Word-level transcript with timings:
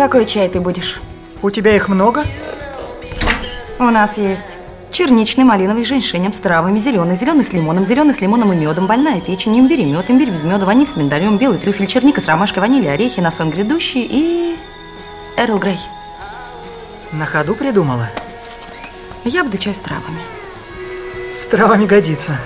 Какой 0.00 0.24
чай 0.24 0.48
ты 0.48 0.62
будешь? 0.62 0.98
У 1.42 1.50
тебя 1.50 1.76
их 1.76 1.88
много? 1.88 2.24
У 3.78 3.84
нас 3.84 4.16
есть 4.16 4.56
черничный, 4.90 5.44
малиновый, 5.44 5.84
женьшенем, 5.84 6.32
с 6.32 6.38
травами, 6.38 6.78
зеленый, 6.78 7.16
зеленый 7.16 7.44
с 7.44 7.52
лимоном, 7.52 7.84
зеленый 7.84 8.14
с 8.14 8.22
лимоном 8.22 8.50
и 8.54 8.56
медом, 8.56 8.86
больная 8.86 9.20
печень, 9.20 9.60
имбирь 9.60 9.82
и 9.82 9.84
мед, 9.84 10.10
имбирь 10.10 10.30
без 10.30 10.42
меда, 10.42 10.64
ваниль 10.64 10.86
с 10.86 10.96
миндалем, 10.96 11.36
белый 11.36 11.58
трюфель, 11.58 11.86
черника 11.86 12.22
с 12.22 12.24
ромашкой, 12.24 12.62
ваниль, 12.62 12.88
орехи, 12.88 13.20
на 13.20 13.30
сон 13.30 13.50
грядущий 13.50 14.08
и... 14.10 14.56
Эрл 15.36 15.58
Грей. 15.58 15.80
На 17.12 17.26
ходу 17.26 17.54
придумала? 17.54 18.08
Я 19.24 19.44
буду 19.44 19.58
чай 19.58 19.74
с 19.74 19.80
травами. 19.80 20.20
С 21.30 21.44
травами 21.44 21.84
годится. 21.84 22.38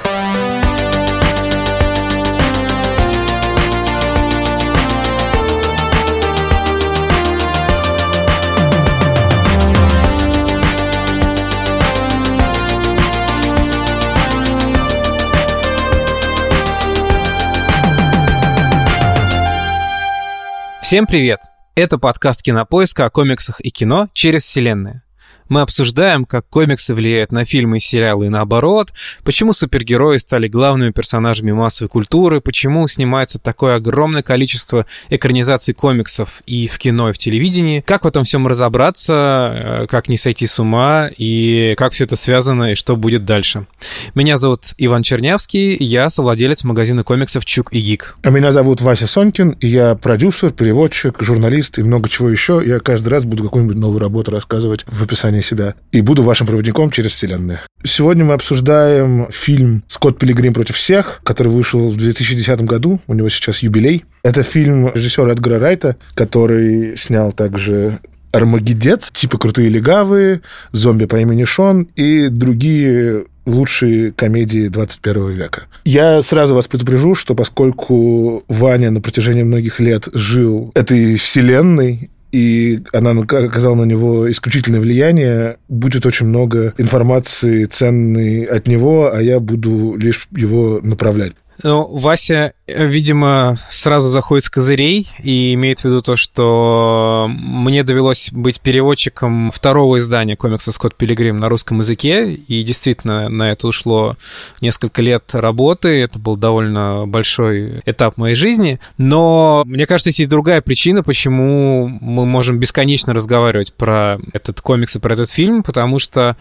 Всем 20.95 21.09
привет! 21.09 21.41
Это 21.75 21.98
подкаст 21.98 22.45
«Кинопоиска» 22.45 23.07
о 23.07 23.11
комиксах 23.11 23.61
и 23.61 23.71
кино 23.71 24.07
через 24.12 24.45
вселенные. 24.45 25.02
Мы 25.48 25.61
обсуждаем, 25.61 26.25
как 26.25 26.48
комиксы 26.48 26.95
влияют 26.95 27.33
на 27.33 27.45
фильмы 27.45 27.77
и 27.77 27.80
сериалы 27.80 28.27
и 28.27 28.29
наоборот, 28.29 28.93
почему 29.25 29.52
супергерои 29.52 30.19
стали 30.19 30.48
главными 30.48 30.91
персонажами 30.91 31.52
массовой 31.52 31.89
культуры, 31.89 32.41
почему 32.41 32.87
снимается 32.89 33.39
такое 33.39 33.77
огромное 33.77 34.23
количество 34.23 34.87
экранизаций 35.11 35.75
комиксов 35.75 36.29
и 36.47 36.66
в 36.66 36.79
кино, 36.79 37.11
и 37.11 37.12
в 37.12 37.19
телевидении, 37.19 37.80
как 37.80 38.05
в 38.05 38.09
этом 38.09 38.25
всем 38.25 38.47
разобраться, 38.47 39.15
э, 39.15 39.87
как 39.88 40.09
не 40.09 40.16
сойти 40.16 40.47
с 40.47 40.59
ума, 40.59 41.09
и 41.16 41.74
как 41.77 41.93
все 41.93 42.05
это 42.05 42.16
связано, 42.16 42.73
и 42.73 42.74
что 42.74 42.96
будет 42.96 43.24
дальше. 43.24 43.66
Меня 44.15 44.37
зовут 44.37 44.74
Иван 44.79 45.02
Чернявский, 45.02 45.77
я 45.79 46.09
совладелец 46.11 46.65
магазина 46.65 47.05
комиксов 47.05 47.45
«Чук 47.45 47.73
и 47.73 47.80
Гик». 47.80 48.16
А 48.23 48.30
меня 48.30 48.52
зовут 48.52 48.80
Вася 48.80 49.07
Сонькин, 49.07 49.57
я 49.61 49.95
продюсер, 49.95 50.52
переводчик, 50.52 51.21
журналист 51.21 51.79
и 51.79 51.83
много 51.83 52.09
чего 52.09 52.30
еще. 52.30 52.63
Я 52.65 52.80
каждый 52.80 53.09
раз 53.11 53.24
буду 53.24 53.45
какую-нибудь 53.45 53.77
новую 53.77 54.01
работу 54.01 54.30
рассказывать 54.30 54.85
в 54.87 55.02
описании 55.02 55.34
себя. 55.43 55.74
И 55.93 56.01
буду 56.01 56.23
вашим 56.23 56.46
проводником 56.46 56.90
через 56.90 57.13
вселенную. 57.13 57.60
Сегодня 57.85 58.24
мы 58.24 58.35
обсуждаем 58.35 59.29
фильм 59.30 59.82
«Скотт 59.88 60.18
Пилигрим 60.18 60.54
против 60.54 60.77
всех», 60.77 61.21
который 61.24 61.49
вышел 61.49 61.90
в 61.90 61.96
2010 61.96 62.63
году. 62.63 63.01
У 63.07 63.15
него 63.15 63.29
сейчас 63.29 63.60
юбилей. 63.60 64.05
Это 64.22 64.43
фильм 64.43 64.91
режиссера 64.94 65.32
Эдгара 65.32 65.59
Райта, 65.59 65.97
который 66.15 66.97
снял 66.97 67.32
также 67.32 67.99
Армагеддец, 68.32 69.10
типа 69.10 69.38
«Крутые 69.38 69.69
легавые», 69.69 70.41
«Зомби 70.72 71.05
по 71.05 71.16
имени 71.16 71.44
Шон» 71.44 71.88
и 71.94 72.28
другие 72.28 73.25
лучшие 73.47 74.12
комедии 74.12 74.69
21 74.69 75.31
века. 75.31 75.65
Я 75.84 76.22
сразу 76.22 76.55
вас 76.55 76.66
предупрежу, 76.66 77.15
что 77.15 77.34
поскольку 77.34 78.43
Ваня 78.49 78.91
на 78.91 79.00
протяжении 79.00 79.43
многих 79.43 79.81
лет 79.81 80.09
жил 80.15 80.72
этой 80.75 81.16
вселенной 81.16 82.10
и 82.34 82.81
она 82.93 83.12
оказала 83.12 83.77
на 83.77 83.84
него 83.84 84.28
исключительное 84.28 84.81
влияние. 84.81 85.56
Будет 85.69 86.04
очень 86.04 86.27
много 86.27 86.75
информации 86.78 87.65
ценной 87.65 88.43
от 88.43 88.66
него, 88.66 89.12
а 89.15 89.22
я 89.22 89.38
буду 89.38 89.94
лишь 89.97 90.27
его 90.32 90.81
направлять. 90.82 91.32
Ну, 91.62 91.87
Вася, 91.87 92.53
видимо, 92.66 93.56
сразу 93.69 94.09
заходит 94.09 94.44
с 94.44 94.50
козырей 94.50 95.06
и 95.22 95.53
имеет 95.54 95.81
в 95.81 95.84
виду 95.84 96.00
то, 96.00 96.16
что 96.16 97.26
мне 97.28 97.82
довелось 97.82 98.31
быть 98.32 98.60
переводчиком 98.60 99.53
второго 99.53 99.98
издания 99.98 100.37
комикса 100.37 100.72
«Скотт 100.72 100.97
Пилигрим» 100.97 101.38
на 101.38 101.48
русском 101.50 101.81
языке, 101.81 102.32
и 102.32 102.62
действительно 102.62 103.28
на 103.28 103.50
это 103.50 103.69
ушло 103.69 104.16
несколько 104.62 105.03
лет 105.03 105.34
работы, 105.34 105.89
это 106.00 106.19
был 106.19 106.37
довольно 106.37 107.06
большой 107.06 107.83
этап 107.84 108.16
моей 108.16 108.34
жизни, 108.34 108.81
но 108.97 109.62
мне 109.66 109.87
кажется, 109.87 110.09
есть 110.09 110.21
и 110.21 110.27
другая 110.27 110.62
причина, 110.62 111.03
почему 111.03 111.87
мы 111.89 112.25
можем 112.25 112.59
бесконечно 112.59 113.12
разговаривать 113.12 113.75
про 113.75 114.19
этот 114.33 114.62
комикс 114.62 114.97
и 114.97 115.00
про 115.00 115.12
этот 115.12 115.28
фильм, 115.28 115.62
потому 115.62 115.99
что 115.99 116.37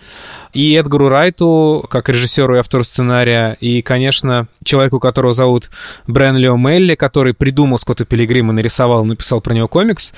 и 0.54 0.74
Эдгару 0.74 1.10
Райту, 1.10 1.86
как 1.90 2.08
режиссеру 2.08 2.56
и 2.56 2.60
автору 2.60 2.86
сценария, 2.86 3.58
и, 3.60 3.82
конечно, 3.82 4.48
человеку, 4.64 5.00
которого 5.00 5.34
зовут 5.34 5.70
Брэн 6.14 6.38
Лео 6.38 6.56
Мелли, 6.58 6.96
который 6.96 7.34
придумал 7.34 7.80
Скотта 7.80 8.06
Пилигрима, 8.06 8.54
нарисовал, 8.54 9.04
написал 9.04 9.42
про 9.42 9.54
него 9.54 9.68
комикс 9.68 10.14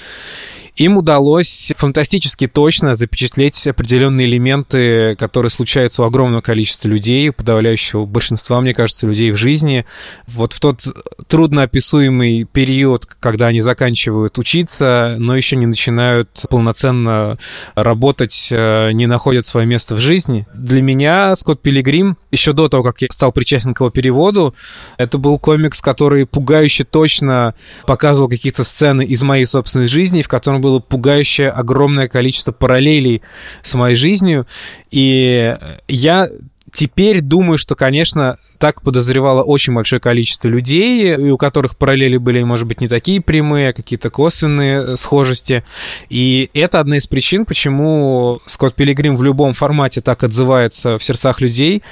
им 0.75 0.97
удалось 0.97 1.71
фантастически 1.77 2.47
точно 2.47 2.95
запечатлеть 2.95 3.65
определенные 3.65 4.27
элементы, 4.27 5.15
которые 5.15 5.49
случаются 5.49 6.03
у 6.03 6.05
огромного 6.05 6.41
количества 6.41 6.89
людей, 6.89 7.31
подавляющего 7.31 8.05
большинства, 8.05 8.59
мне 8.59 8.73
кажется, 8.73 9.07
людей 9.07 9.31
в 9.31 9.37
жизни. 9.37 9.85
Вот 10.27 10.53
в 10.53 10.59
тот 10.59 10.81
трудноописуемый 11.27 12.43
период, 12.43 13.05
когда 13.05 13.47
они 13.47 13.61
заканчивают 13.61 14.37
учиться, 14.37 15.15
но 15.17 15.37
еще 15.37 15.55
не 15.55 15.65
начинают 15.65 16.45
полноценно 16.49 17.37
работать, 17.75 18.49
э, 18.51 18.91
не 18.91 19.07
находят 19.07 19.45
свое 19.45 19.65
место 19.65 19.95
в 19.95 19.99
жизни. 19.99 20.45
Для 20.53 20.81
меня 20.81 21.35
Скотт 21.37 21.61
Пилигрим, 21.61 22.17
еще 22.31 22.51
до 22.51 22.67
того, 22.67 22.83
как 22.83 23.01
я 23.01 23.07
стал 23.11 23.31
причастен 23.31 23.73
к 23.73 23.79
его 23.79 23.89
переводу, 23.91 24.53
это 24.97 25.17
был 25.17 25.39
комикс, 25.39 25.81
который 25.85 26.25
пугающе 26.25 26.83
точно 26.83 27.53
показывал 27.85 28.27
какие-то 28.27 28.63
сцены 28.63 29.05
из 29.05 29.21
моей 29.21 29.45
собственной 29.45 29.87
жизни, 29.87 30.23
в 30.23 30.27
котором 30.27 30.59
было 30.59 30.79
пугающее 30.79 31.51
огромное 31.51 32.07
количество 32.07 32.51
параллелей 32.51 33.21
с 33.61 33.75
моей 33.75 33.95
жизнью. 33.95 34.47
И 34.89 35.55
я 35.87 36.29
теперь 36.73 37.21
думаю, 37.21 37.59
что, 37.59 37.75
конечно, 37.75 38.37
так 38.57 38.81
подозревало 38.81 39.43
очень 39.43 39.73
большое 39.73 39.99
количество 39.99 40.47
людей, 40.47 41.13
и 41.13 41.29
у 41.29 41.37
которых 41.37 41.77
параллели 41.77 42.17
были, 42.17 42.41
может 42.41 42.67
быть, 42.67 42.81
не 42.81 42.87
такие 42.87 43.21
прямые, 43.21 43.69
а 43.69 43.73
какие-то 43.73 44.09
косвенные 44.09 44.97
схожести. 44.97 45.63
И 46.09 46.49
это 46.55 46.79
одна 46.79 46.97
из 46.97 47.05
причин, 47.05 47.45
почему 47.45 48.39
Скотт 48.47 48.73
Пилигрим 48.73 49.17
в 49.17 49.23
любом 49.23 49.53
формате 49.53 50.01
так 50.01 50.23
отзывается 50.23 50.97
в 50.97 51.03
сердцах 51.03 51.41
людей 51.41 51.83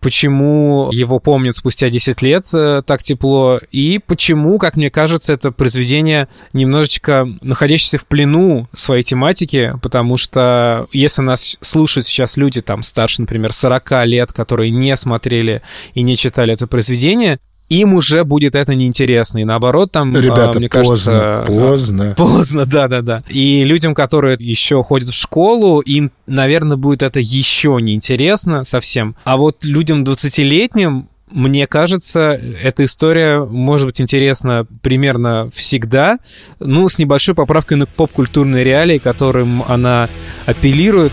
почему 0.00 0.90
его 0.92 1.18
помнят 1.18 1.56
спустя 1.56 1.88
10 1.88 2.22
лет 2.22 2.44
э, 2.54 2.82
так 2.84 3.02
тепло, 3.02 3.60
и 3.70 4.00
почему, 4.04 4.58
как 4.58 4.76
мне 4.76 4.90
кажется, 4.90 5.32
это 5.32 5.50
произведение 5.50 6.28
немножечко 6.52 7.26
находящееся 7.40 7.98
в 7.98 8.06
плену 8.06 8.68
своей 8.72 9.02
тематики, 9.02 9.74
потому 9.82 10.16
что 10.16 10.86
если 10.92 11.22
нас 11.22 11.56
слушают 11.60 12.06
сейчас 12.06 12.36
люди 12.36 12.60
там 12.60 12.82
старше, 12.82 13.22
например, 13.22 13.52
40 13.52 14.06
лет, 14.06 14.32
которые 14.32 14.70
не 14.70 14.96
смотрели 14.96 15.62
и 15.94 16.02
не 16.02 16.16
читали 16.16 16.54
это 16.54 16.66
произведение, 16.66 17.38
им 17.68 17.94
уже 17.94 18.24
будет 18.24 18.54
это 18.54 18.74
неинтересно. 18.74 19.38
И 19.38 19.44
наоборот, 19.44 19.92
там, 19.92 20.14
а, 20.14 20.20
Ребята, 20.20 20.58
мне 20.58 20.68
поздно, 20.68 21.12
кажется... 21.12 21.44
Поздно, 21.46 22.14
поздно. 22.16 22.66
да-да-да. 22.66 23.22
И 23.28 23.64
людям, 23.64 23.94
которые 23.94 24.36
еще 24.38 24.82
ходят 24.82 25.08
в 25.08 25.14
школу, 25.14 25.80
им, 25.80 26.10
наверное, 26.26 26.76
будет 26.76 27.02
это 27.02 27.20
еще 27.20 27.78
неинтересно 27.80 28.64
совсем. 28.64 29.16
А 29.24 29.36
вот 29.36 29.64
людям 29.64 30.02
20-летним 30.04 31.08
мне 31.30 31.66
кажется, 31.66 32.40
эта 32.62 32.86
история 32.86 33.40
может 33.44 33.86
быть 33.86 34.00
интересна 34.00 34.66
примерно 34.80 35.50
всегда, 35.54 36.18
ну, 36.58 36.88
с 36.88 36.98
небольшой 36.98 37.34
поправкой 37.34 37.76
на 37.76 37.84
поп-культурные 37.84 38.64
реалии, 38.64 38.96
которым 38.96 39.62
она 39.68 40.08
апеллирует 40.46 41.12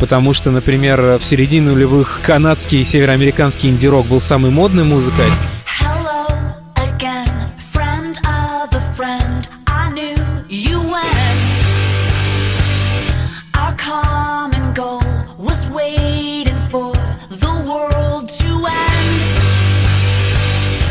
потому 0.00 0.34
что, 0.34 0.50
например, 0.50 1.18
в 1.20 1.24
середине 1.24 1.70
нулевых 1.70 2.22
канадский 2.24 2.80
и 2.80 2.84
североамериканский 2.84 3.70
инди-рок 3.70 4.06
был 4.06 4.20
самой 4.20 4.50
модной 4.50 4.82
музыкой. 4.82 5.26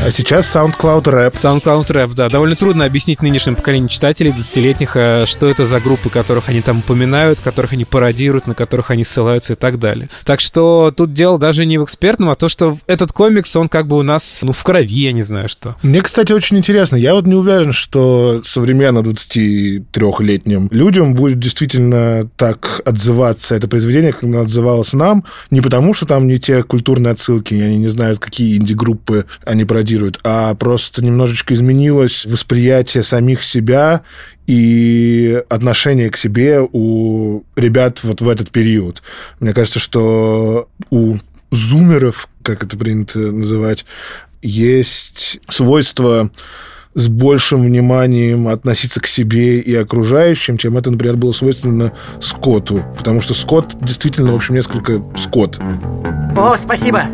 А 0.04 0.10
сейчас 0.10 0.56
SoundCloud 0.56 1.04
Rap. 1.04 1.34
SoundCloud 1.34 1.86
Rap, 1.90 2.16
да. 2.16 2.28
Довольно 2.28 2.56
трудно 2.56 2.86
объяснить 2.86 3.22
нынешним 3.22 3.56
поколению 3.56 3.88
читателей 3.88 4.32
20-летних, 4.32 4.96
э, 4.96 5.26
что 5.28 5.48
это 5.48 5.68
за 5.68 5.80
группы, 5.80 6.10
которых 6.10 6.50
они 6.50 6.62
там 6.62 6.80
упоминают, 6.80 7.40
которых 7.40 7.74
они 7.74 7.86
пародируют, 7.86 8.48
на 8.48 8.56
которых 8.56 8.90
они 8.90 9.04
ссылаются 9.04 9.54
и 9.54 9.56
так 9.56 9.78
далее. 9.78 10.10
Так 10.26 10.40
что 10.40 10.92
тут 10.96 11.14
дело 11.14 11.38
даже 11.38 11.68
не 11.68 11.78
в 11.78 11.84
экспертном, 11.84 12.30
а 12.30 12.36
то, 12.36 12.50
что 12.50 12.80
этот 12.88 13.12
комикс, 13.12 13.56
он 13.56 13.70
как 13.70 13.88
бы 13.88 13.96
у 13.96 14.02
нас, 14.02 14.40
ну, 14.42 14.54
в 14.54 14.64
крови, 14.64 14.88
я 14.88 15.12
не 15.12 15.22
знаю 15.22 15.48
что. 15.48 15.76
Мне, 15.84 16.02
кстати, 16.02 16.34
очень 16.34 16.58
интересно. 16.58 16.96
Я 16.96 17.14
вот 17.14 17.28
не 17.28 17.36
уверен, 17.36 17.72
что 17.72 18.42
современно 18.44 19.00
23-летним 19.00 20.68
людям 20.72 21.14
будет 21.14 21.38
действительно 21.38 22.28
так 22.38 22.82
отзываться 22.86 23.54
это 23.54 23.68
произведение, 23.68 24.14
как 24.14 24.24
оно 24.24 24.42
отзывалось 24.42 24.94
нам, 24.94 25.26
не 25.52 25.62
потому, 25.62 25.94
что 25.94 26.08
там 26.08 26.28
не 26.28 26.40
те 26.40 26.64
культурные 26.64 27.12
отсылки, 27.12 27.54
они 27.54 27.78
не 27.78 27.90
знают, 27.90 28.18
какие 28.18 28.58
инди-группы 28.58 29.26
они 29.46 29.64
пародируют, 29.64 29.92
копируют, 30.02 30.20
а 30.24 30.54
просто 30.56 31.04
немножечко 31.04 31.54
изменилось 31.54 32.26
восприятие 32.26 33.04
самих 33.04 33.44
себя 33.44 34.02
и 34.48 35.42
отношение 35.50 36.10
к 36.10 36.18
себе 36.18 36.68
у 36.72 37.44
ребят 37.56 38.04
вот 38.04 38.22
в 38.22 38.28
этот 38.28 38.50
период. 38.50 39.02
Мне 39.40 39.54
кажется, 39.54 39.80
что 39.80 40.68
у 40.90 41.16
зумеров, 41.52 42.28
как 42.42 42.64
это 42.64 42.78
принято 42.78 43.20
называть, 43.20 43.86
есть 44.42 45.40
свойство 45.50 46.32
с 46.94 47.08
большим 47.08 47.62
вниманием 47.62 48.50
относиться 48.50 49.00
к 49.00 49.08
себе 49.08 49.60
и 49.60 49.74
окружающим, 49.76 50.58
чем 50.58 50.78
это, 50.78 50.92
например, 50.92 51.16
было 51.16 51.32
свойственно 51.32 51.94
Скотту. 52.20 52.84
Потому 52.98 53.22
что 53.22 53.34
Скотт 53.34 53.78
действительно, 53.82 54.34
в 54.34 54.36
общем, 54.36 54.56
несколько 54.56 55.02
Скотт. 55.16 55.60
О, 56.36 56.56
спасибо. 56.58 57.06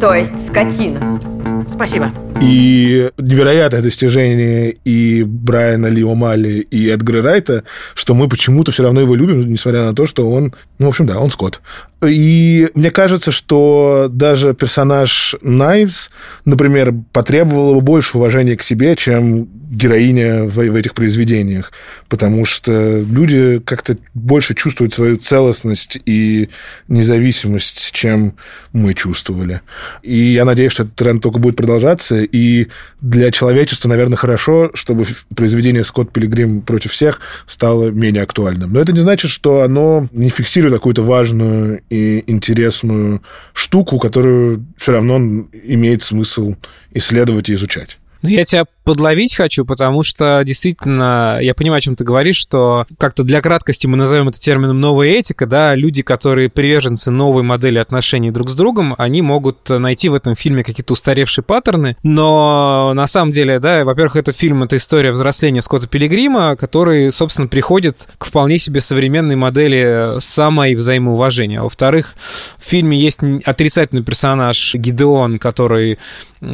То 0.00 0.12
есть 0.12 0.48
скотина. 0.48 1.33
Спасибо. 1.68 2.12
И 2.40 3.10
невероятное 3.18 3.82
достижение 3.82 4.74
и 4.84 5.22
Брайана 5.24 5.86
Ли 5.86 6.02
Омали, 6.02 6.66
и 6.70 6.88
Эдгара 6.88 7.22
Райта, 7.22 7.64
что 7.94 8.14
мы 8.14 8.28
почему-то 8.28 8.72
все 8.72 8.82
равно 8.82 9.00
его 9.00 9.14
любим, 9.14 9.48
несмотря 9.48 9.84
на 9.84 9.94
то, 9.94 10.06
что 10.06 10.30
он, 10.30 10.52
ну, 10.78 10.86
в 10.86 10.88
общем, 10.90 11.06
да, 11.06 11.18
он 11.18 11.30
Скотт. 11.30 11.60
И 12.06 12.68
мне 12.74 12.90
кажется, 12.90 13.30
что 13.30 14.08
даже 14.10 14.54
персонаж 14.54 15.36
Найвс, 15.42 16.10
например, 16.44 16.94
потребовал 17.12 17.76
бы 17.76 17.80
больше 17.80 18.18
уважения 18.18 18.56
к 18.56 18.62
себе, 18.62 18.96
чем 18.96 19.48
героиня 19.70 20.44
в, 20.44 20.54
в 20.56 20.74
этих 20.74 20.94
произведениях, 20.94 21.72
потому 22.08 22.44
что 22.44 23.00
люди 23.00 23.60
как-то 23.64 23.96
больше 24.14 24.54
чувствуют 24.54 24.94
свою 24.94 25.16
целостность 25.16 25.98
и 26.06 26.48
независимость, 26.88 27.92
чем 27.92 28.34
мы 28.72 28.94
чувствовали. 28.94 29.60
И 30.02 30.16
я 30.16 30.44
надеюсь, 30.44 30.72
что 30.72 30.84
этот 30.84 30.94
тренд 30.94 31.22
только 31.22 31.38
будет 31.38 31.53
продолжаться, 31.54 32.20
и 32.20 32.68
для 33.00 33.30
человечества, 33.30 33.88
наверное, 33.88 34.16
хорошо, 34.16 34.70
чтобы 34.74 35.04
произведение 35.34 35.84
«Скотт 35.84 36.12
Пилигрим 36.12 36.62
против 36.62 36.92
всех» 36.92 37.20
стало 37.46 37.90
менее 37.90 38.22
актуальным. 38.22 38.72
Но 38.72 38.80
это 38.80 38.92
не 38.92 39.00
значит, 39.00 39.30
что 39.30 39.62
оно 39.62 40.08
не 40.12 40.28
фиксирует 40.28 40.74
какую-то 40.74 41.02
важную 41.02 41.82
и 41.90 42.24
интересную 42.26 43.22
штуку, 43.52 43.98
которую 43.98 44.66
все 44.76 44.92
равно 44.92 45.16
имеет 45.64 46.02
смысл 46.02 46.54
исследовать 46.92 47.48
и 47.48 47.54
изучать. 47.54 47.98
Ну, 48.24 48.30
я 48.30 48.44
тебя 48.44 48.64
подловить 48.84 49.34
хочу, 49.34 49.66
потому 49.66 50.02
что 50.02 50.42
действительно, 50.44 51.38
я 51.42 51.54
понимаю, 51.54 51.78
о 51.78 51.80
чем 51.82 51.94
ты 51.94 52.04
говоришь, 52.04 52.36
что 52.36 52.86
как-то 52.96 53.22
для 53.22 53.42
краткости 53.42 53.86
мы 53.86 53.98
назовем 53.98 54.28
это 54.28 54.40
термином 54.40 54.80
новая 54.80 55.08
этика, 55.08 55.46
да, 55.46 55.74
люди, 55.74 56.02
которые 56.02 56.48
приверженцы 56.48 57.10
новой 57.10 57.42
модели 57.42 57.78
отношений 57.78 58.30
друг 58.30 58.48
с 58.48 58.54
другом, 58.54 58.94
они 58.96 59.20
могут 59.20 59.68
найти 59.68 60.08
в 60.08 60.14
этом 60.14 60.36
фильме 60.36 60.64
какие-то 60.64 60.94
устаревшие 60.94 61.42
паттерны, 61.44 61.96
но 62.02 62.92
на 62.94 63.06
самом 63.06 63.32
деле, 63.32 63.58
да, 63.58 63.84
во-первых, 63.84 64.16
этот 64.16 64.36
фильм— 64.36 64.62
это 64.64 64.76
история 64.76 65.12
взросления 65.12 65.60
Скотта 65.60 65.86
Пилигрима, 65.86 66.56
который, 66.56 67.12
собственно, 67.12 67.48
приходит 67.48 68.08
к 68.16 68.24
вполне 68.24 68.58
себе 68.58 68.80
современной 68.80 69.36
модели 69.36 70.18
самой 70.20 70.74
взаимоуважения. 70.74 71.60
Во-вторых, 71.60 72.14
в 72.58 72.68
фильме 72.68 72.98
есть 72.98 73.20
отрицательный 73.44 74.02
персонаж 74.02 74.74
Гидеон, 74.74 75.38
который, 75.38 75.98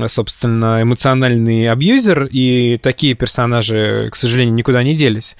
собственно, 0.06 0.82
эмоциональный 0.82 1.59
абьюзер, 1.66 2.28
и 2.30 2.78
такие 2.82 3.14
персонажи, 3.14 4.08
к 4.12 4.16
сожалению, 4.16 4.54
никуда 4.54 4.82
не 4.82 4.94
делись, 4.94 5.36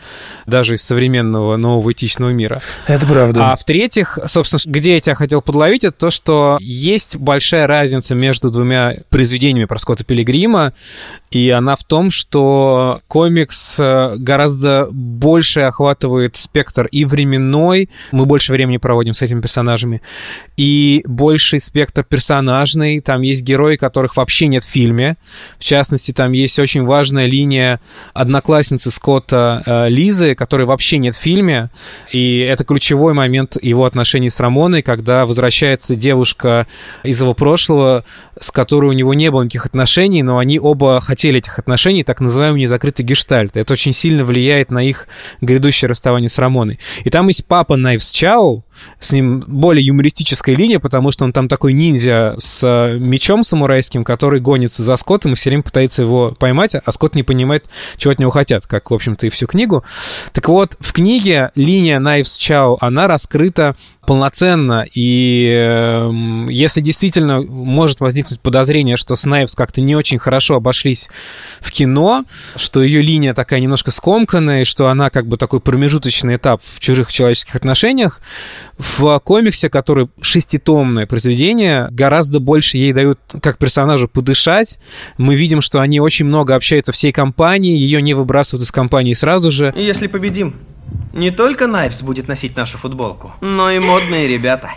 даже 0.47 0.75
из 0.75 0.83
современного 0.83 1.57
нового 1.57 1.93
этичного 1.93 2.31
мира. 2.31 2.61
Это 2.87 3.07
правда. 3.07 3.53
А 3.53 3.57
в-третьих, 3.57 4.19
собственно, 4.27 4.61
где 4.73 4.95
я 4.95 5.01
тебя 5.01 5.15
хотел 5.15 5.43
подловить, 5.43 5.85
это 5.85 5.97
то, 5.97 6.11
что 6.11 6.59
есть 6.61 7.17
большая 7.17 7.67
разница 7.67 8.15
между 8.15 8.51
двумя 8.51 8.95
произведениями 9.09 9.67
про 9.67 9.79
Скотта 9.79 10.05
Пилигрима, 10.05 10.73
и 11.31 11.49
она 11.51 11.77
в 11.77 11.85
том, 11.85 12.11
что 12.11 13.01
комикс 13.07 13.77
э, 13.79 14.15
гораздо 14.17 14.89
больше 14.91 15.61
охватывает 15.61 16.37
спектр 16.37 16.87
и 16.87 17.05
временной, 17.05 17.89
мы 18.11 18.27
больше 18.27 18.53
времени 18.53 18.79
проводим 18.79 19.15
с 19.15 19.23
этими 19.23 19.41
персонажами, 19.41 20.03
и 20.57 21.03
больший 21.07 21.61
спектр 21.61 22.03
персонажный, 22.03 23.01
там 23.01 23.23
есть 23.23 23.45
герои, 23.45 23.77
которых 23.77 24.17
вообще 24.17 24.49
нет 24.49 24.65
в 24.65 24.69
фильме, 24.69 25.17
в 25.59 25.65
частности, 25.65 26.11
там 26.13 26.33
есть 26.33 26.59
очень 26.59 26.85
важная 26.85 27.27
линия 27.27 27.81
одноклассницы 28.13 28.91
Скотта 28.91 29.63
э, 29.65 29.89
Лизы, 29.89 30.35
которой 30.35 30.67
вообще 30.67 30.99
нет 30.99 31.15
в 31.15 31.21
фильме, 31.21 31.71
и 32.11 32.39
это 32.39 32.65
ключевой 32.65 33.15
момент 33.15 33.57
его 33.63 33.85
отношений 33.85 34.31
с 34.31 34.41
Рамоной, 34.41 34.83
когда 34.83 35.27
возвращается 35.27 35.95
девушка 35.95 36.67
из 37.05 37.21
его 37.21 37.35
прошлого, 37.35 38.05
с 38.41 38.51
которой 38.51 38.87
у 38.87 38.93
него 38.93 39.15
не 39.15 39.31
было 39.31 39.43
никаких 39.43 39.67
отношений, 39.67 40.25
но 40.25 40.39
они 40.39 40.59
оба 40.59 41.01
хотели 41.21 41.39
этих 41.39 41.59
отношений, 41.59 42.03
так 42.03 42.23
называемый 42.23 42.63
незакрытый 42.63 43.05
гештальт. 43.05 43.55
Это 43.55 43.75
очень 43.75 43.93
сильно 43.93 44.25
влияет 44.25 44.71
на 44.71 44.83
их 44.83 45.07
грядущее 45.43 45.87
расставание 45.87 46.31
с 46.31 46.39
Рамоной. 46.39 46.79
И 47.05 47.11
там 47.11 47.29
есть 47.29 47.45
папа 47.47 47.77
Найвс 47.77 48.11
Чау, 48.11 48.65
с 48.99 49.13
ним 49.13 49.41
более 49.47 49.85
юмористическая 49.85 50.57
линия, 50.57 50.79
потому 50.79 51.13
что 51.13 51.25
он 51.25 51.33
там 51.33 51.49
такой 51.49 51.73
ниндзя 51.73 52.35
с 52.39 52.63
э, 52.67 52.99
мечом 52.99 53.43
самурайским, 53.43 54.05
который 54.05 54.41
гонится 54.41 54.83
за 54.83 54.97
Скоттом 54.97 55.33
и 55.33 55.35
все 55.35 55.51
время 55.51 55.63
пытается 55.63 56.03
его 56.03 56.35
поймать, 56.39 56.75
а 56.75 56.93
Скотт 56.93 57.15
не 57.15 57.23
понимает, 57.23 57.69
чего 57.97 58.13
от 58.13 58.19
него 58.19 58.31
хотят, 58.31 58.67
как, 58.67 58.91
в 58.91 58.95
общем-то, 58.95 59.27
и 59.27 59.31
всю 59.31 59.47
книгу. 59.47 59.85
Так 60.33 60.49
вот, 60.49 60.77
в 60.81 60.93
книге 60.93 61.51
линия 61.55 61.99
Найвс 61.99 62.37
Чао, 62.37 62.79
она 62.81 63.07
раскрыта 63.07 63.75
полноценно, 64.11 64.85
и 64.93 65.53
э, 65.55 66.11
если 66.49 66.81
действительно 66.81 67.43
может 67.43 68.01
возникнуть 68.01 68.41
подозрение, 68.41 68.97
что 68.97 69.15
Снайпс 69.15 69.55
как-то 69.55 69.81
не 69.81 69.95
очень 69.95 70.19
хорошо 70.19 70.57
обошлись 70.57 71.09
в 71.61 71.71
кино, 71.71 72.25
что 72.57 72.83
ее 72.83 73.03
линия 73.03 73.35
такая 73.35 73.61
немножко 73.61 73.93
скомканная, 73.93 74.63
и 74.63 74.65
что 74.65 74.89
она 74.89 75.11
как 75.11 75.29
бы 75.29 75.37
такой 75.37 75.61
промежуточный 75.61 76.37
этап 76.37 76.61
в 76.61 76.81
чужих 76.81 77.13
человеческих 77.13 77.55
отношениях, 77.55 78.21
в 78.79 79.19
комиксе, 79.21 79.69
который 79.69 80.09
шеститомное 80.21 81.07
произведение, 81.07 81.89
гораздо 81.91 82.41
больше 82.41 82.79
ей 82.79 82.93
дают 82.93 83.19
как 83.43 83.59
персонажу 83.59 84.09
подышать. 84.09 84.79
Мы 85.19 85.35
видим, 85.35 85.61
что 85.61 85.81
они 85.81 86.01
очень 86.01 86.27
много 86.27 86.55
общаются 86.55 86.93
всей 86.93 87.13
компанией, 87.13 87.77
ее 87.77 88.03
не 88.03 88.15
выбрасывают 88.15 88.65
из 88.65 88.73
компании 88.73 89.15
сразу 89.15 89.51
же. 89.51 89.73
И 89.77 89.83
если 89.83 90.07
победим, 90.07 90.55
не 91.13 91.31
только 91.31 91.67
Найвс 91.67 92.03
будет 92.03 92.29
носить 92.29 92.57
нашу 92.57 92.79
футболку, 92.79 93.33
но 93.41 93.71
и 93.71 93.79
модные 93.79 94.29
ребята. 94.29 94.71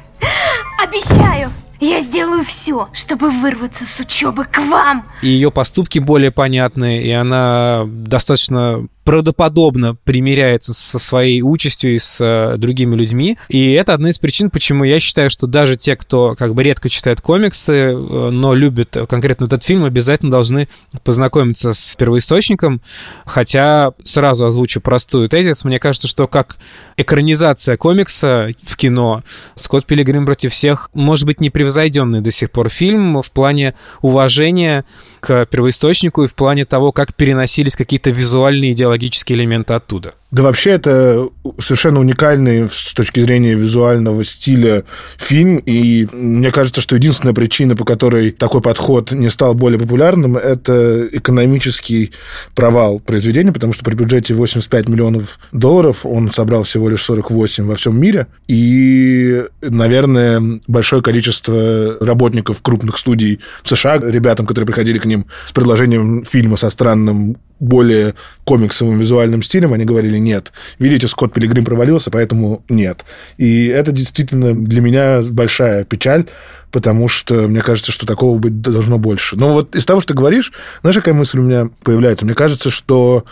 Обещаю, 0.82 1.52
я 1.80 2.00
сделаю 2.00 2.44
все, 2.44 2.90
чтобы 2.94 3.30
вырваться 3.30 3.86
с 3.86 4.00
учебы 4.00 4.46
к 4.46 4.58
вам. 4.60 5.06
И 5.22 5.28
ее 5.28 5.52
поступки 5.52 6.00
более 6.00 6.32
понятны, 6.32 7.02
и 7.02 7.12
она 7.12 7.84
достаточно 7.86 8.88
правдоподобно 9.04 9.96
примиряется 10.04 10.74
со 10.74 11.00
своей 11.00 11.42
участью 11.42 11.96
и 11.96 11.98
с 11.98 12.24
э, 12.24 12.58
другими 12.58 12.96
людьми. 12.96 13.38
И 13.50 13.74
это 13.74 13.94
одна 13.94 14.10
из 14.10 14.20
причин, 14.20 14.50
почему 14.50 14.84
я 14.84 15.00
считаю, 15.00 15.30
что 15.30 15.48
даже 15.48 15.76
те, 15.76 15.96
кто 15.96 16.36
как 16.36 16.54
бы 16.54 16.64
редко 16.64 16.90
читает 16.90 17.22
комиксы, 17.22 17.74
э, 17.74 18.30
но 18.32 18.54
любит 18.54 18.98
конкретно 19.10 19.46
этот 19.46 19.64
фильм, 19.64 19.84
обязательно 19.84 20.32
должны 20.32 20.70
познакомиться 21.04 21.74
с 21.74 21.96
первоисточником. 21.96 22.82
Хотя 23.26 23.94
сразу 24.04 24.46
озвучу 24.46 24.80
простую 24.82 25.28
тезис. 25.28 25.66
Мне 25.66 25.80
кажется, 25.80 26.08
что 26.08 26.28
как 26.28 26.58
экранизация 26.98 27.78
комикса 27.78 28.50
в 28.64 28.78
кино 28.78 29.24
«Скотт 29.56 29.86
Пилигрим 29.86 30.26
против 30.26 30.54
всех» 30.54 30.90
может 30.94 31.26
быть 31.26 31.42
непревзойденный 31.42 32.22
до 32.22 32.32
сих 32.32 32.52
пор 32.52 32.70
фильм 32.70 33.22
в 33.22 33.32
плане 33.32 33.74
уважения 34.02 34.86
к 35.20 35.46
первоисточнику 35.46 36.24
и 36.24 36.28
в 36.28 36.36
плане 36.36 36.66
того, 36.66 36.92
как 36.92 37.14
переносились 37.16 37.76
какие-то 37.76 38.10
визуальные 38.10 38.74
идеологические 38.94 39.38
элементы 39.38 39.74
оттуда. 39.74 40.16
Да 40.34 40.42
вообще 40.42 40.72
это 40.72 41.30
совершенно 41.60 42.00
уникальный 42.00 42.68
с 42.68 42.96
точки 42.96 43.20
зрения 43.20 43.54
визуального 43.54 44.24
стиля 44.24 44.84
фильм, 45.16 45.58
и 45.58 46.08
мне 46.12 46.50
кажется, 46.50 46.82
что 46.82 46.96
единственная 46.96 47.36
причина, 47.36 47.76
по 47.76 47.86
которой 47.86 48.32
такой 48.32 48.60
подход 48.60 49.12
не 49.12 49.30
стал 49.30 49.54
более 49.54 49.80
популярным, 49.80 50.36
это 50.36 51.08
экономический 51.12 52.14
провал 52.56 53.00
произведения, 53.00 53.52
потому 53.52 53.74
что 53.74 53.86
при 53.86 53.94
бюджете 53.94 54.34
85 54.34 54.90
миллионов 54.90 55.38
долларов 55.52 56.04
он 56.04 56.32
собрал 56.32 56.64
всего 56.64 56.90
лишь 56.90 57.04
48 57.04 57.66
во 57.66 57.76
всем 57.76 58.02
мире, 58.02 58.26
и, 58.48 59.44
наверное, 59.62 60.42
большое 60.66 61.04
количество 61.04 61.96
работников 62.02 62.64
крупных 62.64 62.98
студий 62.98 63.40
в 63.62 63.70
США, 63.70 64.00
ребятам, 64.00 64.48
которые 64.48 64.66
приходили 64.66 64.98
к 64.98 65.06
ним 65.06 65.28
с 65.46 65.52
предложением 65.52 66.26
фильма 66.26 66.58
со 66.58 66.72
странным 66.72 67.38
более 67.64 68.14
комиксовым 68.44 69.00
визуальным 69.00 69.42
стилем, 69.42 69.74
они 69.74 69.86
говорили, 69.86 70.18
нет. 70.24 70.52
Видите, 70.80 71.08
Скотт 71.08 71.34
Пилигрим 71.34 71.66
провалился, 71.66 72.12
поэтому 72.12 72.64
нет. 72.70 73.06
И 73.38 73.68
это 73.68 73.92
действительно 73.92 74.54
для 74.56 74.82
меня 74.82 75.22
большая 75.22 75.84
печаль, 75.84 76.26
потому 76.72 77.08
что 77.08 77.48
мне 77.48 77.62
кажется, 77.62 77.92
что 77.92 78.06
такого 78.06 78.38
быть 78.40 78.62
должно 78.62 78.98
больше. 78.98 79.36
Но 79.36 79.54
вот 79.54 79.76
из 79.76 79.86
того, 79.86 80.02
что 80.02 80.14
ты 80.14 80.18
говоришь, 80.18 80.52
знаешь, 80.82 80.96
какая 80.96 81.14
мысль 81.14 81.40
у 81.40 81.44
меня 81.44 81.70
появляется? 81.84 82.26
Мне 82.26 82.36
кажется, 82.36 82.70
что 82.70 83.26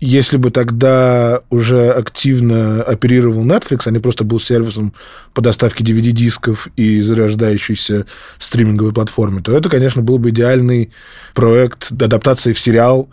если 0.00 0.36
бы 0.36 0.50
тогда 0.50 1.40
уже 1.48 1.90
активно 1.90 2.82
оперировал 2.82 3.44
Netflix, 3.44 3.82
а 3.86 3.90
не 3.90 3.98
просто 3.98 4.24
был 4.24 4.38
сервисом 4.38 4.92
по 5.32 5.40
доставке 5.40 5.84
DVD-дисков 5.84 6.68
и 6.76 7.00
зарождающейся 7.00 8.06
стриминговой 8.38 8.92
платформе, 8.92 9.40
то 9.40 9.56
это, 9.56 9.68
конечно, 9.70 10.02
был 10.02 10.18
бы 10.18 10.30
идеальный 10.30 10.90
проект 11.34 11.92
адаптации 11.92 12.52
в 12.52 12.60
сериал 12.60 13.08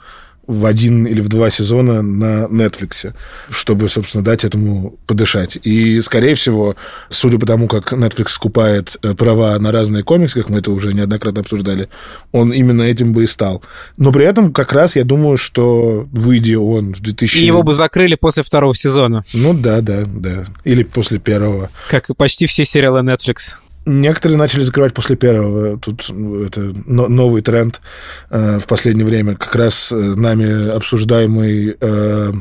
в 0.47 0.65
один 0.65 1.05
или 1.05 1.21
в 1.21 1.29
два 1.29 1.49
сезона 1.49 2.01
на 2.01 2.45
Netflix, 2.45 3.13
чтобы, 3.49 3.87
собственно, 3.87 4.23
дать 4.23 4.43
этому 4.43 4.97
подышать. 5.07 5.57
И, 5.63 6.01
скорее 6.01 6.35
всего, 6.35 6.75
судя 7.09 7.39
по 7.39 7.45
тому, 7.45 7.67
как 7.67 7.93
Netflix 7.93 8.29
скупает 8.29 8.97
э, 9.01 9.13
права 9.13 9.57
на 9.59 9.71
разные 9.71 10.03
комиксы, 10.03 10.39
как 10.39 10.49
мы 10.49 10.59
это 10.59 10.71
уже 10.71 10.93
неоднократно 10.93 11.41
обсуждали, 11.41 11.89
он 12.31 12.51
именно 12.51 12.81
этим 12.81 13.13
бы 13.13 13.23
и 13.23 13.27
стал. 13.27 13.63
Но 13.97 14.11
при 14.11 14.25
этом 14.25 14.51
как 14.51 14.73
раз 14.73 14.95
я 14.95 15.03
думаю, 15.03 15.37
что 15.37 16.07
выйдя 16.11 16.59
он 16.59 16.93
в 16.93 16.99
2000... 16.99 17.37
И 17.37 17.45
его 17.45 17.63
бы 17.63 17.73
закрыли 17.73 18.15
после 18.15 18.43
второго 18.43 18.75
сезона. 18.75 19.23
Ну 19.33 19.53
да, 19.53 19.81
да, 19.81 20.03
да. 20.05 20.45
Или 20.65 20.83
после 20.83 21.19
первого. 21.19 21.69
Как 21.89 22.09
и 22.09 22.13
почти 22.13 22.47
все 22.47 22.65
сериалы 22.65 22.99
Netflix. 22.99 23.55
Некоторые 23.85 24.37
начали 24.37 24.61
закрывать 24.61 24.93
после 24.93 25.15
первого. 25.17 25.77
Тут 25.77 26.09
это 26.09 26.73
новый 26.87 27.41
тренд 27.41 27.81
э, 28.29 28.59
в 28.59 28.67
последнее 28.67 29.05
время. 29.05 29.35
Как 29.35 29.55
раз 29.55 29.91
э, 29.91 29.95
нами 29.95 30.69
обсуждаемый 30.69 31.75
э, 31.79 32.31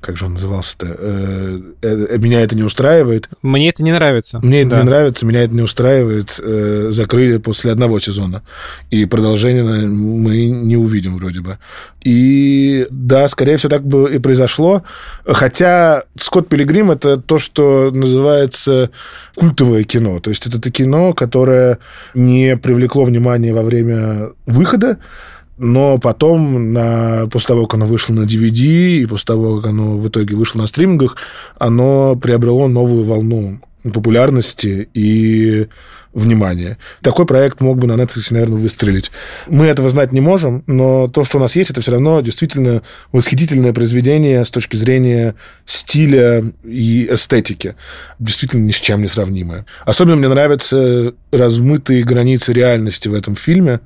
как 0.00 0.16
же 0.16 0.26
он 0.26 0.34
назывался-то? 0.34 0.86
Э, 0.98 1.58
э, 1.82 2.18
меня 2.18 2.40
это 2.42 2.56
не 2.56 2.62
устраивает. 2.62 3.28
Мне 3.42 3.68
это 3.68 3.82
не 3.82 3.92
нравится. 3.92 4.38
Мне 4.40 4.60
это 4.60 4.70
да. 4.70 4.78
не 4.78 4.84
нравится, 4.84 5.26
меня 5.26 5.42
это 5.42 5.54
не 5.54 5.62
устраивает. 5.62 6.40
Э, 6.42 6.88
закрыли 6.90 7.38
после 7.38 7.72
одного 7.72 7.98
сезона. 7.98 8.42
И 8.90 9.04
продолжение 9.06 9.64
мы 9.64 10.46
не 10.46 10.76
увидим 10.76 11.16
вроде 11.16 11.40
бы. 11.40 11.58
И 12.04 12.86
да, 12.90 13.26
скорее 13.28 13.56
всего, 13.56 13.70
так 13.70 13.84
бы 13.84 14.14
и 14.14 14.18
произошло. 14.18 14.84
Хотя 15.26 16.04
Скотт 16.16 16.48
Пилигрим— 16.48 16.90
это 16.92 17.18
то, 17.18 17.38
что 17.38 17.90
называется 17.90 18.90
культовое 19.34 19.82
кино. 19.82 20.20
То 20.20 20.30
есть 20.30 20.46
это 20.46 20.70
кино, 20.70 21.12
которое 21.12 21.78
не 22.14 22.56
привлекло 22.56 23.04
внимание 23.04 23.52
во 23.52 23.62
время 23.62 24.30
выхода, 24.46 24.98
но 25.58 25.98
потом, 25.98 26.72
на, 26.72 27.26
после 27.30 27.48
того, 27.48 27.66
как 27.66 27.74
оно 27.74 27.86
вышло 27.86 28.14
на 28.14 28.22
DVD, 28.22 28.98
и 28.98 29.06
после 29.06 29.26
того, 29.26 29.60
как 29.60 29.70
оно 29.70 29.98
в 29.98 30.08
итоге 30.08 30.36
вышло 30.36 30.60
на 30.60 30.66
стримингах, 30.66 31.16
оно 31.58 32.16
приобрело 32.16 32.68
новую 32.68 33.04
волну 33.04 33.60
популярности 33.82 34.88
и 34.94 35.66
внимания. 36.12 36.78
Такой 37.02 37.26
проект 37.26 37.60
мог 37.60 37.78
бы 37.78 37.86
на 37.86 38.00
Netflix, 38.00 38.28
наверное, 38.30 38.58
выстрелить. 38.58 39.10
Мы 39.48 39.66
этого 39.66 39.90
знать 39.90 40.12
не 40.12 40.20
можем, 40.20 40.64
но 40.66 41.08
то, 41.08 41.24
что 41.24 41.38
у 41.38 41.40
нас 41.40 41.56
есть, 41.56 41.70
это 41.70 41.80
все 41.80 41.92
равно 41.92 42.20
действительно 42.20 42.82
восхитительное 43.12 43.72
произведение 43.72 44.44
с 44.44 44.50
точки 44.50 44.76
зрения 44.76 45.34
стиля 45.64 46.44
и 46.64 47.08
эстетики. 47.10 47.74
Действительно 48.18 48.64
ни 48.64 48.72
с 48.72 48.76
чем 48.76 49.02
не 49.02 49.08
сравнимое. 49.08 49.66
Особенно 49.84 50.16
мне 50.16 50.28
нравятся 50.28 51.14
размытые 51.30 52.02
границы 52.02 52.52
реальности 52.52 53.08
в 53.08 53.14
этом 53.14 53.36
фильме, 53.36 53.80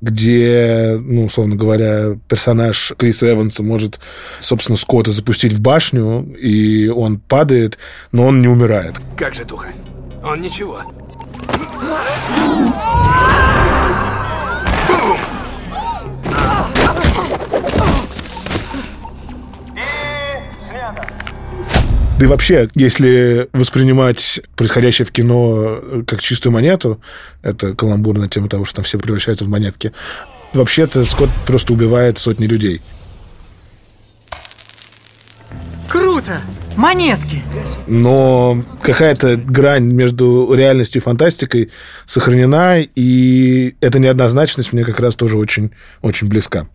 где, 0.00 0.96
ну, 1.00 1.24
условно 1.24 1.56
говоря, 1.56 2.18
персонаж 2.28 2.92
Криса 2.98 3.30
Эванса 3.30 3.62
может, 3.62 4.00
собственно, 4.40 4.76
Скотта 4.76 5.12
запустить 5.12 5.52
в 5.52 5.60
башню, 5.60 6.34
и 6.38 6.88
он 6.88 7.18
падает, 7.18 7.78
но 8.10 8.26
он 8.26 8.40
не 8.40 8.48
умирает. 8.48 8.96
Как 9.16 9.34
же 9.34 9.44
Туха? 9.44 9.68
Он 10.24 10.40
ничего. 10.40 10.82
Да 22.22 22.26
и 22.26 22.28
вообще, 22.28 22.68
если 22.76 23.48
воспринимать 23.52 24.40
происходящее 24.54 25.04
в 25.04 25.10
кино 25.10 25.80
как 26.06 26.20
чистую 26.20 26.52
монету, 26.52 27.00
это 27.42 27.74
каламбур 27.74 28.16
на 28.16 28.28
тему 28.28 28.48
того, 28.48 28.64
что 28.64 28.76
там 28.76 28.84
все 28.84 28.96
превращаются 28.96 29.44
в 29.44 29.48
монетки, 29.48 29.92
вообще-то 30.52 31.04
Скотт 31.04 31.30
просто 31.48 31.72
убивает 31.72 32.18
сотни 32.18 32.46
людей. 32.46 32.80
Круто! 35.88 36.40
Монетки! 36.76 37.42
Но 37.86 38.62
какая-то 38.82 39.36
грань 39.36 39.84
между 39.92 40.52
реальностью 40.54 41.00
и 41.00 41.04
фантастикой 41.04 41.70
сохранена, 42.06 42.80
и 42.80 43.76
эта 43.80 43.98
неоднозначность 43.98 44.72
мне 44.72 44.84
как 44.84 45.00
раз 45.00 45.16
тоже 45.16 45.36
очень, 45.36 45.70
очень 46.00 46.28
близка. 46.28 46.66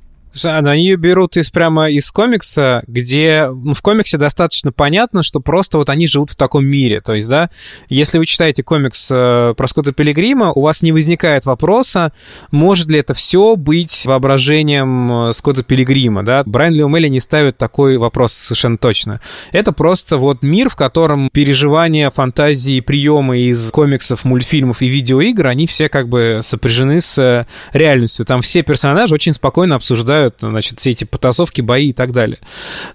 Они 0.43 0.83
ее 0.83 0.95
берут 0.95 1.37
из 1.37 1.49
прямо 1.49 1.89
из 1.89 2.11
комикса, 2.11 2.83
где 2.87 3.49
ну, 3.49 3.73
в 3.73 3.81
комиксе 3.81 4.17
достаточно 4.17 4.71
понятно, 4.71 5.23
что 5.23 5.39
просто 5.39 5.77
вот 5.77 5.89
они 5.89 6.07
живут 6.07 6.31
в 6.31 6.35
таком 6.35 6.65
мире. 6.65 7.01
То 7.01 7.13
есть, 7.13 7.29
да, 7.29 7.49
если 7.89 8.17
вы 8.17 8.25
читаете 8.25 8.63
комикс 8.63 9.09
э, 9.11 9.53
про 9.55 9.67
Скотта 9.67 9.91
Пилигрима, 9.91 10.51
у 10.53 10.61
вас 10.61 10.81
не 10.81 10.91
возникает 10.91 11.45
вопроса, 11.45 12.11
может 12.51 12.87
ли 12.87 12.99
это 12.99 13.13
все 13.13 13.55
быть 13.55 14.05
воображением 14.05 15.29
э, 15.29 15.33
Скотта 15.33 15.63
Пилигрима, 15.63 16.23
да? 16.23 16.43
Брайан 16.45 16.73
Ли 16.73 16.83
Омелли 16.83 17.07
не 17.07 17.19
ставит 17.19 17.57
такой 17.57 17.97
вопрос 17.97 18.33
совершенно 18.33 18.77
точно. 18.77 19.21
Это 19.51 19.71
просто 19.71 20.17
вот 20.17 20.43
мир, 20.43 20.69
в 20.69 20.75
котором 20.75 21.29
переживания, 21.31 22.09
фантазии, 22.09 22.79
приемы 22.79 23.39
из 23.39 23.71
комиксов, 23.71 24.23
мультфильмов 24.23 24.81
и 24.81 24.87
видеоигр, 24.87 25.47
они 25.47 25.67
все 25.67 25.89
как 25.89 26.09
бы 26.09 26.39
сопряжены 26.41 27.01
с 27.01 27.17
э, 27.17 27.45
реальностью. 27.73 28.25
Там 28.25 28.41
все 28.41 28.63
персонажи 28.63 29.13
очень 29.13 29.33
спокойно 29.33 29.75
обсуждают 29.75 30.26
обсуждают, 30.27 30.35
значит, 30.39 30.79
все 30.79 30.91
эти 30.91 31.03
потасовки, 31.03 31.61
бои 31.61 31.89
и 31.89 31.93
так 31.93 32.11
далее. 32.11 32.39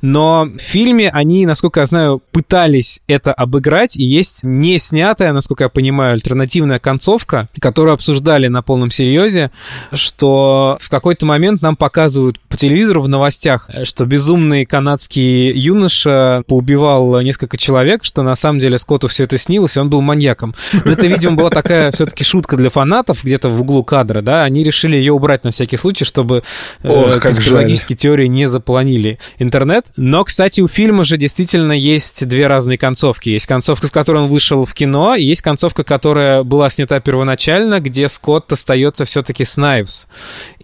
Но 0.00 0.44
в 0.44 0.60
фильме 0.60 1.10
они, 1.10 1.46
насколько 1.46 1.80
я 1.80 1.86
знаю, 1.86 2.22
пытались 2.30 3.00
это 3.06 3.32
обыграть, 3.32 3.96
и 3.96 4.04
есть 4.04 4.40
не 4.42 4.78
снятая, 4.78 5.32
насколько 5.32 5.64
я 5.64 5.68
понимаю, 5.68 6.14
альтернативная 6.14 6.78
концовка, 6.78 7.48
которую 7.60 7.94
обсуждали 7.94 8.48
на 8.48 8.62
полном 8.62 8.90
серьезе, 8.90 9.50
что 9.92 10.78
в 10.80 10.88
какой-то 10.88 11.26
момент 11.26 11.62
нам 11.62 11.76
показывают 11.76 12.38
по 12.40 12.56
телевизору 12.56 13.02
в 13.02 13.08
новостях, 13.08 13.70
что 13.84 14.04
безумный 14.04 14.64
канадский 14.64 15.52
юноша 15.52 16.42
поубивал 16.46 17.20
несколько 17.20 17.56
человек, 17.56 18.04
что 18.04 18.22
на 18.22 18.34
самом 18.34 18.58
деле 18.58 18.78
Скотту 18.78 19.08
все 19.08 19.24
это 19.24 19.38
снилось, 19.38 19.76
и 19.76 19.80
он 19.80 19.90
был 19.90 20.00
маньяком. 20.00 20.54
Но 20.84 20.92
это, 20.92 21.06
видимо, 21.06 21.36
была 21.36 21.50
такая 21.50 21.90
все-таки 21.92 22.24
шутка 22.24 22.56
для 22.56 22.70
фанатов 22.70 23.24
где-то 23.24 23.48
в 23.48 23.60
углу 23.60 23.84
кадра, 23.84 24.20
да, 24.20 24.44
они 24.44 24.62
решили 24.64 24.96
ее 24.96 25.12
убрать 25.12 25.44
на 25.44 25.50
всякий 25.50 25.76
случай, 25.76 26.04
чтобы 26.04 26.42
э, 26.82 27.11
Ох, 27.16 27.22
конспирологические 27.22 27.96
теории 27.96 28.26
не 28.26 28.48
запланили 28.48 29.18
интернет. 29.38 29.86
Но, 29.96 30.24
кстати, 30.24 30.60
у 30.60 30.68
фильма 30.68 31.04
же 31.04 31.16
действительно 31.16 31.72
есть 31.72 32.26
две 32.26 32.46
разные 32.46 32.78
концовки. 32.78 33.28
Есть 33.28 33.46
концовка, 33.46 33.86
с 33.86 33.90
которой 33.90 34.22
он 34.22 34.28
вышел 34.28 34.64
в 34.64 34.74
кино, 34.74 35.14
и 35.14 35.22
есть 35.22 35.42
концовка, 35.42 35.84
которая 35.84 36.42
была 36.42 36.70
снята 36.70 37.00
первоначально, 37.00 37.80
где 37.80 38.08
Скотт 38.08 38.52
остается 38.52 39.04
все-таки 39.04 39.44
с 39.44 39.56
Найвс. 39.56 40.06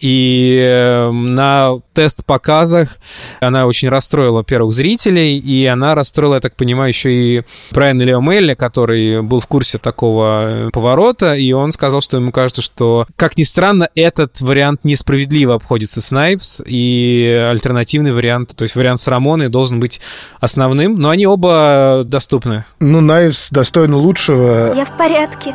И 0.01 0.59
эм, 0.63 1.35
на 1.35 1.75
тест-показах 1.95 2.99
она 3.41 3.67
очень 3.67 3.89
расстроила 3.89 4.45
первых 4.45 4.73
зрителей, 4.75 5.39
и 5.39 5.67
она 5.67 5.95
расстроила, 5.95 6.35
я 6.35 6.41
так 6.41 6.57
понимаю, 6.57 6.89
еще 6.89 7.13
и 7.13 7.43
Брайана 7.71 8.03
Лео 8.03 8.21
Мелли, 8.21 8.55
который 8.55 9.23
был 9.23 9.41
в 9.41 9.47
курсе 9.47 9.79
такого 9.79 10.69
э, 10.69 10.71
поворота, 10.73 11.35
и 11.35 11.53
он 11.53 11.73
сказал, 11.73 12.01
что 12.01 12.17
ему 12.17 12.33
кажется, 12.33 12.63
что, 12.63 13.07
как 13.17 13.37
ни 13.37 13.43
странно, 13.43 13.89
этот 13.95 14.41
вариант 14.41 14.85
несправедливо 14.85 15.55
обходится 15.55 16.01
с 16.01 16.11
Найвс, 16.11 16.38
Кайвс 16.39 16.63
и 16.65 17.49
альтернативный 17.51 18.13
вариант, 18.13 18.55
то 18.55 18.63
есть 18.63 18.77
вариант 18.77 19.01
с 19.01 19.09
Рамоной 19.09 19.49
должен 19.49 19.81
быть 19.81 20.01
основным, 20.41 20.95
но 20.95 21.11
они 21.11 21.27
оба 21.27 22.03
доступны. 22.05 22.65
Ну, 22.81 23.01
Найвс 23.01 23.51
достойна 23.51 23.97
лучшего. 23.97 24.73
Я 24.75 24.85
в 24.85 24.97
порядке. 24.97 25.55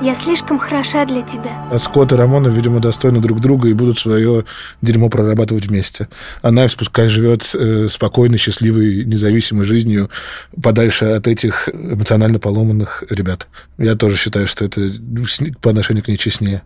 Я 0.00 0.14
слишком 0.14 0.60
хороша 0.60 1.04
для 1.06 1.22
тебя. 1.22 1.50
А 1.72 1.78
Скотт 1.78 2.12
и 2.12 2.14
Рамона, 2.14 2.46
видимо, 2.48 2.78
достойны 2.78 3.18
друг 3.18 3.40
друга 3.40 3.68
и 3.68 3.72
будут 3.72 3.98
свое 3.98 4.44
дерьмо 4.80 5.08
прорабатывать 5.08 5.66
вместе. 5.66 6.08
А 6.40 6.52
Найвс 6.52 6.76
пускай 6.76 7.08
живет 7.08 7.50
э, 7.54 7.88
спокойной, 7.90 8.38
счастливой, 8.38 9.04
независимой 9.04 9.64
жизнью 9.64 10.08
подальше 10.62 11.06
от 11.06 11.26
этих 11.26 11.68
эмоционально 11.72 12.38
поломанных 12.38 13.02
ребят. 13.10 13.48
Я 13.76 13.96
тоже 13.96 14.16
считаю, 14.16 14.46
что 14.46 14.64
это 14.64 14.88
по 15.60 15.70
отношению 15.70 16.04
к 16.04 16.08
ней 16.08 16.16
честнее 16.16 16.62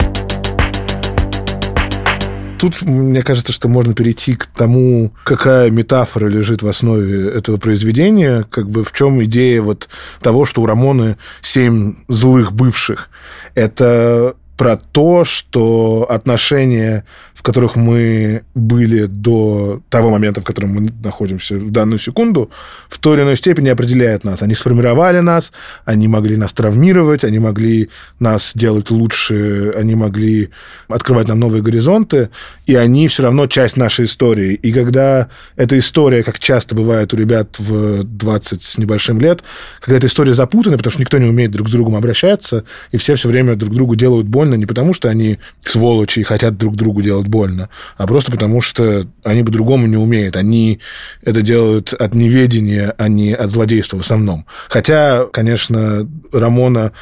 тут, 2.62 2.82
мне 2.82 3.24
кажется, 3.24 3.52
что 3.52 3.68
можно 3.68 3.92
перейти 3.92 4.36
к 4.36 4.46
тому, 4.46 5.10
какая 5.24 5.68
метафора 5.68 6.28
лежит 6.28 6.62
в 6.62 6.68
основе 6.68 7.28
этого 7.28 7.56
произведения, 7.56 8.44
как 8.48 8.70
бы 8.70 8.84
в 8.84 8.92
чем 8.92 9.20
идея 9.24 9.62
вот 9.62 9.88
того, 10.20 10.46
что 10.46 10.62
у 10.62 10.66
Рамоны 10.66 11.16
семь 11.40 11.96
злых 12.06 12.52
бывших. 12.52 13.10
Это 13.56 14.36
про 14.62 14.76
то, 14.76 15.24
что 15.24 16.06
отношения, 16.08 17.04
в 17.34 17.42
которых 17.42 17.74
мы 17.74 18.42
были 18.54 19.06
до 19.06 19.82
того 19.90 20.10
момента, 20.10 20.40
в 20.40 20.44
котором 20.44 20.74
мы 20.74 20.88
находимся 21.02 21.56
в 21.56 21.72
данную 21.72 21.98
секунду, 21.98 22.48
в 22.88 22.98
той 22.98 23.16
или 23.16 23.22
иной 23.24 23.36
степени 23.36 23.70
определяют 23.70 24.22
нас. 24.22 24.40
Они 24.40 24.54
сформировали 24.54 25.18
нас, 25.18 25.52
они 25.84 26.06
могли 26.06 26.36
нас 26.36 26.52
травмировать, 26.52 27.24
они 27.24 27.40
могли 27.40 27.90
нас 28.20 28.52
делать 28.54 28.92
лучше, 28.92 29.72
они 29.76 29.96
могли 29.96 30.50
открывать 30.86 31.26
нам 31.26 31.40
новые 31.40 31.60
горизонты, 31.60 32.30
и 32.64 32.76
они 32.76 33.08
все 33.08 33.24
равно 33.24 33.48
часть 33.48 33.76
нашей 33.76 34.04
истории. 34.04 34.54
И 34.54 34.72
когда 34.72 35.28
эта 35.56 35.76
история, 35.76 36.22
как 36.22 36.38
часто 36.38 36.76
бывает 36.76 37.12
у 37.12 37.16
ребят 37.16 37.58
в 37.58 38.04
20 38.04 38.62
с 38.62 38.78
небольшим 38.78 39.20
лет, 39.20 39.42
когда 39.80 39.96
эта 39.96 40.06
история 40.06 40.34
запутана, 40.34 40.76
потому 40.76 40.92
что 40.92 41.00
никто 41.00 41.18
не 41.18 41.28
умеет 41.28 41.50
друг 41.50 41.68
с 41.68 41.72
другом 41.72 41.96
обращаться, 41.96 42.62
и 42.92 42.96
все 42.96 43.16
все 43.16 43.26
время 43.26 43.56
друг 43.56 43.74
другу 43.74 43.96
делают 43.96 44.28
больно 44.28 44.51
не 44.56 44.66
потому, 44.66 44.92
что 44.92 45.08
они 45.08 45.38
сволочи 45.64 46.20
и 46.20 46.24
хотят 46.24 46.56
друг 46.56 46.76
другу 46.76 47.02
делать 47.02 47.28
больно, 47.28 47.68
а 47.96 48.06
просто 48.06 48.30
потому, 48.30 48.60
что 48.60 49.06
они 49.24 49.42
по-другому 49.42 49.86
не 49.86 49.96
умеют. 49.96 50.36
Они 50.36 50.80
это 51.22 51.42
делают 51.42 51.92
от 51.92 52.14
неведения, 52.14 52.94
а 52.98 53.08
не 53.08 53.32
от 53.34 53.50
злодейства 53.50 53.98
в 53.98 54.00
основном. 54.00 54.46
Хотя, 54.68 55.26
конечно, 55.32 56.08
Рамона 56.32 56.92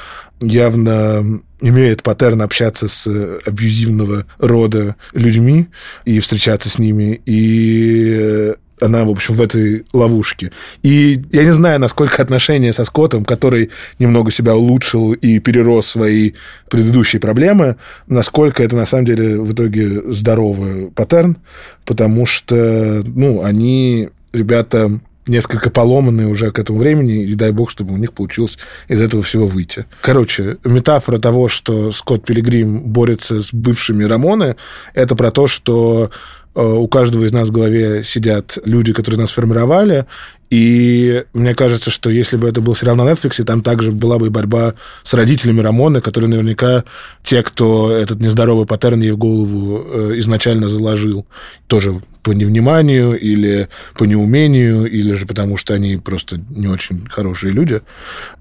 явно 0.41 1.41
имеет 1.61 2.03
паттерн 2.03 2.43
общаться 2.43 2.89
с 2.89 3.07
абьюзивного 3.45 4.27
рода 4.39 4.97
людьми 5.13 5.69
и 6.05 6.21
встречаться 6.21 6.71
с 6.71 6.79
ними. 6.79 7.21
И 7.27 8.55
она, 8.81 9.05
в 9.05 9.11
общем, 9.11 9.35
в 9.35 9.43
этой 9.43 9.85
ловушке. 9.93 10.53
И 10.83 11.23
я 11.33 11.45
не 11.45 11.53
знаю, 11.53 11.81
насколько 11.81 12.23
отношения 12.23 12.73
со 12.73 12.85
Скоттом, 12.85 13.25
который 13.25 13.71
немного 13.99 14.31
себя 14.31 14.57
улучшил 14.57 15.13
и 15.13 15.39
перерос 15.39 15.87
свои 15.87 16.33
предыдущие 16.69 17.21
проблемы, 17.21 17.77
насколько 18.07 18.63
это 18.63 18.77
на 18.77 18.87
самом 18.87 19.05
деле 19.05 19.41
в 19.41 19.53
итоге 19.53 20.03
здоровый 20.13 20.91
паттерн, 20.91 21.37
потому 21.85 22.27
что, 22.27 23.03
ну, 23.07 23.43
они, 23.43 24.09
ребята, 24.33 25.01
несколько 25.27 25.71
поломанные 25.71 26.27
уже 26.27 26.51
к 26.51 26.59
этому 26.59 26.79
времени, 26.79 27.23
и 27.23 27.35
дай 27.35 27.53
бог, 27.53 27.71
чтобы 27.71 27.95
у 27.95 27.97
них 27.97 28.13
получилось 28.13 28.59
из 28.89 29.01
этого 29.01 29.23
всего 29.23 29.47
выйти. 29.47 29.87
Короче, 30.03 30.59
метафора 30.65 31.19
того, 31.19 31.49
что 31.49 31.93
Скотт 31.93 32.25
Пилигрим 32.25 32.81
борется 32.81 33.43
с 33.43 33.53
бывшими 33.53 34.05
Рамоны, 34.05 34.57
это 34.95 35.15
про 35.15 35.31
то, 35.31 35.47
что 35.47 36.11
у 36.55 36.89
каждого 36.89 37.25
из 37.25 37.33
нас 37.33 37.49
в 37.49 37.53
голове 37.53 38.03
сидят 38.05 38.59
люди, 38.65 38.93
которые 38.93 39.21
нас 39.21 39.31
формировали, 39.31 40.07
и 40.51 41.25
мне 41.33 41.55
кажется, 41.55 41.91
что 41.91 42.11
если 42.11 42.37
бы 42.37 42.49
это 42.49 42.61
был 42.61 42.75
сериал 42.75 42.97
на 42.97 43.03
Netflix, 43.03 43.43
там 43.45 43.63
также 43.63 43.93
была 43.93 44.19
бы 44.19 44.31
борьба 44.31 44.75
с 45.05 45.15
родителями 45.15 45.61
Рамоны, 45.61 46.01
которые 46.01 46.29
наверняка 46.29 46.85
те, 47.23 47.45
кто 47.45 47.93
этот 47.93 48.21
нездоровый 48.21 48.67
паттерн 48.67 49.01
ей 49.01 49.13
в 49.13 49.17
голову 49.17 49.85
э, 49.87 50.13
изначально 50.17 50.69
заложил. 50.69 51.25
Тоже 51.69 52.01
по 52.23 52.33
невниманию 52.33 53.19
или 53.19 53.69
по 53.95 54.05
неумению, 54.05 54.91
или 54.91 55.13
же 55.13 55.25
потому, 55.25 55.57
что 55.57 55.75
они 55.75 55.97
просто 55.97 56.41
не 56.51 56.67
очень 56.67 57.07
хорошие 57.09 57.53
люди. 57.53 57.81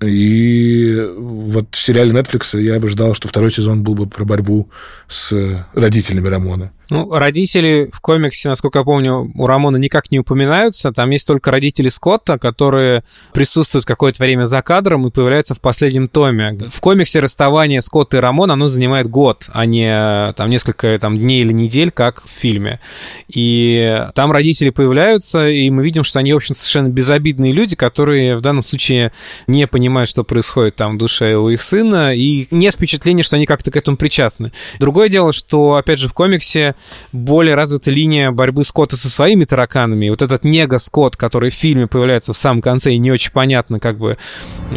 И 0.02 1.08
вот 1.16 1.76
в 1.76 1.80
сериале 1.80 2.12
Netflix 2.12 2.60
я 2.60 2.80
бы 2.80 2.88
ждал, 2.88 3.14
что 3.14 3.28
второй 3.28 3.52
сезон 3.52 3.84
был 3.84 3.94
бы 3.94 4.08
про 4.08 4.26
борьбу 4.26 4.70
с 5.08 5.66
родителями 5.74 6.28
Рамоны. 6.28 6.72
Ну, 6.90 7.12
родители 7.12 7.88
в 7.94 8.02
комиксе, 8.02 8.50
насколько 8.50 8.80
я 8.80 8.84
помню, 8.84 9.32
у 9.36 9.46
Рамона 9.46 9.78
никак 9.78 10.10
не 10.10 10.20
упоминаются. 10.20 10.92
Там 10.92 11.12
есть 11.12 11.28
только 11.28 11.52
родители 11.52 11.88
Скотта, 12.00 12.40
которые 12.40 13.04
присутствуют 13.34 13.84
какое-то 13.84 14.24
время 14.24 14.46
за 14.46 14.62
кадром 14.62 15.06
и 15.06 15.12
появляются 15.12 15.54
в 15.54 15.60
последнем 15.60 16.08
томе. 16.08 16.58
В 16.70 16.80
комиксе 16.80 17.20
расставание 17.20 17.82
Скотта 17.82 18.18
и 18.18 18.20
Рамона, 18.22 18.54
оно 18.54 18.70
занимает 18.70 19.10
год, 19.10 19.50
а 19.52 19.66
не 19.66 20.32
там 20.34 20.50
несколько 20.50 20.98
там, 20.98 21.20
дней 21.20 21.42
или 21.42 21.52
недель, 21.52 21.92
как 21.92 22.24
в 22.24 22.30
фильме. 22.30 22.80
И 23.28 24.08
там 24.16 24.32
родители 24.32 24.70
появляются, 24.70 25.50
и 25.50 25.70
мы 25.70 25.84
видим, 25.84 26.06
что 26.06 26.20
они, 26.20 26.32
в 26.32 26.38
общем, 26.38 26.56
совершенно 26.56 26.88
безобидные 26.88 27.52
люди, 27.52 27.76
которые 27.76 28.38
в 28.38 28.42
данном 28.42 28.62
случае 28.62 29.12
не 29.48 29.68
понимают, 29.68 30.10
что 30.10 30.24
происходит 30.24 30.78
там 30.78 30.96
в 30.96 31.00
душе 31.00 31.36
у 31.36 31.50
их 31.50 31.62
сына, 31.62 32.16
и 32.16 32.48
нет 32.50 32.76
впечатления, 32.76 33.24
что 33.24 33.36
они 33.36 33.46
как-то 33.46 33.72
к 33.72 33.76
этому 33.76 33.98
причастны. 33.98 34.54
Другое 34.80 35.10
дело, 35.10 35.34
что, 35.34 35.76
опять 35.76 36.00
же, 36.00 36.08
в 36.08 36.14
комиксе 36.14 36.76
более 37.12 37.56
развита 37.56 37.92
линия 37.92 38.32
борьбы 38.32 38.64
Скотта 38.64 38.96
со 38.96 39.10
своими 39.10 39.44
тараканами. 39.44 40.06
И 40.06 40.10
вот 40.10 40.22
этот 40.22 40.46
нега-Скотт, 40.46 41.18
который 41.18 41.50
в 41.50 41.56
фильме 41.56 41.89
появляется 41.90 42.34
в 42.34 42.38
самом 42.38 42.62
конце, 42.62 42.94
и 42.94 42.98
не 42.98 43.12
очень 43.12 43.32
понятно, 43.32 43.80
как 43.80 43.98
бы, 43.98 44.18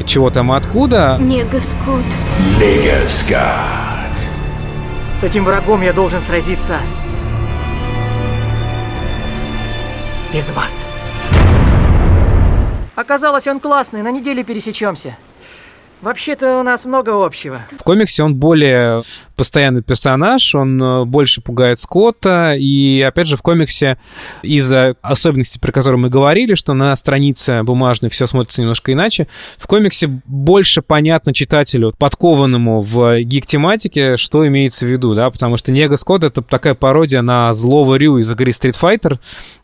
чего 0.07 0.31
там 0.31 0.53
откуда. 0.53 1.19
Нега-Скотт. 1.21 2.05
Нега-Скотт. 2.59 4.17
С 5.17 5.23
этим 5.23 5.45
врагом 5.45 5.83
я 5.83 5.93
должен 5.93 6.21
сразиться. 6.21 6.79
Без 10.33 10.51
вас. 10.51 10.85
Оказалось, 12.95 13.47
он 13.47 13.61
классный, 13.61 14.03
на 14.03 14.11
неделе 14.11 14.45
пересечемся. 14.45 15.17
Вообще-то 16.01 16.59
у 16.59 16.63
нас 16.65 16.85
много 16.85 17.25
общего. 17.25 17.63
В 17.79 17.85
комиксе 17.85 18.25
он 18.25 18.35
более 18.35 19.03
постоянный 19.43 19.83
персонаж, 19.83 20.55
он 20.55 20.81
э, 20.81 21.05
больше 21.05 21.41
пугает 21.41 21.81
Скотта, 21.81 22.55
и, 22.57 23.05
опять 23.05 23.27
же, 23.27 23.37
в 23.37 23.43
комиксе 23.43 23.99
из-за 24.43 24.95
особенностей, 25.03 25.59
про 25.59 25.73
которые 25.73 25.99
мы 25.99 26.11
говорили, 26.11 26.55
что 26.55 26.75
на 26.75 26.95
странице 26.95 27.65
бумажной 27.65 28.09
все 28.09 28.29
смотрится 28.29 28.61
немножко 28.61 28.93
иначе, 28.93 29.27
в 29.59 29.67
комиксе 29.67 30.07
больше 30.27 30.81
понятно 30.81 31.35
читателю, 31.35 31.93
подкованному 31.99 32.83
в 32.83 33.21
гик-тематике, 33.23 34.17
что 34.17 34.47
имеется 34.47 34.87
в 34.87 34.91
виду, 34.91 35.13
да, 35.13 35.29
потому 35.29 35.57
что 35.57 35.73
Нега 35.73 35.97
Скотт— 35.97 36.23
это 36.23 36.41
такая 36.41 36.77
пародия 36.77 37.21
на 37.21 37.53
злого 37.53 37.97
Рю 37.97 38.19
из 38.19 38.31
игры 38.31 38.53
Street 38.53 38.77
Fighter, 38.81 39.19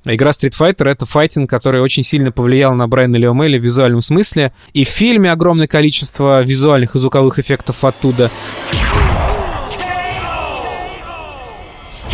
Игра 0.05 0.31
Street 0.31 0.55
Fighter— 0.59 0.89
это 0.91 1.07
файтинг, 1.07 1.51
который 1.51 1.83
очень 1.83 2.03
сильно 2.03 2.33
повлиял 2.33 2.75
на 2.75 2.89
Брайана 2.89 3.17
Леомеля 3.17 3.61
в 3.61 3.63
визуальном 3.63 4.01
смысле. 4.01 4.53
И 4.73 4.85
в 4.85 4.89
фильме 4.89 5.31
огромное 5.31 5.67
количество 5.67 6.43
визуальных 6.43 6.95
и 6.95 6.99
звуковых 6.99 7.39
эффектов 7.39 7.85
оттуда. 7.85 8.31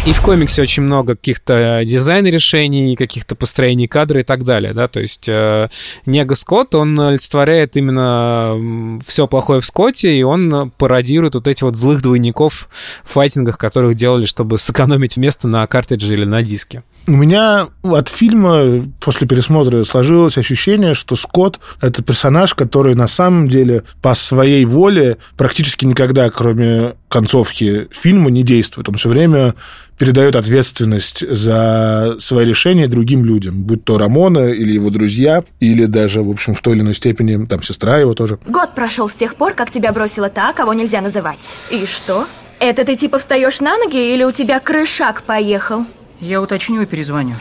И 0.07 0.13
в 0.13 0.21
комиксе 0.21 0.61
очень 0.61 0.83
много 0.83 1.17
каких-то 1.17 1.81
дизайн-решений, 1.83 2.95
каких-то 2.95 3.35
построений 3.35 3.89
кадра 3.89 4.21
и 4.21 4.23
так 4.23 4.45
далее, 4.45 4.75
да, 4.75 4.87
то 4.87 5.01
есть 5.01 5.27
э, 5.31 5.71
Нега 6.05 6.35
Скотт, 6.35 6.75
он 6.75 7.01
олицетворяет 7.01 7.79
именно 7.79 9.01
все 9.07 9.27
плохое 9.27 9.63
в 9.63 9.67
Скотте, 9.67 10.15
и 10.15 10.23
он 10.23 10.71
пародирует 10.77 11.37
вот 11.37 11.49
эти 11.49 11.65
вот 11.65 11.77
злых 11.77 12.03
двойников 12.03 12.69
в 13.03 13.13
файтингах, 13.13 13.57
которых 13.57 13.95
делали, 13.95 14.27
чтобы 14.27 14.59
сэкономить 14.59 15.17
место 15.17 15.49
на 15.49 15.67
картридже 15.67 16.13
или 16.13 16.27
на 16.27 16.43
диске. 16.43 16.83
У 17.07 17.13
меня 17.13 17.69
от 17.83 18.09
фильма 18.09 18.91
после 18.99 19.27
пересмотра 19.27 19.85
сложилось 19.85 20.39
ощущение, 20.39 20.95
что 20.95 21.17
Скотт— 21.17 21.61
это 21.83 22.03
персонаж, 22.03 22.55
который 22.55 22.95
на 22.95 23.09
самом 23.09 23.47
деле 23.47 23.83
по 24.01 24.15
своей 24.15 24.65
воле 24.65 25.19
практически 25.37 25.85
никогда, 25.85 26.31
кроме 26.31 26.95
концовки 27.09 27.89
фильма, 27.91 28.31
не 28.31 28.43
действует. 28.43 28.89
Он 28.89 28.95
все 28.95 29.11
время 29.11 29.55
передает 29.99 30.35
ответственность 30.35 31.29
за 31.29 32.17
свои 32.21 32.47
решения 32.47 32.89
другим 32.89 33.25
людям, 33.25 33.63
будь 33.65 33.85
то 33.85 33.99
Рамона 33.99 34.49
или 34.49 34.73
его 34.73 34.89
друзья, 34.89 35.45
или 35.61 35.85
даже, 35.85 36.23
в 36.23 36.31
общем, 36.31 36.55
в 36.55 36.63
той 36.63 36.75
или 36.75 36.81
иной 36.81 36.95
степени, 36.95 37.45
там, 37.45 37.63
сестра 37.63 37.99
его 37.99 38.15
тоже. 38.15 38.39
Год 38.49 38.75
прошел 38.75 39.11
с 39.11 39.15
тех 39.15 39.37
пор, 39.37 39.53
как 39.53 39.71
тебя 39.71 39.93
бросила 39.93 40.31
та, 40.31 40.55
кого 40.55 40.73
нельзя 40.73 41.03
называть. 41.03 41.39
И 41.71 41.85
что? 41.85 42.27
Это 42.61 42.85
ты 42.85 42.97
типа 42.97 43.19
встаешь 43.19 43.61
на 43.61 43.77
ноги 43.77 44.15
или 44.15 44.25
у 44.25 44.33
тебя 44.33 44.59
крышак 44.59 45.23
поехал? 45.23 45.85
Я 46.21 46.41
уточню 46.41 46.83
и 46.83 46.87
перезвоню. 46.87 47.35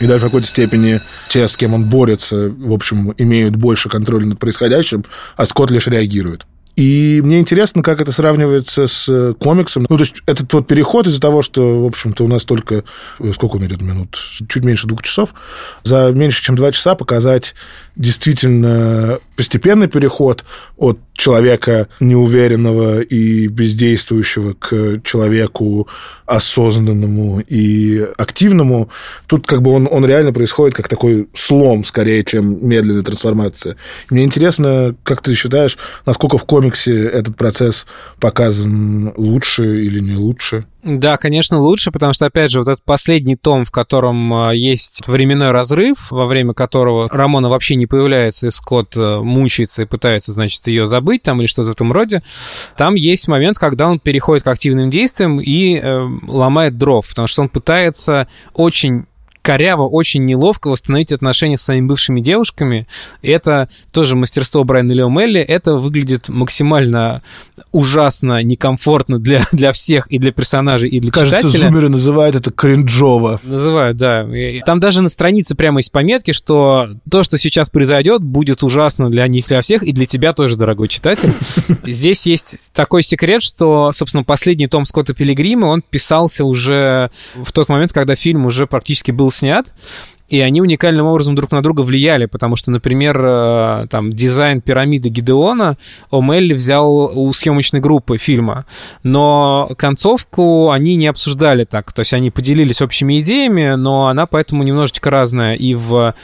И 0.00 0.06
даже 0.06 0.20
в 0.20 0.24
какой-то 0.24 0.46
степени 0.46 1.00
те, 1.28 1.48
с 1.48 1.56
кем 1.56 1.74
он 1.74 1.84
борется, 1.84 2.48
в 2.50 2.72
общем, 2.72 3.14
имеют 3.18 3.56
больше 3.56 3.88
контроля 3.88 4.26
над 4.26 4.38
происходящим, 4.38 5.04
а 5.36 5.46
Скотт 5.46 5.70
лишь 5.70 5.86
реагирует. 5.86 6.46
И 6.74 7.20
мне 7.22 7.38
интересно, 7.38 7.82
как 7.82 8.00
это 8.00 8.12
сравнивается 8.12 8.86
с 8.86 9.34
комиксом. 9.38 9.86
Ну, 9.90 9.96
то 9.98 10.04
есть 10.04 10.22
этот 10.24 10.50
вот 10.54 10.66
переход 10.66 11.06
из-за 11.06 11.20
того, 11.20 11.42
что, 11.42 11.82
в 11.82 11.86
общем-то, 11.86 12.24
у 12.24 12.28
нас 12.28 12.46
только... 12.46 12.84
Сколько 13.34 13.56
он 13.56 13.66
идет 13.66 13.82
минут? 13.82 14.18
Чуть 14.48 14.64
меньше 14.64 14.86
двух 14.86 15.02
часов. 15.02 15.34
За 15.82 16.10
меньше, 16.12 16.42
чем 16.42 16.56
два 16.56 16.72
часа 16.72 16.94
показать 16.94 17.54
действительно 17.96 19.18
постепенный 19.36 19.88
переход 19.88 20.44
от 20.76 20.98
человека 21.14 21.88
неуверенного 22.00 23.00
и 23.00 23.46
бездействующего 23.48 24.54
к 24.54 25.02
человеку 25.04 25.88
осознанному 26.26 27.40
и 27.40 28.06
активному. 28.16 28.88
Тут 29.26 29.46
как 29.46 29.62
бы 29.62 29.72
он, 29.72 29.88
он 29.90 30.06
реально 30.06 30.32
происходит 30.32 30.74
как 30.74 30.88
такой 30.88 31.28
слом, 31.34 31.84
скорее, 31.84 32.24
чем 32.24 32.66
медленная 32.66 33.02
трансформация. 33.02 33.76
Мне 34.10 34.24
интересно, 34.24 34.94
как 35.02 35.22
ты 35.22 35.34
считаешь, 35.34 35.78
насколько 36.06 36.38
в 36.38 36.44
комиксе 36.44 37.06
этот 37.06 37.36
процесс 37.36 37.86
показан 38.18 39.12
лучше 39.16 39.84
или 39.84 40.00
не 40.00 40.16
лучше? 40.16 40.64
Да, 40.84 41.16
конечно, 41.16 41.60
лучше, 41.60 41.92
потому 41.92 42.12
что, 42.12 42.26
опять 42.26 42.50
же, 42.50 42.58
вот 42.58 42.66
этот 42.66 42.84
последний 42.84 43.36
том, 43.36 43.64
в 43.64 43.70
котором 43.70 44.34
а, 44.34 44.50
есть 44.50 45.06
временной 45.06 45.52
разрыв, 45.52 46.10
во 46.10 46.26
время 46.26 46.54
которого 46.54 47.08
Рамона 47.08 47.48
вообще 47.48 47.76
не 47.76 47.86
появляется, 47.86 48.48
и 48.48 48.50
Скотт 48.50 48.96
э, 48.96 49.20
мучается 49.20 49.82
и 49.82 49.86
пытается, 49.86 50.32
значит, 50.32 50.66
ее 50.66 50.84
забыть 50.84 51.22
там 51.22 51.40
или 51.40 51.46
что-то 51.46 51.68
в 51.68 51.72
этом 51.72 51.92
роде, 51.92 52.24
там 52.76 52.96
есть 52.96 53.28
момент, 53.28 53.58
когда 53.58 53.88
он 53.88 54.00
переходит 54.00 54.42
к 54.42 54.48
активным 54.48 54.90
действиям 54.90 55.40
и 55.40 55.78
э, 55.78 56.08
ломает 56.26 56.76
дров, 56.78 57.08
потому 57.08 57.28
что 57.28 57.42
он 57.42 57.48
пытается 57.48 58.26
очень 58.52 59.06
коряво, 59.42 59.88
очень 59.88 60.24
неловко 60.24 60.68
восстановить 60.68 61.12
отношения 61.12 61.56
с 61.56 61.62
своими 61.62 61.86
бывшими 61.86 62.20
девушками. 62.20 62.86
Это 63.22 63.68
тоже 63.90 64.16
мастерство 64.16 64.62
Брайана 64.64 64.92
Лео 64.92 65.10
Мелли. 65.10 65.40
Это 65.40 65.74
выглядит 65.74 66.28
максимально 66.28 67.22
ужасно, 67.72 68.42
некомфортно 68.42 69.18
для, 69.18 69.42
для 69.52 69.72
всех, 69.72 70.06
и 70.06 70.18
для 70.18 70.30
персонажей, 70.30 70.88
и 70.88 71.00
для 71.00 71.10
Кажется, 71.10 71.38
читателя. 71.38 71.68
зумеры 71.68 71.88
называют 71.88 72.36
это 72.36 72.50
кринжово. 72.50 73.40
Называют, 73.42 73.96
да. 73.96 74.22
И 74.22 74.60
Там 74.60 74.78
даже 74.78 75.02
на 75.02 75.08
странице 75.08 75.56
прямо 75.56 75.80
есть 75.80 75.90
пометки, 75.90 76.32
что 76.32 76.88
то, 77.10 77.22
что 77.22 77.36
сейчас 77.38 77.70
произойдет, 77.70 78.22
будет 78.22 78.62
ужасно 78.62 79.10
для 79.10 79.26
них, 79.26 79.46
для 79.46 79.60
всех, 79.60 79.82
и 79.82 79.92
для 79.92 80.06
тебя 80.06 80.32
тоже, 80.32 80.56
дорогой 80.56 80.88
читатель. 80.88 81.32
Здесь 81.84 82.26
есть 82.26 82.58
такой 82.72 83.02
секрет, 83.02 83.42
что, 83.42 83.90
собственно, 83.92 84.22
последний 84.22 84.68
том 84.68 84.84
Скотта 84.84 85.14
Пилигрима, 85.14 85.66
он 85.66 85.82
писался 85.82 86.44
уже 86.44 87.10
в 87.34 87.50
тот 87.52 87.68
момент, 87.68 87.92
когда 87.92 88.14
фильм 88.14 88.46
уже 88.46 88.66
практически 88.66 89.10
был 89.10 89.31
снят, 89.32 89.72
и 90.32 90.40
они 90.40 90.62
уникальным 90.62 91.04
образом 91.04 91.34
друг 91.34 91.50
на 91.52 91.62
друга 91.62 91.82
влияли, 91.82 92.24
потому 92.24 92.56
что, 92.56 92.70
например, 92.70 93.20
э, 93.22 93.86
там 93.90 94.10
дизайн 94.10 94.62
пирамиды 94.62 95.10
Гидеона 95.10 95.76
О'Мелли 96.10 96.54
взял 96.54 97.12
у 97.14 97.30
съемочной 97.34 97.80
группы 97.80 98.16
фильма, 98.16 98.64
но 99.02 99.68
концовку 99.76 100.70
они 100.70 100.96
не 100.96 101.06
обсуждали 101.08 101.64
так, 101.64 101.92
то 101.92 102.00
есть 102.00 102.14
они 102.14 102.30
поделились 102.30 102.80
общими 102.80 103.20
идеями, 103.20 103.74
но 103.74 104.08
она 104.08 104.24
поэтому 104.24 104.62
немножечко 104.62 105.10
разная 105.10 105.54
и 105.54 105.74
в 105.74 106.14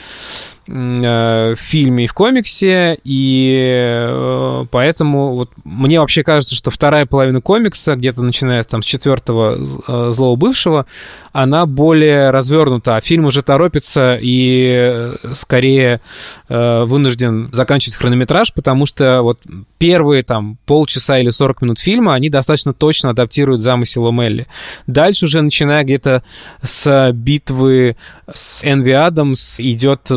в 0.69 1.57
фильме 1.57 2.05
и 2.05 2.07
в 2.07 2.13
комиксе, 2.13 2.99
и 3.03 4.07
э, 4.07 4.67
поэтому 4.71 5.35
вот 5.35 5.51
мне 5.65 5.99
вообще 5.99 6.23
кажется, 6.23 6.55
что 6.55 6.71
вторая 6.71 7.07
половина 7.07 7.41
комикса, 7.41 7.97
где-то 7.97 8.23
начиная 8.23 8.63
там 8.65 8.83
с 8.83 8.85
четвертого 8.85 9.57
э, 9.57 10.13
злого 10.13 10.37
бывшего, 10.37 10.87
она 11.33 11.65
более 11.65 12.31
развернута, 12.31 12.97
а 12.97 13.01
фильм 13.01 13.25
уже 13.25 13.43
торопится 13.43 14.19
и 14.21 14.71
э, 14.75 15.15
скорее 15.33 16.03
э, 16.49 16.85
вынужден 16.85 17.49
заканчивать 17.53 17.97
хронометраж, 17.97 18.53
потому 18.53 18.85
что 18.85 19.23
вот 19.23 19.39
первые 19.79 20.23
там 20.23 20.59
полчаса 20.67 21.19
или 21.19 21.31
40 21.31 21.63
минут 21.63 21.79
фильма, 21.79 22.13
они 22.13 22.29
достаточно 22.29 22.75
точно 22.75 23.11
адаптируют 23.11 23.63
замысел 23.63 24.07
Омелли. 24.07 24.47
Дальше 24.87 25.25
уже 25.25 25.41
начиная 25.41 25.83
где-то 25.85 26.23
с 26.63 27.11
битвы 27.13 27.97
с 28.31 28.65
Энви 28.65 28.93
Адамс 28.93 29.61
идет 29.61 30.11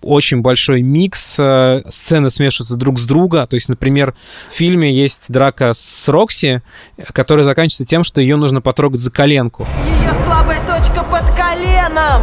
очень 0.00 0.40
большой 0.40 0.82
микс, 0.82 1.36
э, 1.38 1.82
сцены 1.88 2.30
смешиваются 2.30 2.76
друг 2.76 2.98
с 2.98 3.06
друга, 3.06 3.46
то 3.46 3.54
есть, 3.54 3.68
например, 3.68 4.14
в 4.50 4.54
фильме 4.54 4.92
есть 4.92 5.26
драка 5.28 5.72
с 5.72 6.08
Рокси, 6.08 6.62
которая 7.12 7.44
заканчивается 7.44 7.84
тем, 7.84 8.04
что 8.04 8.20
ее 8.20 8.36
нужно 8.36 8.60
потрогать 8.60 9.00
за 9.00 9.10
коленку. 9.10 9.66
Ее 10.02 10.14
слабая 10.14 10.60
точка 10.66 11.04
под 11.04 11.26
коленом! 11.36 12.22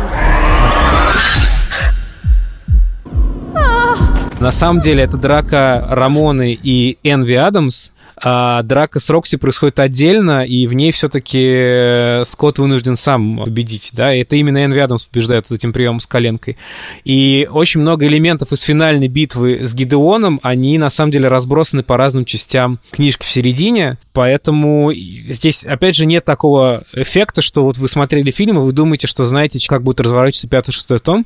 На 4.39 4.51
самом 4.51 4.79
деле 4.79 5.03
это 5.03 5.17
драка 5.17 5.85
Рамоны 5.89 6.57
и 6.61 6.97
Энви 7.03 7.35
Адамс, 7.35 7.89
а 8.21 8.61
драка 8.63 8.99
с 8.99 9.09
Рокси 9.09 9.37
происходит 9.37 9.79
отдельно, 9.79 10.45
и 10.45 10.67
в 10.67 10.73
ней 10.73 10.91
все-таки 10.91 12.23
Скотт 12.25 12.59
вынужден 12.59 12.95
сам 12.95 13.43
победить, 13.45 13.91
да, 13.93 14.13
и 14.13 14.21
это 14.21 14.35
именно 14.35 14.63
Энви 14.65 14.79
Адамс 14.79 15.03
побеждает 15.03 15.49
вот 15.49 15.55
этим 15.55 15.73
приемом 15.73 15.99
с 15.99 16.07
коленкой. 16.07 16.57
И 17.05 17.47
очень 17.51 17.81
много 17.81 18.05
элементов 18.07 18.51
из 18.51 18.61
финальной 18.61 19.07
битвы 19.07 19.59
с 19.63 19.73
Гидеоном, 19.73 20.39
они 20.43 20.77
на 20.77 20.89
самом 20.89 21.11
деле 21.11 21.27
разбросаны 21.27 21.83
по 21.83 21.97
разным 21.97 22.25
частям 22.25 22.79
книжки 22.91 23.25
в 23.25 23.29
середине, 23.29 23.97
поэтому 24.13 24.91
здесь, 24.93 25.65
опять 25.65 25.95
же, 25.95 26.05
нет 26.05 26.25
такого 26.25 26.83
эффекта, 26.93 27.41
что 27.41 27.63
вот 27.63 27.77
вы 27.77 27.87
смотрели 27.87 28.31
фильм, 28.31 28.57
и 28.57 28.61
вы 28.61 28.71
думаете, 28.71 29.07
что 29.07 29.25
знаете, 29.25 29.59
как 29.67 29.83
будет 29.83 30.01
разворачиваться 30.01 30.47
пятый-шестой 30.47 30.99
том, 30.99 31.25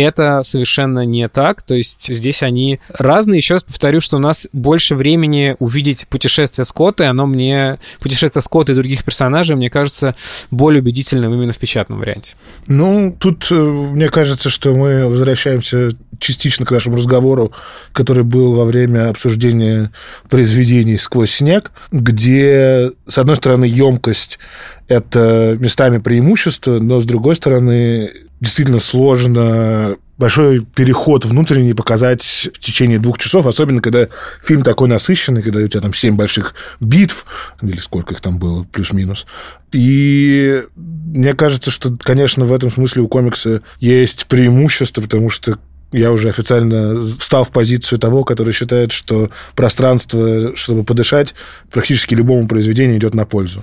это 0.00 0.42
совершенно 0.42 1.04
не 1.04 1.28
так. 1.28 1.62
То 1.62 1.74
есть 1.74 2.06
здесь 2.08 2.42
они 2.42 2.80
разные. 2.88 3.38
Еще 3.38 3.54
раз 3.54 3.64
повторю, 3.64 4.00
что 4.00 4.16
у 4.16 4.20
нас 4.20 4.48
больше 4.52 4.94
времени 4.94 5.56
увидеть 5.58 6.06
путешествие 6.08 6.64
Скотта, 6.64 7.04
и 7.04 7.06
оно 7.06 7.26
мне... 7.26 7.78
Путешествие 8.00 8.42
Скотта 8.42 8.72
и 8.72 8.74
других 8.74 9.04
персонажей, 9.04 9.56
мне 9.56 9.70
кажется, 9.70 10.14
более 10.50 10.82
убедительным 10.82 11.32
именно 11.34 11.52
в 11.52 11.58
печатном 11.58 11.98
варианте. 11.98 12.34
Ну, 12.66 13.16
тут 13.18 13.46
э, 13.50 13.54
мне 13.54 14.08
кажется, 14.08 14.50
что 14.50 14.74
мы 14.74 15.06
возвращаемся 15.06 15.90
частично 16.18 16.64
к 16.66 16.70
нашему 16.70 16.96
разговору, 16.96 17.52
который 17.92 18.24
был 18.24 18.54
во 18.54 18.64
время 18.64 19.10
обсуждения 19.10 19.90
произведений 20.28 20.98
«Сквозь 20.98 21.30
снег», 21.30 21.72
где, 21.90 22.90
с 23.06 23.18
одной 23.18 23.36
стороны, 23.36 23.64
емкость– 23.64 24.38
это 24.88 25.56
местами 25.58 25.98
преимущество, 25.98 26.78
но, 26.78 27.00
с 27.00 27.04
другой 27.04 27.36
стороны, 27.36 28.10
действительно 28.40 28.80
сложно 28.80 29.96
большой 30.18 30.60
переход 30.64 31.24
внутренний 31.24 31.74
показать 31.74 32.48
в 32.54 32.58
течение 32.58 32.98
двух 32.98 33.18
часов, 33.18 33.46
особенно 33.46 33.82
когда 33.82 34.08
фильм 34.42 34.62
такой 34.62 34.88
насыщенный, 34.88 35.42
когда 35.42 35.60
у 35.60 35.68
тебя 35.68 35.82
там 35.82 35.94
семь 35.94 36.16
больших 36.16 36.54
битв, 36.80 37.26
или 37.60 37.76
сколько 37.76 38.14
их 38.14 38.20
там 38.20 38.38
было, 38.38 38.64
плюс-минус. 38.64 39.26
И 39.72 40.62
мне 40.74 41.34
кажется, 41.34 41.70
что, 41.70 41.96
конечно, 42.00 42.44
в 42.44 42.52
этом 42.52 42.70
смысле 42.70 43.02
у 43.02 43.08
комикса 43.08 43.62
есть 43.78 44.26
преимущество, 44.26 45.02
потому 45.02 45.28
что 45.28 45.58
я 45.92 46.12
уже 46.12 46.28
официально 46.28 47.00
встал 47.02 47.44
в 47.44 47.50
позицию 47.50 47.98
того, 47.98 48.24
который 48.24 48.52
считает, 48.52 48.92
что 48.92 49.30
пространство, 49.54 50.56
чтобы 50.56 50.82
подышать, 50.84 51.34
практически 51.70 52.14
любому 52.14 52.48
произведению 52.48 52.98
идет 52.98 53.14
на 53.14 53.24
пользу. 53.24 53.62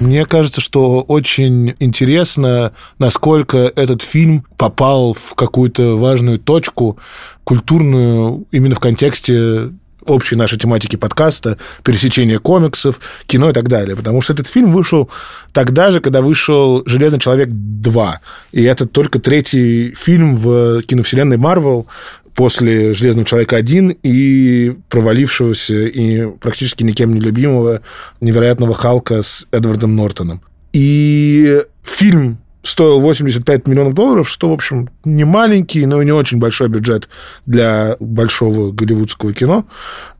Мне 0.00 0.24
кажется, 0.24 0.62
что 0.62 1.02
очень 1.02 1.74
интересно, 1.78 2.72
насколько 2.98 3.58
этот 3.58 4.00
фильм 4.00 4.46
попал 4.56 5.12
в 5.12 5.34
какую-то 5.34 5.96
важную 5.98 6.38
точку 6.38 6.98
культурную 7.44 8.46
именно 8.50 8.74
в 8.74 8.80
контексте 8.80 9.72
общей 10.06 10.36
нашей 10.36 10.58
тематики 10.58 10.96
подкаста, 10.96 11.58
пересечения 11.82 12.38
комиксов, 12.38 13.00
кино 13.26 13.50
и 13.50 13.52
так 13.52 13.68
далее. 13.68 13.96
Потому 13.96 14.20
что 14.20 14.32
этот 14.32 14.46
фильм 14.46 14.72
вышел 14.72 15.10
тогда 15.52 15.90
же, 15.90 16.00
когда 16.00 16.22
вышел 16.22 16.82
«Железный 16.86 17.18
человек 17.18 17.48
2». 17.48 18.12
И 18.52 18.62
это 18.62 18.86
только 18.86 19.18
третий 19.18 19.94
фильм 19.94 20.36
в 20.36 20.82
киновселенной 20.82 21.36
Марвел, 21.36 21.86
после 22.34 22.94
«Железного 22.94 23.26
человека 23.26 23.58
1» 23.58 23.98
и 24.02 24.74
провалившегося 24.88 25.86
и 25.86 26.26
практически 26.38 26.84
никем 26.84 27.12
не 27.12 27.20
любимого 27.20 27.82
невероятного 28.20 28.74
Халка 28.74 29.22
с 29.22 29.46
Эдвардом 29.50 29.96
Нортоном. 29.96 30.40
И 30.72 31.62
фильм 31.82 32.38
стоил 32.62 33.00
85 33.00 33.66
миллионов 33.66 33.94
долларов, 33.94 34.28
что, 34.28 34.50
в 34.50 34.52
общем, 34.52 34.88
не 35.04 35.24
маленький, 35.24 35.86
но 35.86 36.02
и 36.02 36.04
не 36.04 36.12
очень 36.12 36.38
большой 36.38 36.68
бюджет 36.68 37.08
для 37.46 37.96
большого 38.00 38.72
голливудского 38.72 39.32
кино. 39.32 39.66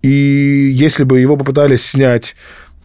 И 0.02 0.70
если 0.72 1.04
бы 1.04 1.20
его 1.20 1.36
попытались 1.36 1.84
снять 1.84 2.36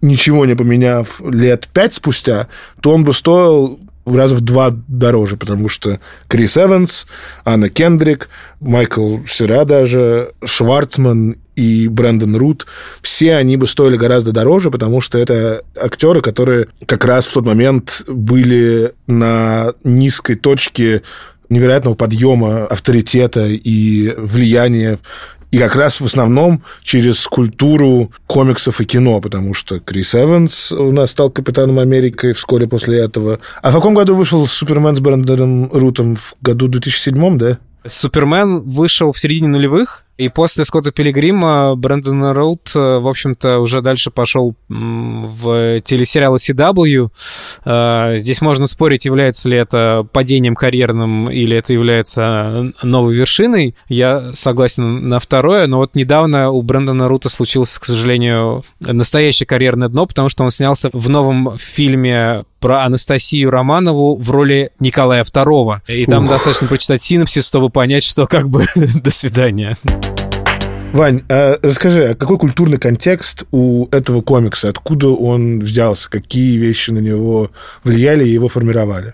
ничего 0.01 0.45
не 0.45 0.55
поменяв 0.55 1.21
лет 1.21 1.67
пять 1.73 1.93
спустя, 1.93 2.47
то 2.81 2.91
он 2.91 3.03
бы 3.03 3.13
стоил 3.13 3.79
в 4.05 4.15
раза 4.15 4.35
в 4.35 4.41
два 4.41 4.71
дороже, 4.87 5.35
потому 5.35 5.67
что 5.67 5.99
Крис 6.27 6.57
Эванс, 6.57 7.07
Анна 7.43 7.69
Кендрик, 7.69 8.29
Майкл 8.59 9.17
Сера 9.25 9.65
даже, 9.65 10.31
Шварцман 10.43 11.37
и 11.55 11.87
Брэндон 11.87 12.35
Рут, 12.35 12.65
все 13.01 13.35
они 13.35 13.57
бы 13.57 13.67
стоили 13.67 13.97
гораздо 13.97 14.31
дороже, 14.31 14.71
потому 14.71 15.01
что 15.01 15.17
это 15.17 15.63
актеры, 15.79 16.21
которые 16.21 16.67
как 16.85 17.05
раз 17.05 17.27
в 17.27 17.33
тот 17.33 17.45
момент 17.45 18.03
были 18.07 18.93
на 19.07 19.73
низкой 19.83 20.35
точке 20.35 21.01
невероятного 21.49 21.95
подъема 21.95 22.65
авторитета 22.65 23.45
и 23.47 24.13
влияния 24.17 24.99
и 25.51 25.57
как 25.57 25.75
раз 25.75 26.01
в 26.01 26.05
основном 26.05 26.63
через 26.83 27.25
культуру 27.27 28.11
комиксов 28.27 28.81
и 28.81 28.85
кино, 28.85 29.21
потому 29.21 29.53
что 29.53 29.79
Крис 29.79 30.13
Эванс 30.15 30.71
у 30.71 30.91
нас 30.91 31.11
стал 31.11 31.29
капитаном 31.29 31.79
Америки 31.79 32.33
вскоре 32.33 32.67
после 32.67 32.99
этого. 32.99 33.39
А 33.61 33.71
в 33.71 33.73
каком 33.73 33.93
году 33.93 34.15
вышел 34.15 34.45
Супермен 34.47 34.95
с 34.95 34.99
Брэндоном 34.99 35.69
Рутом? 35.71 36.15
В 36.15 36.35
году 36.41 36.67
2007, 36.67 37.37
да? 37.37 37.57
Супермен 37.87 38.61
вышел 38.61 39.13
в 39.13 39.19
середине 39.19 39.47
нулевых, 39.47 40.04
И 40.17 40.29
после 40.29 40.63
Скотта 40.63 40.91
Пилигрима 40.91 41.75
Брэндон 41.75 42.31
Роуд, 42.31 42.71
э, 42.73 42.99
в 42.99 43.07
общем-то, 43.07 43.59
уже 43.59 43.81
дальше 43.81 44.11
пошел 44.11 44.55
в 44.69 45.81
телесериалы 45.81 46.37
CW. 46.37 47.09
Э, 47.65 48.17
здесь 48.17 48.41
можно 48.41 48.67
спорить, 48.67 49.05
является 49.05 49.49
ли 49.49 49.57
это 49.57 50.07
падением 50.13 50.55
карьерным 50.55 51.29
или 51.29 51.57
это 51.57 51.73
является 51.73 52.71
новой 52.81 53.15
вершиной. 53.15 53.75
Я 53.89 54.31
согласен 54.33 55.09
на 55.09 55.19
второе, 55.19 55.67
но 55.67 55.79
вот 55.79 55.95
недавно 55.95 56.49
у 56.49 56.61
Брэндона 56.61 57.09
Рута 57.09 57.27
случилось, 57.27 57.77
к 57.77 57.83
сожалению, 57.83 58.63
настоящее 58.79 59.47
карьерное 59.47 59.89
дно, 59.89 60.05
потому 60.05 60.29
что 60.29 60.45
он 60.45 60.51
снялся 60.51 60.89
в 60.93 61.09
новом 61.09 61.57
фильме 61.57 62.43
про 62.65 62.83
Анастасию 62.83 63.51
Романову 63.51 64.15
в 64.15 64.31
роли 64.31 64.71
Николая 64.79 65.23
II. 65.23 65.81
И 65.87 66.07
там 66.07 66.23
Ух. 66.23 66.31
достаточно 66.31 66.67
прочитать 66.67 66.99
синопсис, 66.99 67.45
чтобы 67.45 67.69
понять, 67.69 68.03
что 68.03 68.25
как 68.25 68.49
бы 68.49 68.65
до 68.75 69.11
свидания. 69.11 69.77
Вань, 70.91 71.21
а 71.29 71.59
расскажи, 71.61 72.05
а 72.05 72.15
какой 72.15 72.39
культурный 72.39 72.79
контекст 72.79 73.43
у 73.51 73.85
этого 73.91 74.23
комикса? 74.23 74.69
Откуда 74.69 75.09
он 75.09 75.59
взялся? 75.59 76.09
Какие 76.09 76.57
вещи 76.57 76.89
на 76.89 76.97
него 76.97 77.51
влияли 77.83 78.27
и 78.27 78.31
его 78.31 78.47
формировали? 78.47 79.13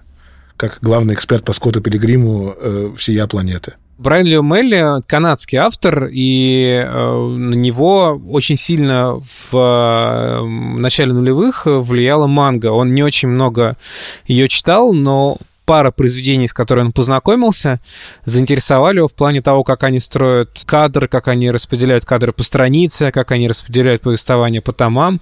Как 0.56 0.78
главный 0.82 1.14
эксперт 1.14 1.44
по 1.44 1.52
Скотту 1.52 1.82
Пилигриму 1.82 2.56
э, 2.58 2.94
всея 2.96 3.28
планеты. 3.28 3.74
Брайан 4.02 4.26
Лео 4.26 4.42
Мелли 4.42 5.04
канадский 5.06 5.60
автор, 5.60 6.10
и 6.12 6.84
э, 6.84 7.28
на 7.28 7.54
него 7.54 8.20
очень 8.30 8.58
сильно 8.58 9.20
в 9.20 9.54
э, 9.54 10.44
начале 10.80 11.14
нулевых 11.14 11.68
влияла 11.68 12.26
манга. 12.26 12.72
Он 12.72 12.96
не 12.96 13.04
очень 13.04 13.30
много 13.30 13.78
ее 14.26 14.50
читал, 14.50 14.92
но 14.92 15.38
пара 15.66 15.92
произведений, 15.92 16.48
с 16.48 16.54
которыми 16.54 16.88
он 16.88 16.94
познакомился, 16.94 17.80
заинтересовали 18.26 18.98
его 18.98 19.08
в 19.08 19.14
плане 19.14 19.44
того, 19.44 19.64
как 19.64 19.84
они 19.84 20.00
строят 20.00 20.64
кадр, 20.66 21.08
как 21.08 21.28
они 21.28 21.52
распределяют 21.52 22.04
кадры 22.04 22.32
по 22.32 22.42
странице, 22.42 23.12
как 23.12 23.30
они 23.30 23.48
распределяют 23.48 24.02
повествование 24.02 24.64
по 24.64 24.74
томам. 24.74 25.22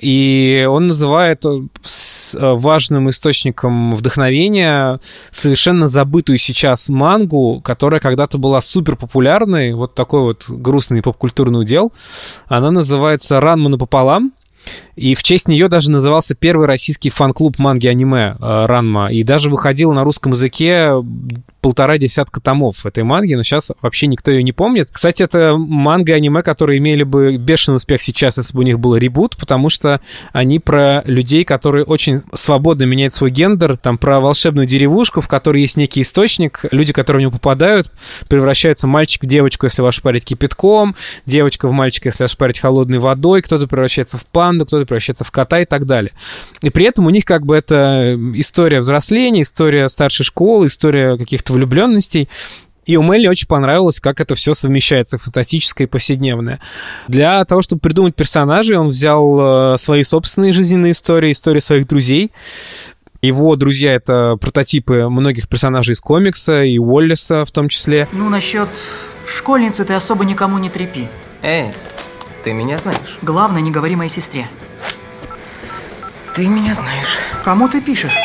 И 0.00 0.66
он 0.68 0.88
называет 0.88 1.44
э, 1.44 1.58
важным 2.34 3.10
источником 3.10 3.94
вдохновения 3.94 4.98
совершенно 5.30 5.88
забытую 5.88 6.38
сейчас 6.38 6.88
мангу, 6.88 7.60
которая 7.62 8.00
когда-то 8.00 8.38
была 8.38 8.60
супер 8.60 8.96
популярной, 8.96 9.72
вот 9.74 9.94
такой 9.94 10.22
вот 10.22 10.46
грустный 10.48 11.02
поп-культурный 11.02 11.60
удел. 11.60 11.92
Она 12.46 12.70
называется 12.70 13.40
«Ранма 13.40 13.68
напополам», 13.68 14.32
и 14.94 15.14
в 15.14 15.22
честь 15.22 15.48
нее 15.48 15.68
даже 15.68 15.90
назывался 15.90 16.34
первый 16.34 16.66
российский 16.66 17.10
фан-клуб 17.10 17.58
манги-аниме 17.58 18.36
э, 18.38 18.66
«Ранма». 18.66 19.10
И 19.10 19.22
даже 19.22 19.50
выходил 19.50 19.92
на 19.92 20.04
русском 20.04 20.32
языке 20.32 20.92
полтора 21.62 21.96
десятка 21.96 22.40
томов 22.40 22.84
этой 22.84 23.04
манги, 23.04 23.34
но 23.34 23.44
сейчас 23.44 23.70
вообще 23.80 24.08
никто 24.08 24.30
ее 24.30 24.42
не 24.42 24.52
помнит. 24.52 24.90
Кстати, 24.92 25.22
это 25.22 25.54
манга 25.56 26.12
и 26.12 26.16
аниме, 26.16 26.42
которые 26.42 26.78
имели 26.78 27.04
бы 27.04 27.36
бешеный 27.36 27.76
успех 27.76 28.02
сейчас, 28.02 28.36
если 28.36 28.52
бы 28.52 28.60
у 28.60 28.64
них 28.64 28.80
был 28.80 28.96
ребут, 28.96 29.36
потому 29.36 29.70
что 29.70 30.00
они 30.32 30.58
про 30.58 31.02
людей, 31.06 31.44
которые 31.44 31.84
очень 31.84 32.22
свободно 32.34 32.82
меняют 32.82 33.14
свой 33.14 33.30
гендер, 33.30 33.76
там 33.76 33.96
про 33.96 34.20
волшебную 34.20 34.66
деревушку, 34.66 35.20
в 35.20 35.28
которой 35.28 35.62
есть 35.62 35.76
некий 35.76 36.02
источник, 36.02 36.64
люди, 36.72 36.92
которые 36.92 37.20
в 37.20 37.22
него 37.22 37.32
попадают, 37.32 37.92
превращаются 38.28 38.88
мальчик 38.88 39.22
в 39.22 39.26
девочку, 39.26 39.66
если 39.66 39.82
вас 39.82 39.94
шпарить 39.94 40.24
кипятком, 40.24 40.96
девочка 41.26 41.68
в 41.68 41.72
мальчика, 41.72 42.08
если 42.08 42.24
вас 42.24 42.32
шпарить 42.32 42.58
холодной 42.58 42.98
водой, 42.98 43.40
кто-то 43.40 43.68
превращается 43.68 44.18
в 44.18 44.26
панду, 44.26 44.66
кто-то 44.66 44.84
превращается 44.84 45.22
в 45.22 45.30
кота 45.30 45.60
и 45.60 45.64
так 45.64 45.86
далее. 45.86 46.10
И 46.60 46.70
при 46.70 46.86
этом 46.86 47.06
у 47.06 47.10
них 47.10 47.24
как 47.24 47.46
бы 47.46 47.54
это 47.54 48.18
история 48.34 48.80
взросления, 48.80 49.42
история 49.42 49.88
старшей 49.88 50.24
школы, 50.24 50.66
история 50.66 51.16
каких-то 51.16 51.51
влюбленностей. 51.52 52.28
И 52.84 52.96
у 52.96 53.02
Мелли 53.02 53.28
очень 53.28 53.46
понравилось, 53.46 54.00
как 54.00 54.20
это 54.20 54.34
все 54.34 54.54
совмещается, 54.54 55.16
фантастическое 55.16 55.86
и 55.86 55.86
повседневное. 55.86 56.60
Для 57.06 57.44
того, 57.44 57.62
чтобы 57.62 57.80
придумать 57.80 58.16
персонажей, 58.16 58.76
он 58.76 58.88
взял 58.88 59.74
э, 59.74 59.78
свои 59.78 60.02
собственные 60.02 60.52
жизненные 60.52 60.92
истории, 60.92 61.30
истории 61.30 61.60
своих 61.60 61.86
друзей. 61.86 62.32
Его 63.20 63.54
друзья— 63.54 63.94
это 63.94 64.36
прототипы 64.40 65.08
многих 65.08 65.48
персонажей 65.48 65.92
из 65.92 66.00
комикса, 66.00 66.64
и 66.64 66.78
Уоллиса 66.78 67.44
в 67.44 67.52
том 67.52 67.68
числе. 67.68 68.08
Ну, 68.10 68.28
насчет 68.28 68.68
школьницы 69.28 69.84
ты 69.84 69.94
особо 69.94 70.24
никому 70.24 70.58
не 70.58 70.68
трепи. 70.68 71.08
Эй, 71.42 71.70
ты 72.42 72.52
меня 72.52 72.78
знаешь? 72.78 73.18
Главное, 73.22 73.60
не 73.60 73.70
говори 73.70 73.94
моей 73.94 74.10
сестре. 74.10 74.48
Ты 76.34 76.48
меня 76.48 76.74
знаешь. 76.74 77.18
Кому 77.44 77.68
ты 77.68 77.80
пишешь? 77.80 78.16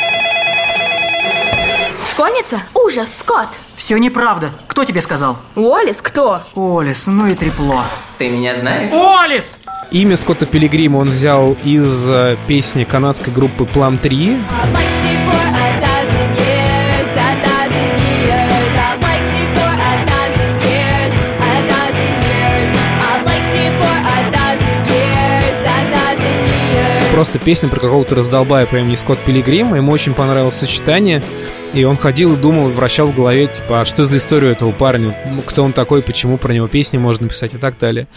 Школьница? 2.18 2.64
Ужас, 2.74 3.16
Скотт! 3.16 3.50
Все 3.76 3.96
неправда. 4.00 4.50
Кто 4.66 4.86
тебе 4.86 5.04
сказал? 5.04 5.38
Уоллес, 5.56 5.98
кто? 6.02 6.42
Уоллес, 6.56 7.06
ну 7.06 7.28
и 7.28 7.36
трепло. 7.36 7.84
Ты 8.18 8.30
меня 8.30 8.56
знаешь? 8.56 8.92
Уоллес! 8.92 9.60
Имя 9.92 10.18
Скотта 10.18 10.48
Пилигрима 10.48 10.98
он 10.98 11.12
взял 11.12 11.56
из 11.64 12.10
э, 12.10 12.36
песни 12.48 12.86
канадской 12.86 13.32
группы 13.32 13.66
Plum 13.66 14.00
3. 14.00 14.36
Просто 27.18 27.40
песня 27.40 27.68
про 27.68 27.80
какого-то 27.80 28.14
раздолбая 28.14 28.68
по 28.68 28.76
имени 28.76 28.94
Скотт 28.94 29.18
Пилигрим. 29.18 29.74
Ему 29.74 29.92
очень 29.92 30.14
понравилось 30.14 30.54
сочетание. 30.54 31.24
И 31.74 31.84
он 31.84 31.96
ходил 31.96 32.36
и 32.36 32.38
думал, 32.38 32.70
вращал 32.70 33.08
в 33.08 33.16
голове, 33.16 33.48
типа, 33.48 33.82
а 33.82 33.86
что 33.86 34.04
за 34.04 34.18
история 34.18 34.52
этого 34.52 34.72
парня? 34.72 35.18
Кто 35.48 35.64
он 35.64 35.74
такой, 35.74 36.04
почему 36.04 36.38
про 36.38 36.54
него 36.54 36.68
песни 36.68 37.00
можно 37.00 37.24
написать 37.24 37.56
и 37.56 37.58
так 37.58 37.80
далее. 37.80 38.08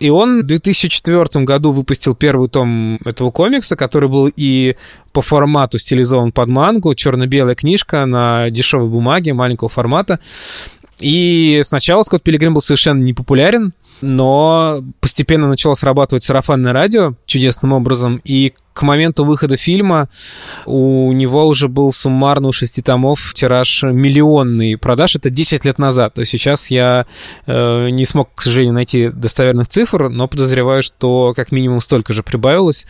И 0.00 0.08
он 0.08 0.40
в 0.40 0.44
2004 0.44 1.44
году 1.44 1.72
выпустил 1.72 2.14
первый 2.14 2.48
том 2.48 2.96
этого 3.04 3.30
комикса, 3.30 3.76
который 3.76 4.08
был 4.08 4.32
и 4.34 4.76
по 5.12 5.20
формату 5.20 5.76
стилизован 5.76 6.32
под 6.32 6.48
мангу, 6.48 6.94
черно-белая 6.94 7.54
книжка 7.54 8.06
на 8.06 8.48
дешевой 8.48 8.88
бумаге 8.88 9.34
маленького 9.34 9.68
формата. 9.68 10.20
И 11.00 11.60
сначала 11.64 12.02
Скотт 12.02 12.22
Пилигрим 12.22 12.54
был 12.54 12.62
совершенно 12.62 13.02
непопулярен, 13.02 13.74
но 14.00 14.82
постепенно 15.00 15.48
начало 15.48 15.74
срабатывать 15.74 16.22
сарафанное 16.22 16.72
радио 16.72 17.14
чудесным 17.26 17.72
образом, 17.72 18.20
и 18.24 18.52
к 18.78 18.82
моменту 18.82 19.24
выхода 19.24 19.56
фильма 19.56 20.08
у 20.64 21.10
него 21.10 21.48
уже 21.48 21.66
был 21.66 21.92
суммарно 21.92 22.46
у 22.46 22.52
шести 22.52 22.80
томов 22.80 23.34
тираж 23.34 23.82
миллионный 23.82 24.78
продаж. 24.78 25.16
Это 25.16 25.30
10 25.30 25.64
лет 25.64 25.80
назад. 25.80 26.14
То 26.14 26.20
есть 26.20 26.30
сейчас 26.30 26.70
я 26.70 27.04
э, 27.48 27.88
не 27.90 28.04
смог, 28.04 28.28
к 28.36 28.42
сожалению, 28.42 28.74
найти 28.74 29.08
достоверных 29.08 29.66
цифр, 29.66 30.08
но 30.08 30.28
подозреваю, 30.28 30.84
что 30.84 31.32
как 31.34 31.50
минимум 31.50 31.80
столько 31.80 32.12
же 32.12 32.22
прибавилось. 32.22 32.86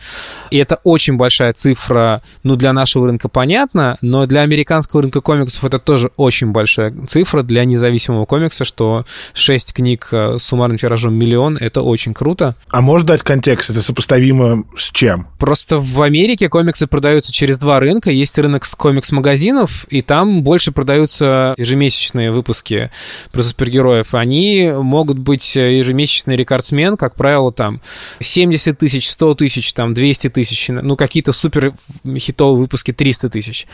И 0.51 0.57
это 0.57 0.79
очень 0.83 1.17
большая 1.17 1.53
цифра, 1.53 2.21
ну, 2.43 2.55
для 2.55 2.71
нашего 2.71 3.07
рынка 3.07 3.27
понятно, 3.27 3.97
но 4.03 4.27
для 4.27 4.41
американского 4.41 5.01
рынка 5.01 5.21
комиксов 5.21 5.63
это 5.63 5.79
тоже 5.79 6.11
очень 6.17 6.51
большая 6.51 6.93
цифра 7.07 7.41
для 7.41 7.65
независимого 7.65 8.25
комикса, 8.25 8.63
что 8.63 9.05
6 9.33 9.73
книг 9.73 10.09
с 10.11 10.37
суммарным 10.37 10.77
тиражом 10.77 11.15
миллион, 11.15 11.57
это 11.57 11.81
очень 11.81 12.13
круто. 12.13 12.55
А 12.69 12.81
можешь 12.81 13.07
дать 13.07 13.23
контекст? 13.23 13.71
Это 13.71 13.81
сопоставимо 13.81 14.65
с 14.77 14.91
чем? 14.91 15.27
Просто 15.39 15.78
в 15.79 16.01
Америке 16.01 16.49
комиксы 16.49 16.87
продаются 16.87 17.31
через 17.31 17.57
два 17.57 17.79
рынка. 17.79 18.11
Есть 18.11 18.37
рынок 18.37 18.65
с 18.65 18.75
комикс-магазинов, 18.75 19.85
и 19.89 20.01
там 20.01 20.43
больше 20.43 20.71
продаются 20.71 21.53
ежемесячные 21.57 22.31
выпуски 22.31 22.91
про 23.31 23.43
супергероев. 23.43 24.13
Они 24.13 24.71
могут 24.75 25.17
быть 25.17 25.55
ежемесячный 25.55 26.35
рекордсмен, 26.35 26.97
как 26.97 27.15
правило, 27.15 27.51
там 27.51 27.81
70 28.19 28.77
тысяч, 28.77 29.09
100 29.09 29.35
тысяч, 29.35 29.73
там 29.73 29.93
200 29.93 30.29
тысяч, 30.29 30.69
ну 30.69 30.95
какие-то 30.95 31.31
супер 31.31 31.73
хитовые 32.17 32.61
выпуски 32.61 32.91
300 32.91 33.29
тысяч. 33.29 33.67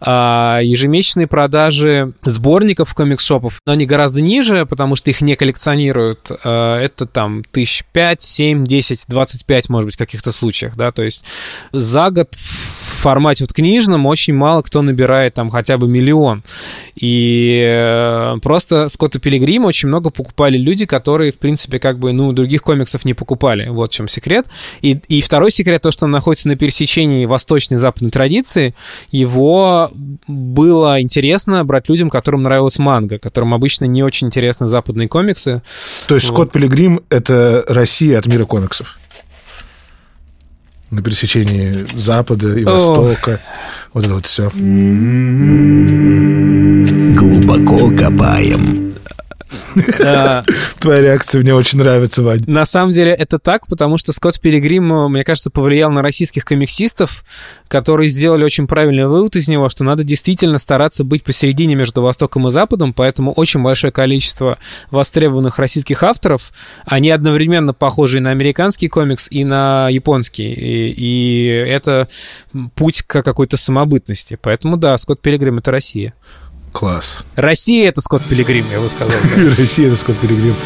А 0.00 0.60
ежемесячные 0.62 1.26
продажи 1.26 2.12
сборников 2.22 2.94
комикс-шопов, 2.94 3.54
но 3.66 3.72
они 3.72 3.86
гораздо 3.86 4.20
ниже, 4.20 4.66
потому 4.66 4.96
что 4.96 5.10
их 5.10 5.20
не 5.20 5.36
коллекционируют. 5.36 6.30
А, 6.44 6.78
это 6.78 7.06
там 7.06 7.42
тысяч 7.50 7.84
5, 7.92 8.20
7, 8.20 8.66
10, 8.66 9.04
25, 9.08 9.68
может 9.68 9.86
быть, 9.86 9.94
в 9.94 9.98
каких-то 9.98 10.32
случаях, 10.32 10.76
да, 10.76 10.90
то 10.90 11.02
есть 11.02 11.24
за 11.72 12.10
год 12.10 12.34
в 12.34 13.02
формате 13.02 13.44
вот 13.44 13.52
книжном 13.52 14.06
очень 14.06 14.32
мало 14.32 14.62
кто 14.62 14.80
набирает 14.80 15.34
там 15.34 15.50
хотя 15.50 15.76
бы 15.76 15.88
миллион. 15.88 16.44
И 16.94 17.60
э, 17.64 18.36
просто 18.42 18.88
Скотта 18.88 19.18
Пилигрима 19.18 19.66
очень 19.66 19.88
много 19.88 20.10
покупали 20.10 20.56
люди, 20.56 20.86
которые, 20.86 21.32
в 21.32 21.38
принципе, 21.38 21.80
как 21.80 21.98
бы, 21.98 22.12
ну, 22.12 22.32
других 22.32 22.62
комиксов 22.62 23.04
не 23.04 23.14
покупали. 23.14 23.68
Вот 23.68 23.92
в 23.92 23.94
чем 23.94 24.08
секрет. 24.08 24.46
И, 24.82 25.00
и 25.08 25.20
второй 25.20 25.50
секрет, 25.50 25.82
то, 25.82 25.90
что 25.90 26.04
он 26.04 26.12
находится 26.12 26.48
на 26.48 26.56
пересечении 26.56 27.26
восточной 27.26 27.74
и 27.74 27.78
западной 27.78 28.10
традиции, 28.10 28.74
его 29.10 29.90
было 30.28 31.00
интересно 31.00 31.64
брать 31.64 31.88
людям, 31.88 32.08
которым 32.08 32.44
нравилась 32.44 32.78
манга, 32.78 33.18
которым 33.18 33.52
обычно 33.52 33.86
не 33.86 34.02
очень 34.04 34.28
интересны 34.28 34.68
западные 34.68 35.08
комиксы. 35.08 35.62
То 36.06 36.14
есть 36.14 36.28
вот. 36.28 36.36
Скотт 36.36 36.52
Пилигрим— 36.52 37.00
это 37.10 37.64
Россия 37.66 38.18
от 38.18 38.26
мира 38.26 38.44
комиксов? 38.44 38.96
На 40.92 41.02
пересечении 41.02 41.86
Запада 41.96 42.56
и 42.56 42.64
Востока. 42.64 43.40
Вот 43.94 44.04
это 44.04 44.14
вот 44.14 44.26
все. 44.26 44.50
Глубоко 47.16 47.90
копаем. 47.96 48.91
Твоя 50.78 51.00
реакция 51.00 51.40
мне 51.42 51.54
очень 51.54 51.78
нравится, 51.78 52.22
Вань. 52.22 52.44
На 52.46 52.64
самом 52.64 52.90
деле 52.92 53.12
это 53.12 53.38
так, 53.38 53.66
потому 53.66 53.96
что 53.98 54.12
Скотт 54.12 54.40
Пилигрим, 54.40 55.10
мне 55.10 55.24
кажется, 55.24 55.50
повлиял 55.50 55.90
на 55.90 56.02
российских 56.02 56.44
комиксистов, 56.44 57.24
которые 57.68 58.08
сделали 58.08 58.44
очень 58.44 58.66
правильный 58.66 59.06
вывод 59.06 59.36
из 59.36 59.48
него, 59.48 59.68
что 59.68 59.84
надо 59.84 60.04
действительно 60.04 60.58
стараться 60.58 61.04
быть 61.04 61.24
посередине 61.24 61.74
между 61.74 62.02
Востоком 62.02 62.46
и 62.48 62.50
Западом, 62.50 62.92
поэтому 62.92 63.32
очень 63.32 63.62
большое 63.62 63.92
количество 63.92 64.58
востребованных 64.90 65.58
российских 65.58 66.02
авторов, 66.02 66.52
они 66.84 67.10
одновременно 67.10 67.74
похожи 67.74 68.20
на 68.20 68.30
американский 68.30 68.88
комикс 68.88 69.28
и 69.30 69.44
на 69.44 69.88
японский, 69.88 70.52
и, 70.52 70.90
и 70.90 71.46
это 71.46 72.08
путь 72.74 73.02
к 73.02 73.22
какой-то 73.22 73.56
самобытности. 73.56 74.38
Поэтому 74.40 74.76
да, 74.76 74.96
Скотт 74.98 75.20
Пилигрим— 75.20 75.58
это 75.58 75.70
Россия. 75.70 76.14
Класс. 76.72 77.24
Россия— 77.36 77.88
это 77.90 78.00
Скотт 78.00 78.24
Пилигрим, 78.24 78.66
я 78.70 78.80
бы 78.80 78.88
сказал. 78.88 79.18
Россия— 79.58 79.86
это 79.88 79.96
Скотт 79.96 80.18
Пилигрим. 80.18 80.56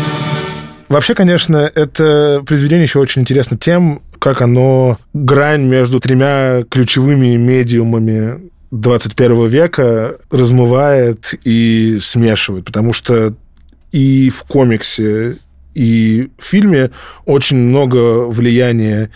Вообще, 0.89 1.15
конечно, 1.15 1.57
это 1.75 2.43
произведение 2.47 2.85
еще 2.85 3.01
очень 3.01 3.23
интересно 3.23 3.57
тем, 3.57 4.01
как 4.19 4.41
оно 4.41 4.99
грань 5.13 5.63
между 5.63 5.99
тремя 5.99 6.63
ключевыми 6.71 7.37
медиумами 7.37 8.51
21 8.71 9.47
века 9.49 10.17
размывает 10.31 11.35
и 11.45 11.99
смешивает, 12.01 12.65
потому 12.65 12.93
что 12.93 13.35
и 13.93 14.31
в 14.31 14.45
комиксе, 14.45 15.39
и 15.75 16.31
в 16.39 16.45
фильме 16.45 16.91
очень 17.25 17.57
много 17.57 18.27
влияния 18.27 19.11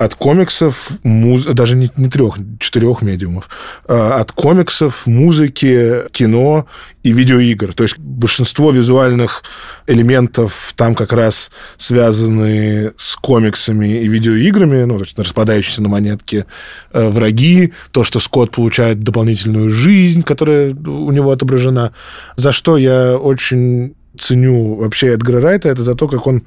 от 0.00 0.14
комиксов, 0.14 0.92
муз... 1.02 1.44
даже 1.44 1.76
не, 1.76 1.90
не 1.98 2.08
трех, 2.08 2.38
четырех 2.58 3.02
медиумов, 3.02 3.50
а 3.86 4.18
от 4.18 4.32
комиксов, 4.32 5.06
музыки, 5.06 6.08
кино 6.10 6.66
и 7.02 7.12
видеоигр. 7.12 7.74
То 7.74 7.82
есть 7.82 7.98
большинство 7.98 8.70
визуальных 8.70 9.42
элементов 9.86 10.72
там 10.74 10.94
как 10.94 11.12
раз 11.12 11.50
связаны 11.76 12.92
с 12.96 13.14
комиксами 13.16 13.88
и 13.88 14.08
видеоиграми, 14.08 14.84
ну, 14.84 14.94
то 14.94 15.04
есть 15.04 15.18
распадающиеся 15.18 15.82
на 15.82 15.90
монетке 15.90 16.46
э, 16.94 17.10
враги, 17.10 17.74
то, 17.90 18.02
что 18.02 18.20
Скотт 18.20 18.52
получает 18.52 19.02
дополнительную 19.02 19.68
жизнь, 19.68 20.22
которая 20.22 20.72
у 20.72 21.12
него 21.12 21.30
отображена, 21.30 21.92
за 22.36 22.52
что 22.52 22.78
я 22.78 23.18
очень 23.18 23.94
ценю 24.20 24.74
вообще 24.74 25.08
Эдгара 25.08 25.40
Райта, 25.40 25.68
это 25.68 25.84
за 25.84 25.94
то, 25.94 26.08
как 26.08 26.26
он 26.26 26.44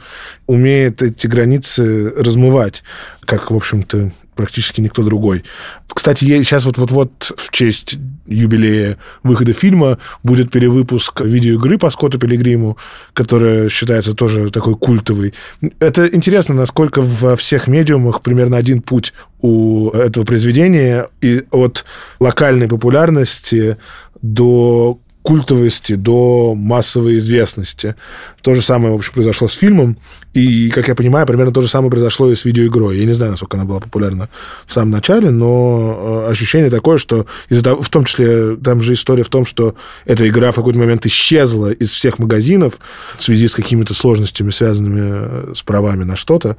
умеет 0.47 1.01
эти 1.01 1.27
границы 1.27 2.13
размывать, 2.17 2.83
как, 3.25 3.51
в 3.51 3.55
общем-то, 3.55 4.11
практически 4.35 4.81
никто 4.81 5.03
другой. 5.03 5.43
Кстати, 5.87 6.25
сейчас 6.25 6.65
вот-вот-вот 6.65 7.33
в 7.37 7.51
честь 7.51 7.97
юбилея 8.25 8.97
выхода 9.21 9.53
фильма 9.53 9.99
будет 10.23 10.51
перевыпуск 10.51 11.21
видеоигры 11.21 11.77
по 11.77 11.89
Скотту 11.89 12.17
Пилигриму, 12.19 12.77
которая 13.13 13.69
считается 13.69 14.13
тоже 14.13 14.49
такой 14.49 14.75
культовой. 14.75 15.33
Это 15.79 16.07
интересно, 16.07 16.55
насколько 16.55 17.01
во 17.01 17.35
всех 17.35 17.67
медиумах 17.67 18.21
примерно 18.21 18.57
один 18.57 18.81
путь 18.81 19.13
у 19.41 19.89
этого 19.89 20.25
произведения 20.25 21.07
и 21.21 21.43
от 21.51 21.85
локальной 22.19 22.67
популярности 22.67 23.77
до 24.21 24.99
культовости 25.23 25.93
до 25.93 26.53
массовой 26.53 27.17
известности. 27.17 27.95
То 28.41 28.53
же 28.53 28.61
самое, 28.61 28.93
в 28.93 28.97
общем, 28.97 29.13
произошло 29.13 29.47
с 29.47 29.53
фильмом. 29.53 29.97
И, 30.33 30.69
как 30.69 30.89
я 30.89 30.95
понимаю, 30.95 31.25
примерно 31.25 31.53
то 31.53 31.61
же 31.61 31.67
самое 31.67 31.89
произошло 31.89 32.29
и 32.29 32.35
с 32.35 32.43
видеоигрой. 32.43 32.97
Я 32.97 33.05
не 33.05 33.13
знаю, 33.13 33.31
насколько 33.31 33.55
она 33.55 33.65
была 33.65 33.79
популярна 33.79 34.29
в 34.65 34.73
самом 34.73 34.91
начале, 34.91 35.29
но 35.29 36.25
э, 36.27 36.31
ощущение 36.31 36.69
такое, 36.69 36.97
что 36.97 37.25
из-за 37.49 37.63
того, 37.63 37.81
в 37.81 37.89
том 37.89 38.03
числе, 38.03 38.57
там 38.57 38.81
же 38.81 38.93
история 38.93 39.23
в 39.23 39.29
том, 39.29 39.45
что 39.45 39.75
эта 40.05 40.27
игра 40.27 40.51
в 40.51 40.55
какой-то 40.55 40.77
момент 40.77 41.05
исчезла 41.05 41.71
из 41.71 41.91
всех 41.91 42.19
магазинов 42.19 42.79
в 43.15 43.21
связи 43.21 43.47
с 43.47 43.55
какими-то 43.55 43.93
сложностями, 43.93 44.49
связанными 44.49 45.01
э, 45.01 45.53
с 45.55 45.63
правами 45.63 46.03
на 46.03 46.17
что-то, 46.17 46.57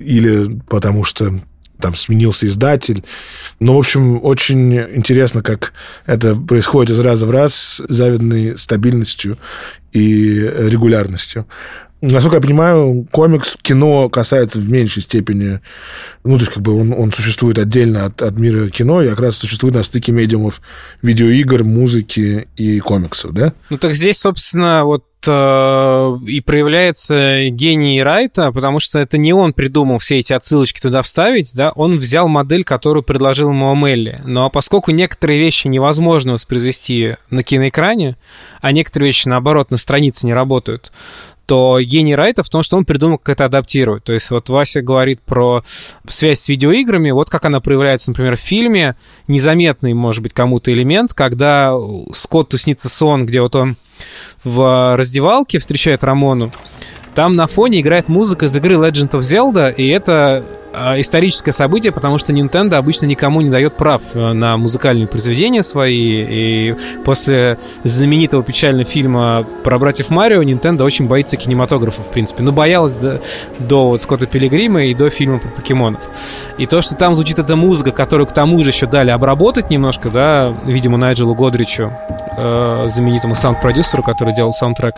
или 0.00 0.58
потому 0.68 1.04
что 1.04 1.34
там 1.80 1.94
сменился 1.94 2.46
издатель. 2.46 3.04
Ну, 3.60 3.74
в 3.74 3.78
общем, 3.78 4.20
очень 4.22 4.76
интересно, 4.78 5.42
как 5.42 5.72
это 6.06 6.34
происходит 6.36 6.90
из 6.90 7.00
раза 7.00 7.26
в 7.26 7.30
раз 7.30 7.54
с 7.54 7.84
завидной 7.88 8.58
стабильностью 8.58 9.38
и 9.92 10.40
регулярностью. 10.40 11.46
Насколько 12.02 12.36
я 12.36 12.42
понимаю, 12.42 13.06
комикс, 13.10 13.56
кино 13.60 14.10
касается 14.10 14.58
в 14.58 14.70
меньшей 14.70 15.02
степени, 15.02 15.60
ну, 16.24 16.36
то 16.36 16.42
есть 16.42 16.52
как 16.52 16.62
бы 16.62 16.78
он, 16.78 16.92
он 16.92 17.10
существует 17.10 17.58
отдельно 17.58 18.04
от, 18.04 18.20
от 18.20 18.38
мира 18.38 18.68
кино 18.68 19.02
и 19.02 19.08
как 19.08 19.20
раз 19.20 19.36
существует 19.36 19.74
на 19.74 19.82
стыке 19.82 20.12
медиумов 20.12 20.60
видеоигр, 21.00 21.64
музыки 21.64 22.48
и 22.56 22.80
комиксов, 22.80 23.32
да? 23.32 23.54
Ну, 23.70 23.78
так 23.78 23.94
здесь, 23.94 24.18
собственно, 24.18 24.84
вот 24.84 25.04
э, 25.26 26.18
и 26.26 26.42
проявляется 26.42 27.48
гений 27.48 28.02
Райта, 28.02 28.52
потому 28.52 28.78
что 28.78 28.98
это 28.98 29.16
не 29.16 29.32
он 29.32 29.54
придумал 29.54 29.98
все 29.98 30.18
эти 30.18 30.34
отсылочки 30.34 30.80
туда 30.80 31.00
вставить, 31.00 31.54
да, 31.54 31.70
он 31.70 31.96
взял 31.96 32.28
модель, 32.28 32.64
которую 32.64 33.04
предложил 33.04 33.50
ему 33.50 33.74
ну, 33.74 34.44
а 34.44 34.50
поскольку 34.50 34.90
некоторые 34.90 35.40
вещи 35.40 35.66
невозможно 35.66 36.32
воспроизвести 36.32 37.16
на 37.30 37.42
киноэкране, 37.42 38.16
а 38.60 38.72
некоторые 38.72 39.08
вещи, 39.08 39.28
наоборот, 39.28 39.70
на 39.70 39.78
странице 39.78 40.26
не 40.26 40.34
работают, 40.34 40.92
то 41.46 41.80
гений 41.80 42.14
Райта 42.14 42.42
в 42.42 42.50
том, 42.50 42.62
что 42.62 42.76
он 42.76 42.84
придумал, 42.84 43.18
как 43.18 43.36
это 43.36 43.44
адаптировать. 43.44 44.04
То 44.04 44.12
есть 44.12 44.30
вот 44.30 44.48
Вася 44.48 44.82
говорит 44.82 45.20
про 45.20 45.64
связь 46.08 46.40
с 46.40 46.48
видеоиграми, 46.48 47.10
вот 47.12 47.30
как 47.30 47.44
она 47.44 47.60
проявляется, 47.60 48.10
например, 48.10 48.36
в 48.36 48.40
фильме, 48.40 48.96
незаметный, 49.28 49.94
может 49.94 50.22
быть, 50.22 50.32
кому-то 50.32 50.72
элемент, 50.72 51.14
когда 51.14 51.74
Скотту 52.12 52.58
снится 52.58 52.88
сон, 52.88 53.26
где 53.26 53.40
вот 53.40 53.54
он 53.56 53.76
в 54.44 54.96
раздевалке 54.96 55.58
встречает 55.58 56.04
Рамону, 56.04 56.52
там 57.14 57.32
на 57.34 57.46
фоне 57.46 57.80
играет 57.80 58.08
музыка 58.08 58.44
из 58.44 58.54
игры 58.56 58.74
Legend 58.74 59.12
of 59.12 59.20
Zelda, 59.20 59.74
и 59.74 59.88
это 59.88 60.44
историческое 60.98 61.52
событие, 61.52 61.92
потому 61.92 62.18
что 62.18 62.32
Nintendo 62.32 62.74
обычно 62.74 63.06
никому 63.06 63.40
не 63.40 63.50
дает 63.50 63.76
прав 63.76 64.02
э, 64.14 64.32
на 64.32 64.56
музыкальные 64.56 65.06
произведения 65.06 65.62
свои. 65.62 66.24
И 66.28 66.76
после 67.04 67.58
знаменитого 67.82 68.42
печального 68.42 68.84
фильма 68.84 69.46
про 69.64 69.78
братьев 69.78 70.10
Марио 70.10 70.42
Nintendo 70.42 70.82
очень 70.82 71.06
боится 71.06 71.36
кинематографа, 71.36 72.02
в 72.02 72.10
принципе. 72.10 72.42
Но 72.42 72.52
боялась 72.52 72.96
до, 72.96 73.20
до 73.58 73.88
вот 73.88 74.02
Скотта 74.02 74.26
Пилигрима 74.26 74.84
и 74.84 74.94
до 74.94 75.10
фильма 75.10 75.38
про 75.38 75.48
покемонов. 75.48 76.00
И 76.58 76.66
то, 76.66 76.82
что 76.82 76.94
там 76.94 77.14
звучит 77.14 77.38
эта 77.38 77.56
музыка, 77.56 77.92
которую 77.92 78.26
к 78.26 78.32
тому 78.32 78.62
же 78.62 78.70
еще 78.70 78.86
дали 78.86 79.10
обработать 79.10 79.70
немножко, 79.70 80.10
да, 80.10 80.54
видимо, 80.66 80.98
Найджелу 80.98 81.34
Годричу, 81.34 81.92
э, 82.36 82.84
знаменитому 82.88 83.34
саунд-продюсеру, 83.34 84.02
который 84.02 84.34
делал 84.34 84.52
саундтрек, 84.52 84.94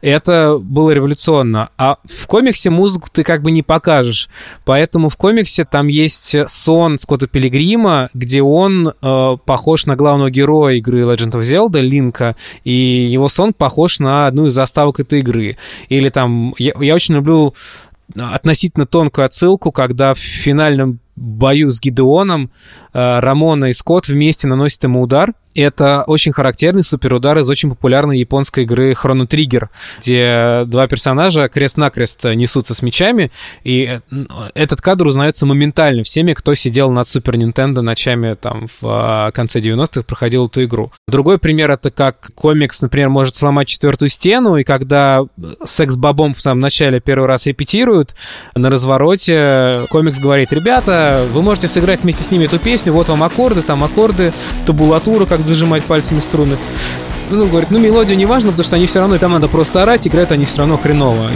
это 0.00 0.58
было 0.60 0.90
революционно. 0.90 1.68
А 1.78 1.98
в 2.04 2.26
комиксе 2.26 2.70
музыку 2.70 3.08
ты 3.12 3.22
как 3.22 3.42
бы 3.42 3.50
не 3.50 3.62
покажешь. 3.62 4.28
Поэтому 4.64 5.03
Поэтому 5.04 5.10
в 5.10 5.16
комиксе 5.18 5.66
там 5.66 5.88
есть 5.88 6.34
сон 6.46 6.96
Скотта 6.96 7.26
Пилигрима, 7.26 8.08
где 8.14 8.40
он 8.40 8.88
э, 8.88 9.36
похож 9.44 9.84
на 9.84 9.96
главного 9.96 10.30
героя 10.30 10.76
игры 10.76 11.02
Legend 11.02 11.32
of 11.32 11.40
Zelda, 11.40 11.82
Линка, 11.82 12.36
и 12.64 12.72
его 12.72 13.28
сон 13.28 13.52
похож 13.52 13.98
на 13.98 14.26
одну 14.26 14.46
из 14.46 14.54
заставок 14.54 15.00
этой 15.00 15.18
игры. 15.18 15.58
Или 15.90 16.08
там... 16.08 16.54
Я, 16.56 16.72
я 16.80 16.94
очень 16.94 17.16
люблю 17.16 17.54
относительно 18.16 18.86
тонкую 18.86 19.26
отсылку, 19.26 19.72
когда 19.72 20.14
в 20.14 20.18
финальном 20.18 21.00
бою 21.16 21.70
с 21.70 21.80
Гидеоном 21.82 22.50
э, 22.94 23.20
Рамона 23.20 23.66
и 23.66 23.74
Скотт 23.74 24.08
вместе 24.08 24.48
наносят 24.48 24.84
ему 24.84 25.02
удар, 25.02 25.34
это 25.60 26.04
очень 26.06 26.32
характерный 26.32 26.82
суперудар 26.82 27.38
из 27.38 27.48
очень 27.48 27.70
популярной 27.70 28.18
японской 28.18 28.64
игры 28.64 28.92
Chrono 28.92 29.26
Trigger, 29.26 29.68
где 30.00 30.64
два 30.66 30.86
персонажа 30.86 31.48
крест-накрест 31.48 32.24
несутся 32.24 32.74
с 32.74 32.82
мечами, 32.82 33.30
и 33.62 34.00
этот 34.54 34.80
кадр 34.80 35.06
узнается 35.06 35.46
моментально 35.46 36.02
всеми, 36.02 36.34
кто 36.34 36.54
сидел 36.54 36.90
над 36.90 37.06
Супер 37.06 37.36
Нинтендо 37.36 37.82
ночами 37.82 38.34
там 38.34 38.66
в 38.80 38.84
а, 38.84 39.30
конце 39.30 39.60
90-х, 39.60 40.02
проходил 40.02 40.46
эту 40.46 40.64
игру. 40.64 40.92
Другой 41.06 41.38
пример— 41.38 41.70
это 41.72 41.90
как 41.90 42.30
комикс, 42.34 42.82
например, 42.82 43.08
может 43.08 43.34
сломать 43.34 43.68
четвертую 43.68 44.08
стену, 44.08 44.56
и 44.56 44.64
когда 44.64 45.24
секс-бобом 45.64 46.34
в 46.34 46.40
самом 46.40 46.60
начале 46.60 47.00
первый 47.00 47.26
раз 47.26 47.46
репетируют, 47.46 48.14
на 48.54 48.70
развороте 48.70 49.86
комикс 49.90 50.18
говорит, 50.18 50.52
ребята, 50.52 51.24
вы 51.32 51.42
можете 51.42 51.68
сыграть 51.68 52.02
вместе 52.02 52.24
с 52.24 52.30
ними 52.30 52.44
эту 52.44 52.58
песню, 52.58 52.92
вот 52.92 53.08
вам 53.08 53.22
аккорды, 53.22 53.62
там 53.62 53.84
аккорды, 53.84 54.32
табулатура, 54.66 55.26
как 55.26 55.40
зажимать 55.46 55.84
пальцами 55.84 56.20
струны. 56.20 56.56
Ну, 57.30 57.46
говорит, 57.46 57.70
ну, 57.70 57.78
мелодию 57.78 58.16
не 58.16 58.26
важно, 58.26 58.50
потому 58.50 58.64
что 58.64 58.76
они 58.76 58.86
все 58.86 59.00
равно, 59.00 59.18
там 59.18 59.32
надо 59.32 59.48
просто 59.48 59.82
орать, 59.82 60.06
играют 60.06 60.30
они 60.32 60.44
все 60.44 60.58
равно 60.58 60.76
хреново. 60.76 61.28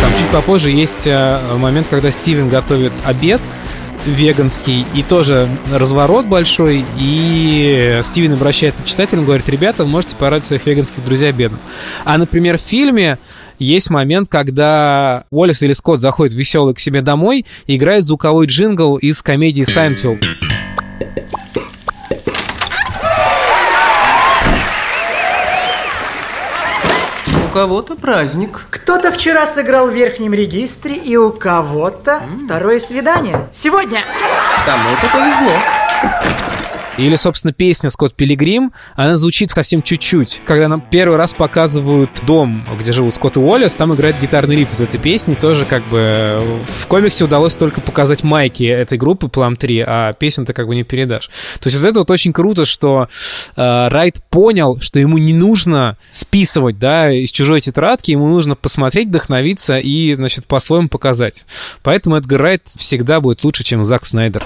Там 0.00 0.10
чуть 0.18 0.28
попозже 0.28 0.70
есть 0.70 1.06
э, 1.06 1.38
момент, 1.56 1.86
когда 1.88 2.10
Стивен 2.10 2.48
готовит 2.48 2.92
обед, 3.04 3.40
веганский, 4.06 4.84
и 4.94 5.02
тоже 5.02 5.48
разворот 5.72 6.26
большой, 6.26 6.84
и 6.98 8.00
Стивен 8.02 8.34
обращается 8.34 8.82
к 8.82 8.86
читателям, 8.86 9.24
говорит, 9.24 9.48
ребята, 9.48 9.84
вы 9.84 9.90
можете 9.90 10.16
порадовать 10.16 10.46
своих 10.46 10.66
веганских 10.66 11.04
друзей 11.04 11.30
обедом. 11.30 11.58
А, 12.04 12.18
например, 12.18 12.58
в 12.58 12.62
фильме 12.62 13.18
есть 13.58 13.90
момент, 13.90 14.28
когда 14.28 15.24
Уоллес 15.30 15.62
или 15.62 15.72
Скотт 15.72 16.00
заходит 16.00 16.34
веселый 16.34 16.74
к 16.74 16.80
себе 16.80 17.02
домой 17.02 17.46
и 17.66 17.76
играет 17.76 18.04
звуковой 18.04 18.46
джингл 18.46 18.96
из 18.96 19.22
комедии 19.22 19.64
«Сайнфелд». 19.64 20.53
Кого-то 27.54 27.94
праздник. 27.94 28.66
Кто-то 28.68 29.12
вчера 29.12 29.46
сыграл 29.46 29.86
в 29.86 29.94
верхнем 29.94 30.34
регистре, 30.34 30.96
и 30.96 31.16
у 31.16 31.30
кого-то 31.30 32.20
второе 32.44 32.80
свидание. 32.80 33.48
Сегодня. 33.52 34.02
Кому-то 34.66 35.06
повезло. 35.12 36.33
Или, 36.96 37.16
собственно, 37.16 37.52
песня 37.52 37.90
«Скотт 37.90 38.14
Пилигрим», 38.14 38.72
она 38.94 39.16
звучит 39.16 39.50
совсем 39.50 39.82
чуть-чуть. 39.82 40.42
Когда 40.46 40.68
нам 40.68 40.80
первый 40.80 41.16
раз 41.16 41.34
показывают 41.34 42.10
дом, 42.26 42.66
где 42.78 42.92
живут 42.92 43.14
Скотт 43.14 43.36
и 43.36 43.40
Уоллес, 43.40 43.74
там 43.74 43.94
играет 43.94 44.16
гитарный 44.20 44.56
риф 44.56 44.72
из 44.72 44.80
этой 44.80 44.98
песни. 44.98 45.34
Тоже 45.34 45.64
как 45.64 45.82
бы 45.84 46.42
в 46.80 46.86
комиксе 46.86 47.24
удалось 47.24 47.56
только 47.56 47.80
показать 47.80 48.22
майки 48.22 48.64
этой 48.64 48.96
группы 48.96 49.26
Plum 49.26 49.56
3, 49.56 49.84
а 49.86 50.12
песню 50.12 50.46
ты 50.46 50.52
как 50.52 50.66
бы 50.66 50.74
не 50.74 50.84
передашь. 50.84 51.28
То 51.60 51.68
есть 51.68 51.80
вот 51.80 51.88
это 51.88 52.00
вот 52.00 52.10
очень 52.10 52.32
круто, 52.32 52.64
что 52.64 53.08
э, 53.56 53.88
Райт 53.88 54.22
понял, 54.30 54.78
что 54.80 54.98
ему 54.98 55.18
не 55.18 55.32
нужно 55.32 55.96
списывать, 56.10 56.78
да, 56.78 57.10
из 57.10 57.30
чужой 57.30 57.60
тетрадки, 57.60 58.12
ему 58.12 58.28
нужно 58.28 58.54
посмотреть, 58.54 59.08
вдохновиться 59.08 59.78
и, 59.78 60.14
значит, 60.14 60.46
по-своему 60.46 60.88
показать. 60.88 61.44
Поэтому 61.82 62.16
Эдгар 62.16 62.40
Райт 62.40 62.62
всегда 62.66 63.20
будет 63.20 63.42
лучше, 63.44 63.64
чем 63.64 63.82
Зак 63.82 64.06
Снайдер. 64.06 64.44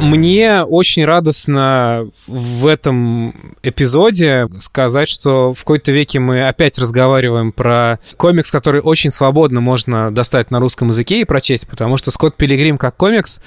Мне 0.00 0.62
очень 0.62 1.04
радостно 1.04 2.08
в 2.26 2.66
этом 2.66 3.54
эпизоде 3.62 4.48
сказать, 4.60 5.08
что 5.08 5.52
в 5.52 5.60
какой-то 5.60 5.92
веке 5.92 6.18
мы 6.20 6.48
опять 6.48 6.78
разговариваем 6.78 7.52
про 7.52 7.98
комикс, 8.16 8.50
который 8.50 8.80
очень 8.80 9.10
свободно 9.10 9.60
можно 9.60 10.10
достать 10.10 10.50
на 10.50 10.58
русском 10.58 10.88
языке 10.88 11.20
и 11.20 11.24
прочесть, 11.24 11.68
потому 11.68 11.98
что 11.98 12.10
Скотт 12.10 12.36
Пилигрим 12.36 12.78
как 12.78 12.96
комикс 12.96 13.40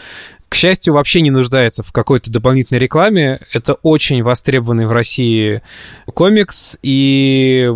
к 0.49 0.55
счастью, 0.55 0.93
вообще 0.93 1.21
не 1.21 1.31
нуждается 1.31 1.81
в 1.81 1.91
какой-то 1.91 2.29
дополнительной 2.29 2.79
рекламе. 2.79 3.39
Это 3.53 3.73
очень 3.81 4.21
востребованный 4.21 4.85
в 4.85 4.91
России 4.91 5.63
комикс 6.13 6.77
и 6.83 7.73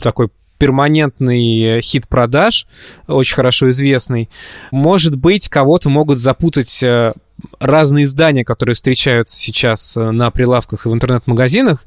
такой 0.00 0.28
перманентный 0.60 1.80
хит 1.80 2.06
продаж, 2.06 2.68
очень 3.08 3.34
хорошо 3.34 3.70
известный. 3.70 4.28
Может 4.70 5.16
быть, 5.16 5.48
кого-то 5.48 5.88
могут 5.88 6.18
запутать 6.18 6.82
э, 6.84 7.14
разные 7.58 8.04
издания, 8.04 8.44
которые 8.44 8.74
встречаются 8.74 9.36
сейчас 9.36 9.96
э, 9.96 10.10
на 10.10 10.30
прилавках 10.30 10.86
и 10.86 10.88
в 10.88 10.92
интернет-магазинах. 10.94 11.84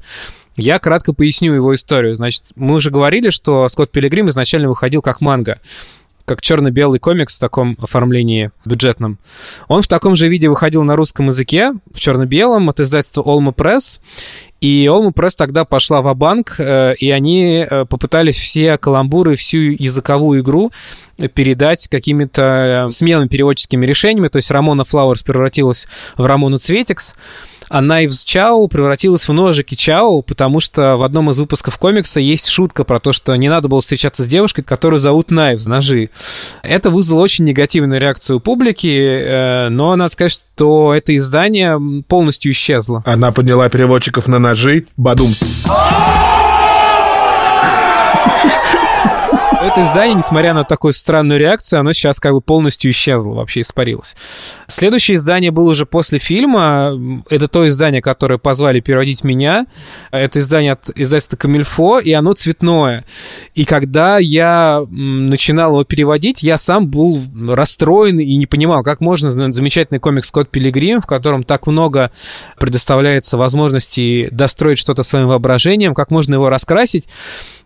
Я 0.56 0.78
кратко 0.78 1.12
поясню 1.12 1.52
его 1.52 1.74
историю. 1.74 2.14
Значит, 2.14 2.50
мы 2.54 2.76
уже 2.76 2.90
говорили, 2.90 3.30
что 3.30 3.68
Скотт 3.68 3.90
Пилигрим 3.90 4.28
изначально 4.28 4.68
выходил 4.68 5.02
как 5.02 5.20
манга 5.20 5.58
как 6.24 6.40
черно-белый 6.40 6.98
комикс 6.98 7.36
в 7.36 7.40
таком 7.40 7.76
оформлении 7.80 8.50
бюджетном. 8.64 9.18
Он 9.68 9.82
в 9.82 9.86
таком 9.86 10.16
же 10.16 10.28
виде 10.28 10.48
выходил 10.48 10.82
на 10.82 10.96
русском 10.96 11.26
языке, 11.26 11.72
в 11.92 12.00
черно-белом, 12.00 12.68
от 12.68 12.80
издательства 12.80 13.22
Olma 13.22 13.54
Press. 13.54 14.00
И 14.60 14.86
Olma 14.86 15.12
Press 15.12 15.32
тогда 15.36 15.64
пошла 15.64 16.00
в 16.00 16.14
банк 16.14 16.58
и 16.58 17.10
они 17.10 17.66
э, 17.68 17.84
попытались 17.84 18.36
все 18.36 18.78
каламбуры, 18.78 19.36
всю 19.36 19.58
языковую 19.58 20.40
игру 20.40 20.72
передать 21.34 21.88
какими-то 21.88 22.88
смелыми 22.90 23.28
переводческими 23.28 23.84
решениями. 23.86 24.28
То 24.28 24.36
есть 24.36 24.50
Рамона 24.50 24.84
Флауэрс 24.84 25.22
превратилась 25.22 25.86
в 26.16 26.24
Рамону 26.24 26.58
Цветикс, 26.58 27.14
а 27.68 27.82
Knives 27.82 28.24
Чао 28.24 28.66
превратилась 28.68 29.28
в 29.28 29.32
ножики 29.32 29.74
Чао, 29.74 30.22
потому 30.22 30.60
что 30.60 30.96
в 30.96 31.02
одном 31.02 31.30
из 31.30 31.38
выпусков 31.38 31.78
комикса 31.78 32.20
есть 32.20 32.48
шутка 32.48 32.84
про 32.84 33.00
то, 33.00 33.12
что 33.12 33.34
не 33.36 33.48
надо 33.48 33.68
было 33.68 33.80
встречаться 33.80 34.22
с 34.22 34.26
девушкой, 34.26 34.62
которую 34.62 35.00
зовут 35.00 35.30
Knives, 35.30 35.68
ножи. 35.68 36.10
Это 36.62 36.90
вызвало 36.90 37.22
очень 37.22 37.44
негативную 37.44 38.00
реакцию 38.00 38.40
публики, 38.40 38.86
э, 38.86 39.68
но 39.68 39.94
надо 39.96 40.12
сказать, 40.12 40.32
что 40.32 40.94
это 40.94 41.16
издание 41.16 41.78
полностью 42.08 42.52
исчезло. 42.52 43.02
Она 43.06 43.32
подняла 43.32 43.68
переводчиков 43.68 44.28
на 44.28 44.38
ножи. 44.38 44.86
Бадум. 44.96 45.34
Это 49.60 49.82
издание, 49.82 50.14
несмотря 50.14 50.52
на 50.52 50.62
такую 50.62 50.92
странную 50.92 51.40
реакцию, 51.40 51.80
оно 51.80 51.92
сейчас 51.92 52.20
как 52.20 52.32
бы 52.32 52.40
полностью 52.40 52.90
исчезло, 52.90 53.34
вообще 53.34 53.60
испарилось. 53.60 54.16
Следующее 54.66 55.16
издание 55.16 55.50
было 55.50 55.70
уже 55.70 55.86
после 55.86 56.18
фильма. 56.18 56.92
Это 57.30 57.48
то 57.48 57.66
издание, 57.66 58.02
которое 58.02 58.38
позвали 58.38 58.80
переводить 58.80 59.24
меня. 59.24 59.66
Это 60.10 60.40
издание 60.40 60.72
от 60.72 60.90
издательства 60.94 61.36
Камильфо, 61.36 61.98
и 61.98 62.12
оно 62.12 62.34
цветное. 62.34 63.04
И 63.54 63.64
когда 63.64 64.18
я 64.18 64.84
начинал 64.90 65.72
его 65.72 65.84
переводить, 65.84 66.42
я 66.42 66.58
сам 66.58 66.88
был 66.88 67.22
расстроен 67.48 68.18
и 68.18 68.36
не 68.36 68.46
понимал, 68.46 68.82
как 68.82 69.00
можно 69.00 69.30
замечательный 69.30 69.98
комикс 69.98 70.28
«Скотт 70.28 70.50
Пилигрим», 70.50 71.00
в 71.00 71.06
котором 71.06 71.42
так 71.42 71.66
много 71.66 72.10
предоставляется 72.58 73.38
возможностей 73.38 74.28
достроить 74.30 74.78
что-то 74.78 75.02
своим 75.02 75.28
воображением, 75.28 75.94
как 75.94 76.10
можно 76.10 76.34
его 76.34 76.50
раскрасить, 76.50 77.06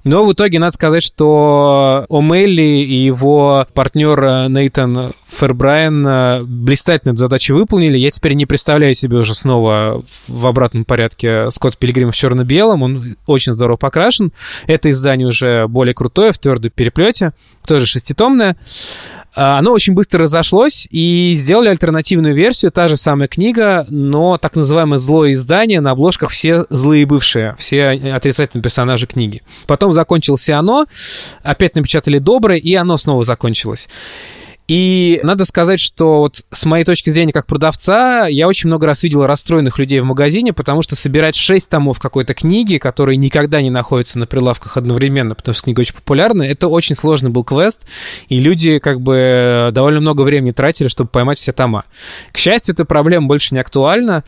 но 0.05 0.25
в 0.25 0.33
итоге 0.33 0.59
надо 0.59 0.73
сказать, 0.73 1.03
что 1.03 2.07
О'Мелли 2.09 2.83
и 2.83 2.95
его 2.95 3.67
партнер 3.75 4.25
э, 4.25 4.49
Нейтан 4.49 5.13
Фербрайен 5.29 6.07
э, 6.07 6.43
блистательно 6.45 7.13
эту 7.13 7.19
задачу 7.19 7.55
выполнили. 7.55 7.99
Я 7.99 8.11
теперь 8.11 8.35
не 8.35 8.47
представляю 8.47 8.95
себе 8.95 9.19
уже 9.19 9.35
снова 9.35 10.03
в 10.29 10.47
обратном 10.47 10.85
порядке 10.85 11.51
Скотт 11.51 11.77
Пилигрим 11.79 12.11
в 12.11 12.17
черно-белом. 12.17 12.83
Он 12.83 13.17
очень 13.27 13.53
здорово 13.53 13.77
покрашен. 13.77 14.33
Это 14.67 14.91
издание 14.91 15.27
уже 15.27 15.67
более 15.69 15.95
крутое, 15.95 16.33
в 16.33 16.39
твердой 16.39 16.71
переплете, 16.71 17.33
тоже 17.67 17.87
шеститомное. 17.87 18.57
А, 19.35 19.59
оно 19.59 19.73
очень 19.73 19.95
быстро 19.95 20.23
разошлось 20.23 20.87
и 20.91 21.35
сделали 21.37 21.69
альтернативную 21.69 22.35
версию, 22.35 22.73
та 22.73 22.89
же 22.89 22.97
самая 22.97 23.29
книга, 23.29 23.87
но 23.89 24.39
так 24.39 24.57
называемое 24.57 24.99
злое 24.99 25.33
издание, 25.33 25.81
на 25.81 25.93
обложках 25.93 26.31
все 26.31 26.65
злые 26.71 27.07
бывшие, 27.07 27.55
все 27.59 27.91
отрицательные 27.91 28.63
персонажи 28.63 29.07
книги. 29.07 29.43
Потом 29.67 29.93
закончилось 29.93 30.49
оно, 30.51 30.87
опять 31.43 31.75
напечатали 31.75 32.19
доброе, 32.19 32.59
и 32.59 32.75
оно 32.75 32.97
снова 32.97 33.25
закончилось. 33.25 33.89
И 34.69 35.19
надо 35.23 35.47
сказать, 35.47 35.81
что 35.81 36.19
вот 36.19 36.43
с 36.51 36.67
моей 36.67 36.85
точки 36.85 37.09
зрения 37.09 37.33
как 37.33 37.47
продавца, 37.47 38.27
я 38.27 38.47
очень 38.47 38.69
много 38.69 38.87
раз 38.87 39.03
видел 39.03 39.25
расстроенных 39.25 39.79
людей 39.79 39.99
в 40.01 40.05
магазине, 40.05 40.53
потому 40.53 40.83
что 40.83 40.95
собирать 40.95 41.35
6 41.35 41.71
томов 41.71 41.99
какой-то 41.99 42.35
книги, 42.35 42.77
которые 42.77 43.17
никогда 43.17 43.63
не 43.63 43.71
находятся 43.71 44.19
на 44.19 44.27
прилавках 44.27 44.77
одновременно, 44.77 45.35
потому 45.35 45.55
что 45.55 45.65
книга 45.65 45.81
очень 45.81 45.95
популярная, 45.95 46.51
это 46.51 46.69
очень 46.69 46.95
сложный 46.95 47.31
был 47.31 47.45
квест, 47.45 47.83
и 48.29 48.39
люди 48.41 48.79
как 48.79 49.01
бы 49.01 49.71
довольно 49.73 50.01
много 50.01 50.21
времени 50.21 50.51
тратили, 50.51 50.89
чтобы 50.89 51.09
поймать 51.09 51.39
все 51.39 51.53
тома. 51.53 51.85
К 52.31 52.37
счастью, 52.37 52.75
эта 52.75 52.85
проблема 52.85 53.27
больше 53.27 53.55
не 53.55 53.61
актуальна, 53.61 54.23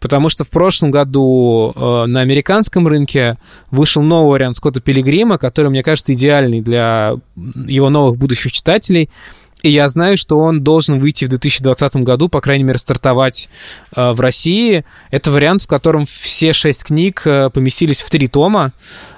потому 0.00 0.28
что 0.28 0.42
в 0.42 0.48
прошлом 0.48 0.90
году 0.90 1.72
э, 1.74 2.04
на 2.06 2.20
американском 2.20 2.88
рынке 2.88 3.38
вышел 3.70 4.02
новый 4.02 4.32
вариант 4.32 4.56
Скотта 4.56 4.80
Пилигрима, 4.80 5.38
который, 5.38 5.70
мне 5.70 5.84
кажется, 5.84 6.12
идеальный 6.14 6.62
для 6.62 7.14
его 7.36 7.90
новых 7.90 8.18
будущих 8.18 8.50
читателей— 8.50 9.08
и 9.64 9.70
я 9.70 9.88
знаю, 9.88 10.18
что 10.18 10.38
он 10.38 10.62
должен 10.62 10.98
выйти 10.98 11.24
в 11.24 11.30
2020 11.30 11.96
году, 11.96 12.28
по 12.28 12.42
крайней 12.42 12.64
мере, 12.64 12.78
стартовать 12.78 13.48
э, 13.96 14.12
в 14.12 14.20
России. 14.20 14.84
Это 15.10 15.30
вариант, 15.30 15.62
в 15.62 15.66
котором 15.66 16.04
все 16.04 16.52
шесть 16.52 16.84
книг 16.84 17.22
э, 17.26 17.48
поместились 17.48 18.02
в 18.02 18.10
три 18.10 18.28
тома. 18.28 18.72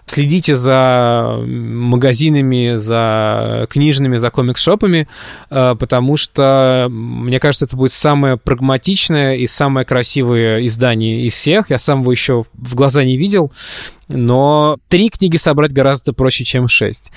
Следите 0.06 0.54
за 0.54 1.36
магазинами, 1.44 2.76
за 2.76 3.66
книжными, 3.68 4.16
за 4.16 4.28
комикс-шопами, 4.28 5.08
э, 5.50 5.74
потому 5.78 6.16
что, 6.16 6.86
мне 6.88 7.40
кажется, 7.40 7.64
это 7.64 7.76
будет 7.76 7.90
самое 7.90 8.36
прагматичное 8.36 9.34
и 9.34 9.48
самое 9.48 9.84
красивое 9.84 10.64
издание 10.64 11.22
из 11.22 11.34
всех. 11.34 11.70
Я 11.70 11.78
сам 11.78 12.02
его 12.02 12.12
еще 12.12 12.44
в 12.54 12.76
глаза 12.76 13.02
не 13.02 13.16
видел, 13.16 13.50
но 14.06 14.78
три 14.88 15.08
книги 15.08 15.36
собрать 15.38 15.72
гораздо 15.72 16.12
проще, 16.12 16.44
чем 16.44 16.68
шесть. 16.68 17.10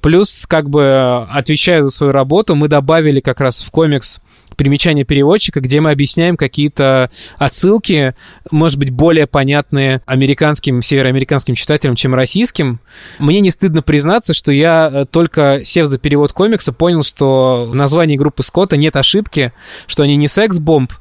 Плюс, 0.00 0.46
как 0.46 0.70
бы, 0.70 1.26
отвечая 1.30 1.82
за 1.82 1.90
свою 1.90 2.12
работу, 2.12 2.54
мы 2.54 2.68
добавили 2.68 3.20
как 3.20 3.40
раз 3.40 3.62
в 3.62 3.70
комикс 3.70 4.20
примечание 4.56 5.04
переводчика, 5.04 5.60
где 5.60 5.80
мы 5.80 5.90
объясняем 5.90 6.36
какие-то 6.36 7.10
отсылки, 7.38 8.14
может 8.50 8.78
быть, 8.78 8.90
более 8.90 9.26
понятные 9.26 10.02
американским, 10.06 10.82
североамериканским 10.82 11.54
читателям, 11.54 11.96
чем 11.96 12.14
российским. 12.14 12.80
Мне 13.18 13.40
не 13.40 13.50
стыдно 13.50 13.82
признаться, 13.82 14.34
что 14.34 14.52
я 14.52 14.90
э, 14.92 15.04
только 15.10 15.60
сев 15.64 15.86
за 15.86 15.98
перевод 15.98 16.32
комикса, 16.32 16.72
понял, 16.72 17.02
что 17.02 17.68
в 17.70 17.74
названии 17.74 18.16
группы 18.16 18.42
Скотта 18.42 18.76
нет 18.76 18.96
ошибки, 18.96 19.52
что 19.86 20.02
они 20.02 20.16
не 20.16 20.28
секс-бомб, 20.28 20.92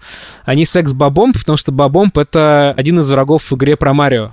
они 0.46 0.66
секс-бабомб, 0.66 1.38
потому 1.38 1.58
что 1.58 1.72
бабомб— 1.72 2.18
это 2.20 2.74
один 2.78 3.00
из 3.00 3.10
врагов 3.10 3.52
в 3.52 3.56
игре 3.56 3.76
про 3.76 3.94
Марио. 3.94 4.32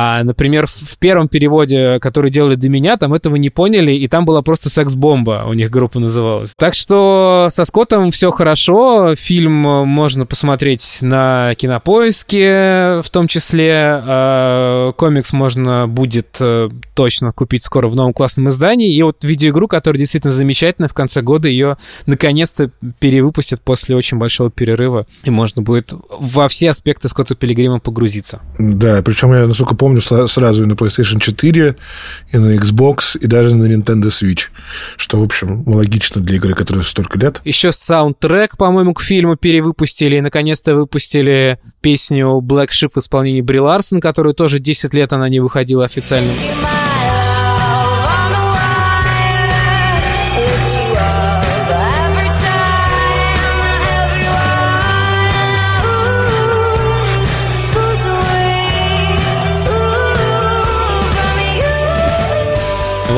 А, 0.00 0.22
например, 0.22 0.68
в, 0.68 0.96
первом 0.98 1.26
переводе, 1.26 1.98
который 1.98 2.30
делали 2.30 2.54
до 2.54 2.68
меня, 2.68 2.96
там 2.96 3.14
этого 3.14 3.34
не 3.34 3.50
поняли, 3.50 3.90
и 3.90 4.06
там 4.06 4.24
была 4.24 4.42
просто 4.42 4.70
секс-бомба, 4.70 5.44
у 5.48 5.54
них 5.54 5.70
группа 5.70 5.98
называлась. 5.98 6.54
Так 6.56 6.74
что 6.74 7.48
со 7.50 7.64
Скоттом 7.64 8.12
все 8.12 8.30
хорошо, 8.30 9.16
фильм 9.16 9.52
можно 9.54 10.24
посмотреть 10.24 10.98
на 11.00 11.52
Кинопоиске 11.56 13.00
в 13.02 13.10
том 13.10 13.26
числе, 13.26 13.72
а, 13.74 14.92
комикс 14.92 15.32
можно 15.32 15.88
будет 15.88 16.36
э, 16.40 16.68
точно 16.94 17.32
купить 17.32 17.64
скоро 17.64 17.88
в 17.88 17.96
новом 17.96 18.12
классном 18.12 18.50
издании, 18.50 18.94
и 18.94 19.02
вот 19.02 19.24
видеоигру, 19.24 19.66
которая 19.66 19.98
действительно 19.98 20.32
замечательная, 20.32 20.88
в 20.88 20.94
конце 20.94 21.22
года 21.22 21.48
ее 21.48 21.76
наконец-то 22.06 22.70
перевыпустят 23.00 23.62
после 23.62 23.96
очень 23.96 24.18
большого 24.18 24.48
перерыва, 24.48 25.06
и 25.24 25.30
можно 25.30 25.62
будет 25.62 25.92
во 26.08 26.46
все 26.46 26.70
аспекты 26.70 27.08
Скотта 27.08 27.34
Пилигрима 27.34 27.80
погрузиться. 27.80 28.40
Да, 28.60 29.02
причем 29.02 29.32
я, 29.32 29.48
насколько 29.48 29.74
помню, 29.74 29.87
сразу 30.00 30.62
и 30.62 30.66
на 30.66 30.72
PlayStation 30.72 31.18
4, 31.20 31.76
и 32.32 32.36
на 32.36 32.56
Xbox, 32.56 33.18
и 33.18 33.26
даже 33.26 33.54
на 33.54 33.64
Nintendo 33.64 34.08
Switch, 34.08 34.46
что, 34.96 35.20
в 35.20 35.22
общем, 35.22 35.62
логично 35.66 36.20
для 36.20 36.36
игры, 36.36 36.54
которая 36.54 36.84
столько 36.84 37.18
лет. 37.18 37.40
Еще 37.44 37.72
саундтрек, 37.72 38.56
по-моему, 38.56 38.94
к 38.94 39.02
фильму 39.02 39.36
перевыпустили, 39.36 40.16
и 40.16 40.20
наконец-то 40.20 40.74
выпустили 40.74 41.58
песню 41.80 42.40
Black 42.40 42.68
Ship 42.68 42.90
в 42.94 42.98
исполнении 42.98 43.40
Бри 43.40 43.60
Ларсон, 43.60 44.00
которую 44.00 44.34
тоже 44.34 44.58
10 44.58 44.94
лет 44.94 45.12
она 45.12 45.28
не 45.28 45.40
выходила 45.40 45.84
официально. 45.84 46.32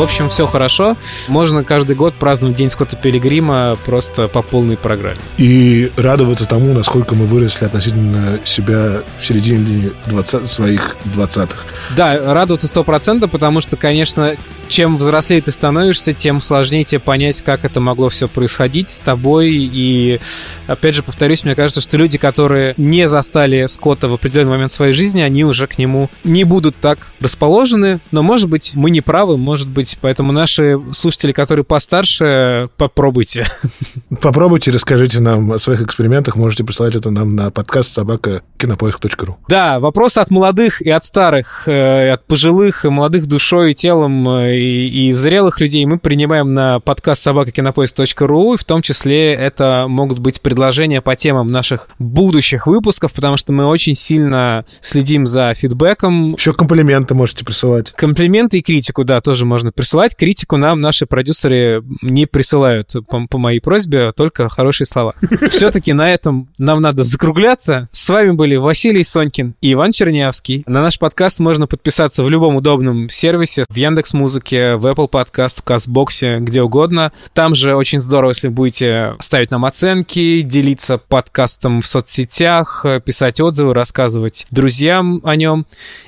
В 0.00 0.02
общем, 0.02 0.30
все 0.30 0.46
хорошо. 0.46 0.96
Можно 1.28 1.62
каждый 1.62 1.94
год 1.94 2.14
праздновать 2.14 2.56
День 2.56 2.70
Скотта 2.70 2.96
Пилигрима 2.96 3.76
просто 3.84 4.28
по 4.28 4.40
полной 4.40 4.78
программе. 4.78 5.18
И 5.36 5.92
радоваться 5.98 6.46
тому, 6.46 6.72
насколько 6.72 7.14
мы 7.14 7.26
выросли 7.26 7.66
относительно 7.66 8.40
себя 8.46 9.02
в 9.18 9.26
середине 9.26 9.90
20, 10.06 10.48
своих 10.48 10.96
20-х. 11.14 11.64
Да, 11.96 12.18
радоваться 12.32 12.66
сто 12.66 12.82
процентов, 12.82 13.30
потому 13.30 13.60
что, 13.60 13.76
конечно, 13.76 14.36
чем 14.70 14.96
взрослее 14.96 15.42
ты 15.42 15.50
становишься, 15.50 16.14
тем 16.14 16.40
сложнее 16.40 16.84
тебе 16.84 17.00
понять, 17.00 17.42
как 17.42 17.64
это 17.64 17.80
могло 17.80 18.08
все 18.08 18.28
происходить 18.28 18.88
с 18.88 19.00
тобой. 19.00 19.50
И, 19.50 20.20
опять 20.68 20.94
же, 20.94 21.02
повторюсь, 21.02 21.44
мне 21.44 21.56
кажется, 21.56 21.80
что 21.80 21.96
люди, 21.96 22.18
которые 22.18 22.74
не 22.76 23.08
застали 23.08 23.66
Скотта 23.66 24.08
в 24.08 24.14
определенный 24.14 24.52
момент 24.52 24.70
своей 24.70 24.92
жизни, 24.92 25.20
они 25.20 25.44
уже 25.44 25.66
к 25.66 25.76
нему 25.76 26.08
не 26.22 26.44
будут 26.44 26.76
так 26.76 27.12
расположены. 27.20 27.98
Но, 28.12 28.22
может 28.22 28.48
быть, 28.48 28.72
мы 28.74 28.90
не 28.90 29.00
правы, 29.00 29.36
может 29.36 29.68
быть. 29.68 29.98
Поэтому 30.00 30.32
наши 30.32 30.80
слушатели, 30.92 31.32
которые 31.32 31.64
постарше, 31.64 32.68
попробуйте. 32.76 33.48
Попробуйте, 34.22 34.70
расскажите 34.70 35.20
нам 35.20 35.52
о 35.52 35.58
своих 35.58 35.82
экспериментах. 35.82 36.36
Можете 36.36 36.62
присылать 36.62 36.94
это 36.94 37.10
нам 37.10 37.34
на 37.34 37.50
подкаст 37.50 37.92
собака 37.92 38.42
кинопоиск.ру. 38.56 39.38
Да, 39.48 39.80
вопрос 39.80 40.16
от 40.16 40.30
молодых 40.30 40.80
и 40.80 40.90
от 40.90 41.02
старых, 41.02 41.66
э, 41.66 42.10
от 42.10 42.24
пожилых, 42.26 42.84
молодых 42.84 43.26
душой 43.26 43.72
и 43.72 43.74
телом 43.74 44.28
э, 44.28 44.59
и, 44.60 45.08
и 45.08 45.12
зрелых 45.12 45.60
людей 45.60 45.84
мы 45.86 45.98
принимаем 45.98 46.52
на 46.54 46.80
подкаст 46.80 47.22
собака 47.22 47.50
кинопоиск.ру. 47.50 48.54
И 48.54 48.56
в 48.56 48.64
том 48.64 48.82
числе 48.82 49.32
это 49.32 49.86
могут 49.88 50.18
быть 50.18 50.40
предложения 50.40 51.00
по 51.00 51.16
темам 51.16 51.48
наших 51.48 51.88
будущих 51.98 52.66
выпусков, 52.66 53.12
потому 53.12 53.36
что 53.36 53.52
мы 53.52 53.66
очень 53.66 53.94
сильно 53.94 54.64
следим 54.80 55.26
за 55.26 55.54
фидбэком. 55.54 56.34
Еще 56.34 56.52
комплименты 56.52 57.14
можете 57.14 57.44
присылать. 57.44 57.92
Комплименты 57.92 58.58
и 58.58 58.62
критику, 58.62 59.04
да, 59.04 59.20
тоже 59.20 59.46
можно 59.46 59.72
присылать. 59.72 60.14
Критику 60.16 60.56
нам 60.56 60.80
наши 60.80 61.06
продюсеры 61.06 61.82
не 62.02 62.26
присылают 62.26 62.92
по, 63.08 63.26
по 63.26 63.38
моей 63.38 63.60
просьбе, 63.60 64.10
только 64.14 64.48
хорошие 64.48 64.86
слова. 64.86 65.14
Все-таки 65.50 65.92
на 65.92 66.12
этом 66.12 66.48
нам 66.58 66.80
надо 66.80 67.02
закругляться. 67.02 67.88
С 67.92 68.08
вами 68.08 68.32
были 68.32 68.56
Василий 68.56 69.04
Сонькин 69.04 69.54
и 69.60 69.72
Иван 69.72 69.92
Чернявский. 69.92 70.64
На 70.66 70.82
наш 70.82 70.98
подкаст 70.98 71.40
можно 71.40 71.66
подписаться 71.66 72.22
в 72.24 72.28
любом 72.28 72.56
удобном 72.56 73.08
сервисе, 73.08 73.64
в 73.68 73.76
Яндекс 73.76 74.12
Музыке, 74.12 74.49
в 74.52 74.86
Apple 74.86 75.10
Podcast, 75.10 75.60
в 75.60 75.64
Кастбоксе, 75.64 76.38
где 76.38 76.62
угодно. 76.62 77.12
Там 77.32 77.54
же 77.54 77.74
очень 77.74 78.00
здорово, 78.00 78.30
если 78.30 78.48
будете 78.48 79.14
ставить 79.20 79.50
нам 79.50 79.64
оценки, 79.64 80.42
делиться 80.42 80.98
подкастом 80.98 81.80
в 81.82 81.86
соцсетях, 81.86 82.84
писать 83.04 83.40
отзывы, 83.40 83.74
рассказывать 83.74 84.46
друзьям 84.50 85.20
о 85.24 85.36
нем. 85.36 85.66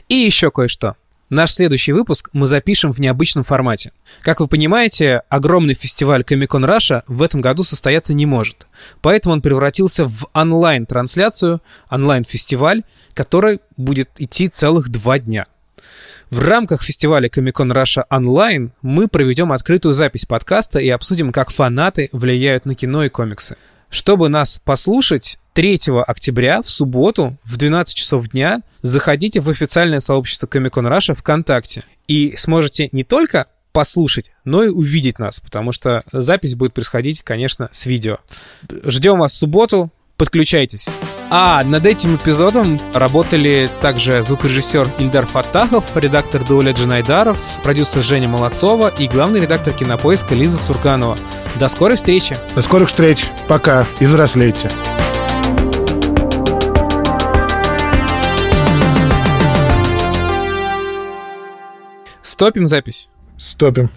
И 0.09 0.15
еще 0.15 0.51
кое-что. 0.51 0.97
Наш 1.31 1.53
следующий 1.53 1.93
выпуск 1.93 2.29
мы 2.35 2.47
запишем 2.47 2.93
в 2.93 2.99
необычном 2.99 3.43
формате. 3.43 3.93
Как 4.21 4.41
вы 4.41 4.49
понимаете, 4.49 5.23
огромный 5.31 5.73
фестиваль 5.73 6.21
Comic-Con 6.21 6.69
Russia 6.69 7.05
в 7.07 7.23
этом 7.23 7.41
году 7.41 7.65
состояться 7.65 8.13
не 8.13 8.27
может. 8.27 8.67
Поэтому 9.01 9.33
он 9.33 9.41
превратился 9.41 10.05
в 10.05 10.27
онлайн-трансляцию, 10.35 11.63
онлайн-фестиваль, 11.89 12.83
который 13.15 13.61
будет 13.79 14.11
идти 14.19 14.49
целых 14.49 14.91
два 14.91 15.19
дня. 15.19 15.47
В 16.33 16.39
рамках 16.39 16.83
фестиваля 16.83 17.29
Comic-Con 17.29 17.75
Russia 17.75 18.05
Online 18.11 18.71
мы 18.81 19.07
проведем 19.07 19.53
открытую 19.53 19.93
запись 19.93 20.25
подкаста 20.25 20.79
и 20.79 20.89
обсудим, 20.89 21.31
как 21.31 21.51
фанаты 21.51 22.09
влияют 22.11 22.65
на 22.65 22.75
кино 22.75 23.05
и 23.05 23.11
комиксы. 23.11 23.59
Чтобы 23.91 24.31
нас 24.31 24.59
послушать, 24.65 25.39
3 25.53 25.81
октября 26.07 26.63
в 26.63 26.71
субботу 26.71 27.37
в 27.45 27.59
12 27.59 27.95
часов 27.95 28.31
дня 28.31 28.63
заходите 28.81 29.41
в 29.41 29.51
официальное 29.51 30.01
сообщество 30.01 30.47
Comic-Con 30.47 30.91
Russia 30.91 31.15
ВКонтакте 31.15 31.85
и 32.09 32.35
сможете 32.39 32.89
не 32.93 33.05
только 33.05 33.49
послушать, 33.73 34.31
но 34.47 34.65
и 34.65 34.69
увидеть 34.69 35.19
нас, 35.19 35.39
потому 35.39 35.73
что 35.73 36.03
запись 36.13 36.55
будет 36.55 36.73
происходить, 36.73 37.21
конечно, 37.21 37.69
с 37.73 37.85
видео. 37.85 38.21
Ждем 38.87 39.19
вас 39.19 39.35
в 39.35 39.37
субботу, 39.39 39.91
подключайтесь. 40.17 40.89
А 41.35 41.65
над 41.65 41.87
этим 41.87 42.17
эпизодом 42.17 42.79
работали 42.93 43.71
также 43.81 44.23
звукорежиссер 44.23 44.87
Ильдар 44.99 45.25
Фатахов, 45.25 45.83
редактор 45.95 46.45
Дауля 46.45 46.73
Джанайдаров, 46.73 47.39
продюсер 47.63 48.03
Женя 48.03 48.29
Молодцова 48.29 48.93
и 48.99 49.09
главный 49.09 49.41
редактор 49.41 49.73
кинопоиска 49.73 50.35
Лиза 50.35 50.59
Сурганова. 50.59 51.17
До 51.59 51.69
скорой 51.69 51.97
встречи! 51.97 52.37
До 52.55 52.61
скорых 52.61 52.91
встреч! 52.91 53.25
Пока 53.49 53.87
и 53.99 54.05
взрослейте! 54.05 54.69
Стопим 62.21 62.67
запись. 62.67 63.09
Стопим. 63.39 63.89